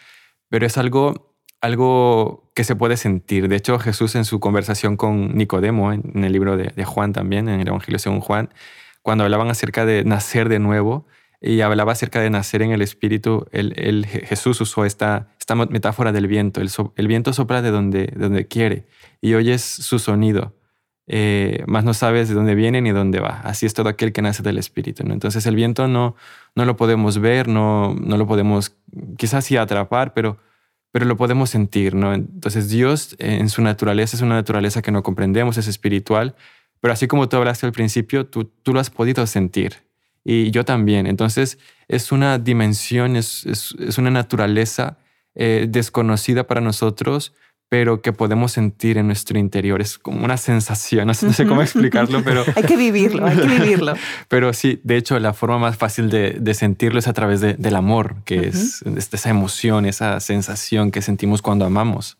pero 0.50 0.66
es 0.66 0.76
algo 0.76 1.33
algo 1.64 2.50
que 2.54 2.62
se 2.62 2.76
puede 2.76 2.98
sentir. 2.98 3.48
De 3.48 3.56
hecho, 3.56 3.78
Jesús 3.78 4.14
en 4.16 4.26
su 4.26 4.38
conversación 4.38 4.98
con 4.98 5.34
Nicodemo, 5.34 5.94
en 5.94 6.22
el 6.22 6.30
libro 6.30 6.58
de, 6.58 6.84
Juan 6.84 7.14
también, 7.14 7.48
en 7.48 7.58
el 7.58 7.68
Evangelio 7.68 7.98
según 7.98 8.20
Juan, 8.20 8.50
cuando 9.00 9.24
hablaban 9.24 9.48
acerca 9.48 9.86
de 9.86 10.04
nacer 10.04 10.50
de 10.50 10.58
nuevo 10.58 11.06
y 11.40 11.62
hablaba 11.62 11.92
acerca 11.92 12.20
de 12.20 12.28
nacer 12.28 12.60
en 12.60 12.72
el 12.72 12.82
Espíritu, 12.82 13.46
el, 13.50 14.04
Jesús 14.04 14.60
usó 14.60 14.84
esta, 14.84 15.28
esta 15.40 15.54
metáfora 15.54 16.12
del 16.12 16.26
viento. 16.26 16.60
El, 16.60 17.08
viento 17.08 17.32
sopla 17.32 17.62
de 17.62 17.70
donde, 17.70 18.08
de 18.08 18.20
donde 18.20 18.46
quiere 18.46 18.86
y 19.22 19.32
oyes 19.32 19.62
su 19.62 19.98
sonido, 19.98 20.54
eh, 21.06 21.64
más 21.66 21.84
no 21.84 21.94
sabes 21.94 22.28
de 22.28 22.34
dónde 22.34 22.54
viene 22.54 22.82
ni 22.82 22.90
dónde 22.90 23.20
va. 23.20 23.40
Así 23.42 23.64
es 23.64 23.72
todo 23.72 23.88
aquel 23.88 24.12
que 24.12 24.20
nace 24.20 24.42
del 24.42 24.58
Espíritu. 24.58 25.02
Entonces 25.02 25.46
el 25.46 25.56
viento 25.56 25.88
no, 25.88 26.14
no 26.54 26.66
lo 26.66 26.76
podemos 26.76 27.18
ver, 27.18 27.48
no, 27.48 27.94
no 27.94 28.18
lo 28.18 28.26
podemos 28.26 28.76
quizás 29.16 29.46
sí 29.46 29.56
atrapar, 29.56 30.12
pero, 30.12 30.38
pero 30.94 31.06
lo 31.06 31.16
podemos 31.16 31.50
sentir. 31.50 31.96
¿no? 31.96 32.14
Entonces 32.14 32.68
Dios 32.68 33.16
en 33.18 33.48
su 33.48 33.62
naturaleza 33.62 34.16
es 34.16 34.22
una 34.22 34.36
naturaleza 34.36 34.80
que 34.80 34.92
no 34.92 35.02
comprendemos, 35.02 35.58
es 35.58 35.66
espiritual, 35.66 36.36
pero 36.80 36.92
así 36.94 37.08
como 37.08 37.28
tú 37.28 37.36
hablaste 37.36 37.66
al 37.66 37.72
principio, 37.72 38.26
tú, 38.26 38.44
tú 38.44 38.72
lo 38.72 38.78
has 38.78 38.90
podido 38.90 39.26
sentir 39.26 39.78
y 40.22 40.52
yo 40.52 40.64
también. 40.64 41.08
Entonces 41.08 41.58
es 41.88 42.12
una 42.12 42.38
dimensión, 42.38 43.16
es, 43.16 43.44
es, 43.44 43.98
una 43.98 44.10
naturaleza 44.12 44.98
eh, 45.34 45.66
desconocida 45.68 46.46
para 46.46 46.60
nosotros, 46.60 47.34
pero 47.68 48.02
que 48.02 48.12
podemos 48.12 48.52
sentir 48.52 48.98
en 48.98 49.06
nuestro 49.06 49.38
interior. 49.38 49.80
Es 49.80 49.98
como 49.98 50.24
una 50.24 50.36
sensación, 50.36 51.08
no 51.08 51.14
sé, 51.14 51.46
cómo 51.46 51.62
explicarlo, 51.62 52.22
pero... 52.22 52.44
hay 52.56 52.62
que 52.62 52.76
vivirlo, 52.76 53.26
hay 53.26 53.36
que 53.36 53.46
vivirlo. 53.46 53.94
pero 54.28 54.52
sí, 54.52 54.80
de 54.84 54.96
hecho, 54.96 55.18
la 55.18 55.32
forma 55.32 55.58
más 55.58 55.76
fácil 55.76 56.10
de, 56.10 56.54
sentirlo 56.54 57.00
es 57.00 57.08
a 57.08 57.12
través 57.12 57.40
del 57.40 57.76
amor, 57.76 58.16
que 58.24 58.46
es 58.48 58.84
esa 59.12 59.30
emoción, 59.30 59.86
esa 59.86 60.20
sensación 60.20 60.92
que 60.92 61.02
sentimos 61.02 61.42
cuando 61.42 61.64
amamos. 61.64 62.16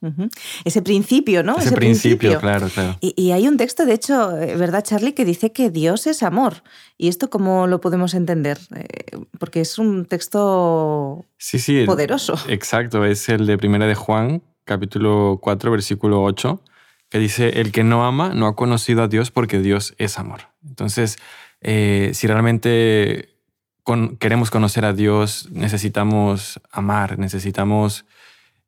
Ese 0.65 0.83
principio, 0.83 1.43
¿no? 1.43 1.57
Ese, 1.59 1.73
principio, 1.73 2.41
claro, 2.41 2.69
claro. 2.69 2.97
Y, 3.01 3.31
hay 3.31 3.47
un 3.47 3.57
texto, 3.57 3.87
de 3.87 3.95
hecho, 3.95 4.37
eh, 4.37 4.57
¿verdad, 4.57 4.83
Charlie, 4.83 5.13
que 5.13 5.25
dice 5.25 5.53
que 5.53 5.71
Dios 5.71 6.07
es 6.07 6.23
amor? 6.23 6.63
¿Y 6.99 7.09
esto 7.09 7.31
cómo 7.31 7.67
lo 7.67 7.81
podemos 7.81 8.15
entender? 8.15 8.59
Eh, 8.75 9.19
porque 9.39 9.61
es 9.61 9.79
un 9.79 10.05
texto 10.05 11.25
sí, 11.39 11.59
sí, 11.59 11.85
poderoso. 11.85 12.35
Exacto, 12.49 13.05
es 13.05 13.29
el 13.29 13.47
de 13.47 13.59
Primera 13.59 13.87
de 13.87 13.95
Juan, 13.95 14.43
capítulo 14.65 15.39
4, 15.43 15.71
versículo 15.71 16.23
8, 16.23 16.63
que 17.11 17.19
dice, 17.19 17.61
el 17.61 17.73
que 17.73 17.85
no 17.85 18.05
ama 18.05 18.35
no 18.35 18.47
ha 18.47 18.57
conocido 18.57 19.03
a 19.03 19.09
Dios 19.09 19.31
porque 19.31 19.61
Dios 19.61 19.95
es 19.99 20.19
amor. 20.19 20.49
Entonces, 20.67 21.19
eh, 21.61 22.11
si 22.15 22.27
realmente 22.27 23.31
queremos 24.19 24.51
conocer 24.51 24.85
a 24.85 24.93
Dios, 24.93 25.49
necesitamos 25.51 26.61
amar, 26.73 27.19
necesitamos 27.19 28.07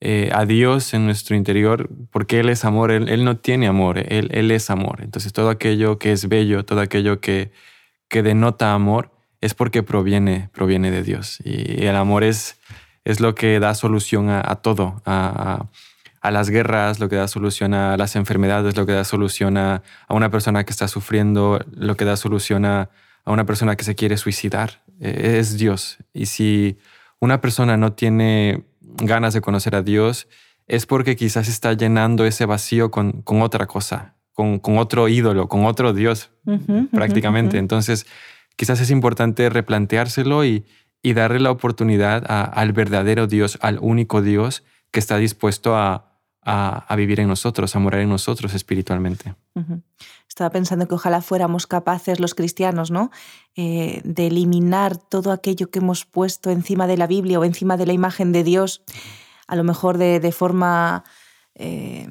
eh, 0.01 0.31
a 0.35 0.45
Dios 0.45 0.93
en 0.93 1.07
nuestro 1.07 1.37
interior, 1.37 1.89
porque 2.11 2.41
Él 2.41 2.51
es 2.51 2.65
amor, 2.65 2.91
Él, 2.91 3.25
no 3.25 3.39
tiene 3.39 3.67
amor, 3.67 3.99
él, 3.99 4.29
él, 4.33 4.51
es 4.51 4.69
amor. 4.69 5.01
Entonces, 5.03 5.33
todo 5.33 5.49
aquello 5.49 5.99
que 5.99 6.13
es 6.13 6.29
bello, 6.29 6.65
todo 6.65 6.81
aquello 6.81 7.21
que, 7.21 7.51
que 8.09 8.23
denota 8.23 8.75
amor, 8.75 9.11
es 9.41 9.55
porque 9.55 9.83
proviene, 9.83 10.51
proviene 10.53 10.91
de 10.91 11.03
Dios. 11.03 11.39
Y 11.45 11.85
el 11.87 11.97
amor 11.97 12.25
es 12.25 12.61
es 13.07 13.21
lo 13.21 13.37
que 13.37 13.61
da 13.61 13.73
solución 13.75 14.29
a, 14.29 14.57
todo, 14.57 15.01
a, 15.07 15.67
las 16.25 16.51
guerras, 16.51 16.99
lo 16.99 17.09
que 17.09 17.15
da 17.15 17.29
solución 17.29 17.73
a 17.73 17.97
las 17.97 18.17
enfermedades, 18.17 18.77
lo 18.77 18.85
que 18.85 18.93
da 18.93 19.05
solución 19.05 19.57
a, 19.57 19.83
una 20.09 20.29
persona 20.29 20.65
que 20.65 20.73
está 20.73 20.89
sufriendo, 20.89 21.65
lo 21.71 21.97
que 21.97 22.05
da 22.05 22.17
solución 22.17 22.65
a, 22.65 22.91
una 23.25 23.47
persona 23.47 23.77
que 23.77 23.85
se 23.85 23.95
quiere 23.95 24.17
suicidar. 24.17 24.83
E, 24.99 25.39
es 25.39 25.57
Dios. 25.57 25.99
Y 26.13 26.27
si 26.27 26.79
una 27.21 27.41
persona 27.41 27.77
no 27.77 27.93
tiene 27.93 28.65
ganas 28.81 29.35
de 29.35 29.41
conocer 29.41 29.77
a 29.77 29.83
Dios, 29.83 30.27
es 30.67 30.85
porque 30.85 31.15
quizás 31.15 31.47
está 31.47 31.75
llenando 31.75 32.27
ese 32.27 32.45
vacío 32.45 32.91
con, 32.91 33.23
otra 33.41 33.67
cosa, 33.67 34.17
con, 34.33 34.61
otro 34.79 35.07
ídolo, 35.07 35.49
con 35.49 35.65
otro 35.65 35.93
Dios, 35.93 36.33
prácticamente. 36.91 37.59
Entonces, 37.59 38.05
quizás 38.57 38.81
es 38.81 38.91
importante 38.91 39.49
replanteárselo 39.49 40.45
y, 40.45 40.65
y 41.07 41.15
darle 41.15 41.39
la 41.39 41.53
oportunidad 41.53 42.25
al 42.29 42.73
verdadero 42.73 43.29
Dios, 43.29 43.61
al 43.63 43.79
único 43.81 44.23
Dios 44.23 44.65
que 44.91 44.99
está 44.99 45.19
dispuesto 45.19 45.77
a, 45.77 46.03
vivir 46.97 47.21
en 47.21 47.29
nosotros, 47.29 47.77
a 47.77 47.79
morar 47.79 48.01
en 48.01 48.09
nosotros 48.09 48.55
espiritualmente. 48.55 49.37
Estaba 50.29 50.51
pensando 50.51 50.89
que 50.89 50.95
ojalá 50.95 51.23
fuéramos 51.23 51.69
capaces 51.69 52.19
los 52.19 52.35
cristianos, 52.35 52.91
¿no? 52.91 53.13
Eh, 53.55 54.01
de 54.03 54.27
eliminar 54.27 54.97
todo 54.97 55.31
aquello 55.31 55.71
que 55.71 55.79
hemos 55.79 56.07
puesto 56.07 56.51
encima 56.51 56.89
de 56.89 56.97
la 56.97 57.07
Biblia 57.07 57.39
o 57.39 57.45
encima 57.45 57.77
de 57.77 57.87
la 57.87 57.93
imagen 57.93 58.33
de 58.33 58.43
Dios, 58.43 58.83
a 59.47 59.55
lo 59.55 59.63
mejor 59.63 59.99
de, 59.99 60.33
forma 60.33 61.05
eh, 61.55 62.09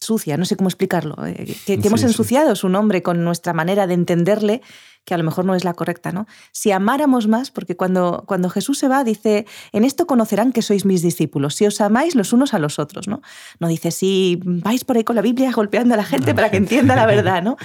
sucia, 0.00 0.36
no 0.36 0.44
sé 0.44 0.54
cómo 0.54 0.68
explicarlo, 0.68 1.16
eh, 1.26 1.56
que, 1.66 1.80
hemos 1.82 2.04
ensuciado 2.04 2.54
su 2.54 2.68
nombre 2.68 3.02
con 3.02 3.24
nuestra 3.24 3.52
manera 3.52 3.88
de 3.88 3.94
entenderle 3.94 4.62
que 5.08 5.14
a 5.14 5.18
lo 5.18 5.24
mejor 5.24 5.46
no 5.46 5.54
es 5.54 5.64
la 5.64 5.72
correcta, 5.72 6.12
¿no? 6.12 6.26
Si 6.52 6.70
amáramos 6.70 7.28
más, 7.28 7.50
porque 7.50 7.76
cuando, 7.76 8.24
cuando 8.26 8.50
Jesús 8.50 8.78
se 8.78 8.88
va, 8.88 9.04
dice, 9.04 9.46
en 9.72 9.84
esto 9.84 10.06
conocerán 10.06 10.52
que 10.52 10.60
sois 10.60 10.84
mis 10.84 11.00
discípulos, 11.00 11.54
si 11.54 11.64
os 11.64 11.80
amáis 11.80 12.14
los 12.14 12.34
unos 12.34 12.52
a 12.52 12.58
los 12.58 12.78
otros, 12.78 13.08
¿no? 13.08 13.22
No 13.58 13.68
dice, 13.68 13.90
si 13.90 14.38
vais 14.44 14.84
por 14.84 14.98
ahí 14.98 15.04
con 15.04 15.16
la 15.16 15.22
Biblia 15.22 15.50
golpeando 15.50 15.94
a 15.94 15.96
la 15.96 16.04
gente 16.04 16.34
para 16.34 16.50
que 16.50 16.56
entienda 16.58 16.94
la 16.94 17.06
verdad, 17.06 17.42
¿no? 17.42 17.56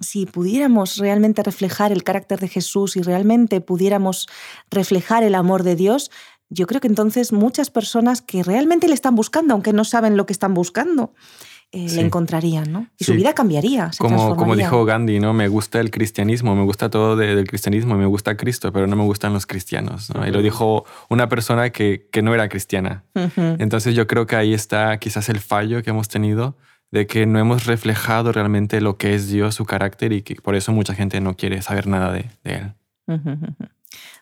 Si 0.00 0.26
pudiéramos 0.26 0.98
realmente 0.98 1.42
reflejar 1.42 1.92
el 1.92 2.04
carácter 2.04 2.40
de 2.40 2.48
Jesús 2.48 2.94
y 2.96 3.00
realmente 3.00 3.62
pudiéramos 3.62 4.28
reflejar 4.70 5.22
el 5.22 5.34
amor 5.34 5.62
de 5.62 5.76
Dios, 5.76 6.10
yo 6.50 6.66
creo 6.66 6.82
que 6.82 6.88
entonces 6.88 7.32
muchas 7.32 7.70
personas 7.70 8.20
que 8.20 8.42
realmente 8.42 8.86
le 8.86 8.94
están 8.94 9.14
buscando, 9.14 9.54
aunque 9.54 9.72
no 9.72 9.84
saben 9.84 10.18
lo 10.18 10.26
que 10.26 10.34
están 10.34 10.52
buscando, 10.52 11.14
eh, 11.72 11.88
le 11.90 12.00
encontrarían, 12.00 12.70
¿no? 12.72 12.86
Y 12.98 13.04
su 13.04 13.12
vida 13.14 13.34
cambiaría. 13.34 13.90
como, 13.98 14.36
como 14.36 14.56
dijo 14.56 14.84
Gandhi, 14.84 15.20
¿no? 15.20 15.34
Me 15.34 15.48
gusta 15.48 15.80
el 15.80 15.90
cristianismo, 15.90 16.54
me 16.54 16.62
gusta 16.62 16.88
todo 16.90 17.16
del 17.16 17.46
cristianismo, 17.46 17.96
me 17.96 18.06
gusta 18.06 18.36
Cristo, 18.36 18.72
pero 18.72 18.86
no 18.86 18.96
me 18.96 19.04
gustan 19.04 19.32
los 19.32 19.46
cristianos. 19.46 20.14
¿no? 20.14 20.26
Y 20.26 20.30
lo 20.30 20.42
dijo 20.42 20.84
una 21.08 21.28
persona 21.28 21.70
que, 21.70 22.08
que 22.10 22.22
no 22.22 22.34
era 22.34 22.48
cristiana. 22.48 23.04
Entonces 23.36 23.94
yo 23.94 24.06
creo 24.06 24.26
que 24.26 24.36
ahí 24.36 24.54
está 24.54 24.96
quizás 24.98 25.28
el 25.28 25.40
fallo 25.40 25.82
que 25.82 25.90
hemos 25.90 26.08
tenido 26.08 26.56
de 26.90 27.06
que 27.06 27.26
no 27.26 27.38
hemos 27.38 27.66
reflejado 27.66 28.32
realmente 28.32 28.80
lo 28.80 28.96
que 28.96 29.14
es 29.14 29.28
Dios, 29.28 29.54
su 29.54 29.64
carácter, 29.64 30.12
y 30.12 30.22
que 30.22 30.36
por 30.36 30.54
eso 30.54 30.72
mucha 30.72 30.94
gente 30.94 31.20
no 31.20 31.36
quiere 31.36 31.60
saber 31.62 31.86
nada 31.86 32.12
de, 32.12 32.30
de 32.44 32.54
Él. 32.54 32.72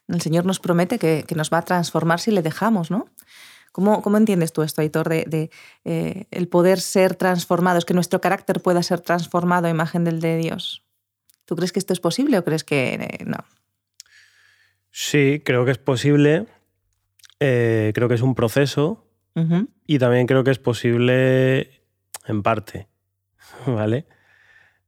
El 0.09 0.21
Señor 0.21 0.45
nos 0.45 0.61
promete 0.61 0.99
que, 0.99 1.25
que, 1.27 1.35
nos 1.35 1.51
va 1.51 1.59
a 1.59 1.63
transformar 1.63 2.21
si 2.21 2.31
le 2.31 2.43
dejamos, 2.43 2.91
¿no? 2.91 3.07
¿Cómo, 3.75 4.17
entiendes 4.17 4.53
tú 4.53 4.63
esto, 4.63 4.83
Aitor, 4.83 5.09
de, 5.09 5.51
eh, 5.85 6.27
el 6.31 6.47
poder 6.47 6.79
ser 6.79 7.17
transformados, 7.17 7.85
que 7.85 7.93
nuestro 7.93 8.21
carácter 8.21 8.61
pueda 8.61 8.85
ser 8.85 9.01
transformado 9.01 9.67
a 9.67 9.71
imagen 9.71 10.05
del 10.05 10.21
de 10.21 10.37
Dios? 10.37 10.85
¿Tú 11.45 11.57
crees 11.57 11.73
que 11.73 11.81
esto 11.81 11.93
es 11.93 11.99
posible 11.99 12.39
o 12.39 12.45
crees 12.45 12.63
que 12.63 12.95
eh, 12.95 13.25
no? 13.27 13.39
Sí, 14.93 15.43
creo 15.45 15.65
que 15.65 15.73
es 15.73 15.79
posible. 15.79 16.47
Eh, 17.41 17.91
creo 17.97 18.07
que 18.09 18.15
es 18.15 18.23
un 18.23 18.37
proceso. 18.37 19.09
Y 19.85 19.99
también 19.99 20.29
creo 20.29 20.45
que 20.45 20.53
es 20.53 20.61
posible 20.61 21.83
en 22.27 22.45
parte. 22.45 22.87
¿Vale? 23.67 24.07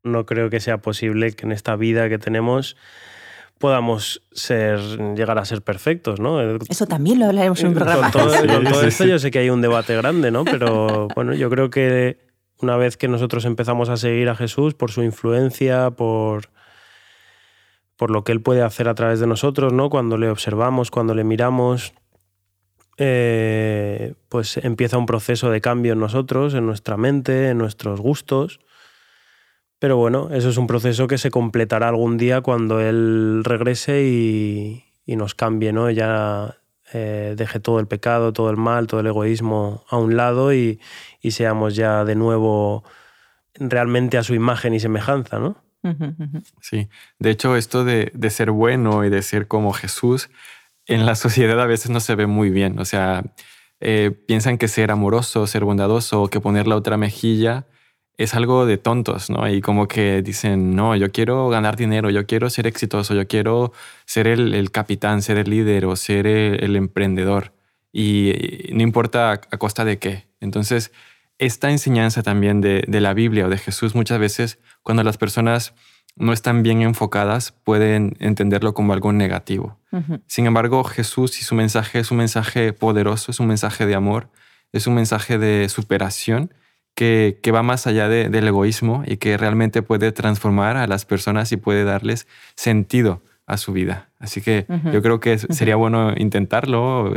No 0.04 0.26
creo 0.26 0.48
que 0.48 0.60
sea 0.60 0.78
posible 0.78 1.32
que 1.32 1.44
en 1.44 1.50
esta 1.50 1.74
vida 1.74 2.08
que 2.08 2.18
tenemos 2.18 2.76
podamos 3.58 4.22
ser, 4.32 4.78
llegar 5.14 5.38
a 5.38 5.44
ser 5.44 5.62
perfectos, 5.62 6.20
¿no? 6.20 6.40
Eso 6.68 6.86
también 6.86 7.18
lo 7.18 7.26
hablaremos 7.26 7.60
en 7.60 7.68
un 7.68 7.74
programa. 7.74 8.10
Con 8.10 8.22
todo, 8.22 8.82
esto 8.82 9.04
yo 9.04 9.18
sé 9.18 9.30
que 9.30 9.38
hay 9.38 9.50
un 9.50 9.62
debate 9.62 9.96
grande, 9.96 10.30
¿no? 10.30 10.44
Pero 10.44 11.08
bueno, 11.14 11.34
yo 11.34 11.48
creo 11.48 11.70
que 11.70 12.18
una 12.60 12.76
vez 12.76 12.96
que 12.96 13.08
nosotros 13.08 13.44
empezamos 13.44 13.88
a 13.88 13.96
seguir 13.96 14.28
a 14.28 14.36
Jesús 14.36 14.74
por 14.74 14.90
su 14.90 15.02
influencia, 15.02 15.90
por, 15.90 16.50
por 17.96 18.10
lo 18.10 18.24
que 18.24 18.32
Él 18.32 18.42
puede 18.42 18.62
hacer 18.62 18.88
a 18.88 18.94
través 18.94 19.20
de 19.20 19.26
nosotros, 19.26 19.72
¿no? 19.72 19.88
Cuando 19.88 20.18
le 20.18 20.28
observamos, 20.28 20.90
cuando 20.90 21.14
le 21.14 21.24
miramos, 21.24 21.94
eh, 22.98 24.14
pues 24.28 24.58
empieza 24.58 24.98
un 24.98 25.06
proceso 25.06 25.50
de 25.50 25.60
cambio 25.60 25.94
en 25.94 26.00
nosotros, 26.00 26.54
en 26.54 26.66
nuestra 26.66 26.96
mente, 26.96 27.50
en 27.50 27.58
nuestros 27.58 28.00
gustos. 28.00 28.60
Pero 29.78 29.96
bueno, 29.96 30.30
eso 30.32 30.48
es 30.48 30.56
un 30.56 30.66
proceso 30.66 31.06
que 31.06 31.18
se 31.18 31.30
completará 31.30 31.88
algún 31.88 32.16
día 32.16 32.40
cuando 32.40 32.80
él 32.80 33.42
regrese 33.44 34.04
y, 34.04 34.82
nos 35.06 35.34
cambie, 35.34 35.72
¿no? 35.72 35.90
Ya 35.90 36.56
eh, 36.92 37.34
deje 37.36 37.60
todo 37.60 37.78
el 37.78 37.86
pecado, 37.86 38.32
todo 38.32 38.50
el 38.50 38.56
mal, 38.56 38.86
todo 38.86 39.00
el 39.00 39.06
egoísmo 39.06 39.84
a 39.88 39.98
un 39.98 40.16
lado 40.16 40.52
y, 40.52 40.80
seamos 41.28 41.74
ya 41.74 42.04
de 42.04 42.14
nuevo 42.14 42.84
realmente 43.54 44.16
a 44.16 44.22
su 44.22 44.34
imagen 44.34 44.74
y 44.74 44.80
semejanza, 44.80 45.38
¿no? 45.38 45.56
Sí, 46.60 46.88
de 47.20 47.30
hecho 47.30 47.56
esto 47.56 47.84
de, 47.84 48.10
ser 48.30 48.50
bueno 48.50 49.04
y 49.04 49.10
de 49.10 49.22
ser 49.22 49.46
como 49.46 49.72
Jesús 49.72 50.30
en 50.86 51.06
la 51.06 51.14
sociedad 51.16 51.60
a 51.60 51.66
veces 51.66 51.90
no 51.90 52.00
se 52.00 52.14
ve 52.14 52.26
muy 52.26 52.50
bien, 52.50 52.78
o 52.78 52.84
sea, 52.84 53.24
eh, 53.80 54.10
piensan 54.26 54.56
que 54.56 54.68
ser 54.68 54.90
amoroso, 54.90 55.46
ser 55.46 55.64
bondadoso 55.64 56.22
o 56.22 56.28
que 56.28 56.40
poner 56.40 56.66
la 56.66 56.76
otra 56.76 56.96
mejilla 56.96 57.66
es 58.18 58.34
algo 58.34 58.64
de 58.64 58.78
tontos, 58.78 59.28
¿no? 59.28 59.48
Y 59.48 59.60
como 59.60 59.88
que 59.88 60.22
dicen, 60.22 60.74
no, 60.74 60.96
yo 60.96 61.12
quiero 61.12 61.48
ganar 61.48 61.76
dinero, 61.76 62.08
yo 62.10 62.26
quiero 62.26 62.48
ser 62.48 62.66
exitoso, 62.66 63.14
yo 63.14 63.28
quiero 63.28 63.72
ser 64.06 64.26
el, 64.26 64.70
capitán, 64.70 65.20
ser 65.20 65.36
el 65.36 65.50
líder 65.50 65.84
o 65.84 65.96
ser 65.96 66.26
el, 66.26 66.76
emprendedor. 66.76 67.52
Y, 67.92 68.32
no 68.72 68.82
importa 68.82 69.32
a, 69.32 69.38
costa 69.58 69.84
de 69.84 69.98
qué. 69.98 70.26
Entonces, 70.40 70.92
esta 71.38 71.70
enseñanza 71.70 72.22
también 72.22 72.62
de, 72.62 72.84
la 72.88 73.12
Biblia 73.12 73.46
o 73.46 73.50
de 73.50 73.58
Jesús 73.58 73.94
muchas 73.94 74.18
veces, 74.18 74.58
cuando 74.82 75.02
las 75.02 75.18
personas 75.18 75.74
no 76.18 76.32
están 76.32 76.62
bien 76.62 76.80
enfocadas 76.80 77.52
pueden 77.52 78.16
entenderlo 78.20 78.72
como 78.72 78.94
algo 78.94 79.12
negativo. 79.12 79.78
Sin 80.26 80.46
embargo, 80.46 80.84
Jesús 80.84 81.40
y 81.40 81.44
su 81.44 81.54
mensaje 81.54 81.98
es 81.98 82.10
un 82.10 82.18
mensaje 82.18 82.74
poderoso, 82.74 83.30
es 83.30 83.40
un 83.40 83.46
mensaje 83.46 83.86
de 83.86 83.94
amor, 83.94 84.30
es 84.72 84.86
un 84.86 84.94
mensaje 84.94 85.38
de 85.38 85.68
superación 85.70 86.52
que, 86.96 87.52
va 87.54 87.62
más 87.62 87.86
allá 87.86 88.08
del 88.08 88.48
egoísmo 88.48 89.04
y 89.06 89.18
que 89.18 89.36
realmente 89.36 89.82
puede 89.82 90.10
transformar 90.12 90.76
a 90.76 90.86
las 90.86 91.04
personas 91.04 91.52
y 91.52 91.58
puede 91.58 91.84
darles 91.84 92.26
sentido 92.56 93.22
a 93.46 93.58
su 93.58 93.72
vida. 93.72 94.08
Así 94.18 94.40
que 94.40 94.66
yo 94.92 95.02
creo 95.02 95.20
que 95.20 95.38
sería 95.38 95.76
bueno 95.76 96.14
intentarlo, 96.16 97.12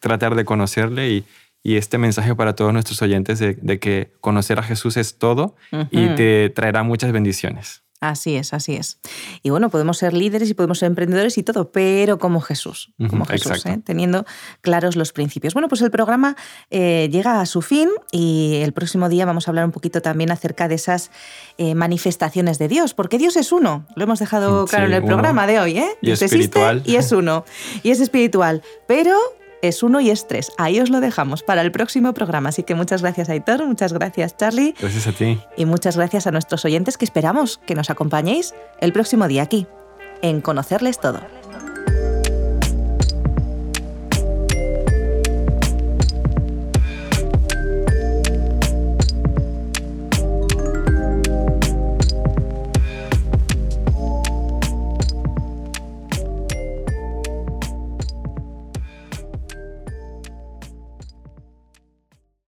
tratar 0.00 0.34
de 0.34 0.44
conocerle 0.44 1.10
y, 1.10 1.24
este 1.62 1.98
mensaje 1.98 2.34
para 2.34 2.54
todos 2.54 2.72
nuestros 2.72 3.02
oyentes 3.02 3.38
de, 3.38 3.52
de, 3.60 3.78
que 3.78 4.10
conocer 4.22 4.58
a 4.58 4.62
Jesús 4.62 4.96
es 4.96 5.18
todo 5.18 5.54
y 5.90 6.08
te 6.14 6.48
traerá 6.48 6.82
muchas 6.82 7.12
bendiciones. 7.12 7.82
Así 8.00 8.36
es, 8.36 8.54
así 8.54 8.76
es. 8.76 9.00
Y 9.42 9.50
bueno, 9.50 9.70
podemos 9.70 9.98
ser 9.98 10.12
líderes 10.12 10.48
y 10.50 10.54
podemos 10.54 10.78
ser 10.78 10.86
emprendedores 10.86 11.36
y 11.36 11.42
todo, 11.42 11.72
pero 11.72 12.18
como 12.18 12.40
Jesús, 12.40 12.92
como 13.10 13.24
Jesús, 13.24 13.66
¿eh? 13.66 13.80
teniendo 13.84 14.24
claros 14.60 14.94
los 14.94 15.12
principios. 15.12 15.52
Bueno, 15.52 15.68
pues 15.68 15.82
el 15.82 15.90
programa 15.90 16.36
eh, 16.70 17.08
llega 17.10 17.40
a 17.40 17.46
su 17.46 17.60
fin 17.60 17.88
y 18.12 18.60
el 18.62 18.72
próximo 18.72 19.08
día 19.08 19.26
vamos 19.26 19.48
a 19.48 19.50
hablar 19.50 19.64
un 19.64 19.72
poquito 19.72 20.00
también 20.00 20.30
acerca 20.30 20.68
de 20.68 20.76
esas 20.76 21.10
eh, 21.56 21.74
manifestaciones 21.74 22.58
de 22.58 22.68
Dios, 22.68 22.94
porque 22.94 23.18
Dios 23.18 23.36
es 23.36 23.50
uno. 23.50 23.84
Lo 23.96 24.04
hemos 24.04 24.20
dejado 24.20 24.66
claro 24.66 24.86
en 24.86 24.94
el 24.94 25.04
programa 25.04 25.48
de 25.48 25.58
hoy, 25.58 25.78
¿eh? 25.78 25.88
Y 26.00 26.12
es 26.12 26.22
espiritual. 26.22 26.82
y 26.84 26.96
es 26.96 27.10
uno. 27.10 27.44
Y 27.82 27.90
es 27.90 28.00
espiritual. 28.00 28.62
Pero 28.86 29.18
es 29.62 29.82
uno 29.82 30.00
y 30.00 30.10
es 30.10 30.26
tres. 30.26 30.52
Ahí 30.58 30.80
os 30.80 30.90
lo 30.90 31.00
dejamos 31.00 31.42
para 31.42 31.62
el 31.62 31.72
próximo 31.72 32.12
programa. 32.14 32.50
Así 32.50 32.62
que 32.62 32.74
muchas 32.74 33.02
gracias, 33.02 33.28
Aitor, 33.28 33.66
muchas 33.66 33.92
gracias, 33.92 34.36
Charlie. 34.36 34.74
Gracias 34.80 35.06
a 35.06 35.12
ti. 35.12 35.40
Y 35.56 35.64
muchas 35.64 35.96
gracias 35.96 36.26
a 36.26 36.30
nuestros 36.30 36.64
oyentes 36.64 36.96
que 36.96 37.04
esperamos 37.04 37.58
que 37.66 37.74
nos 37.74 37.90
acompañéis 37.90 38.54
el 38.80 38.92
próximo 38.92 39.28
día 39.28 39.42
aquí, 39.42 39.66
en 40.22 40.40
Conocerles 40.40 41.00
Todo. 41.00 41.37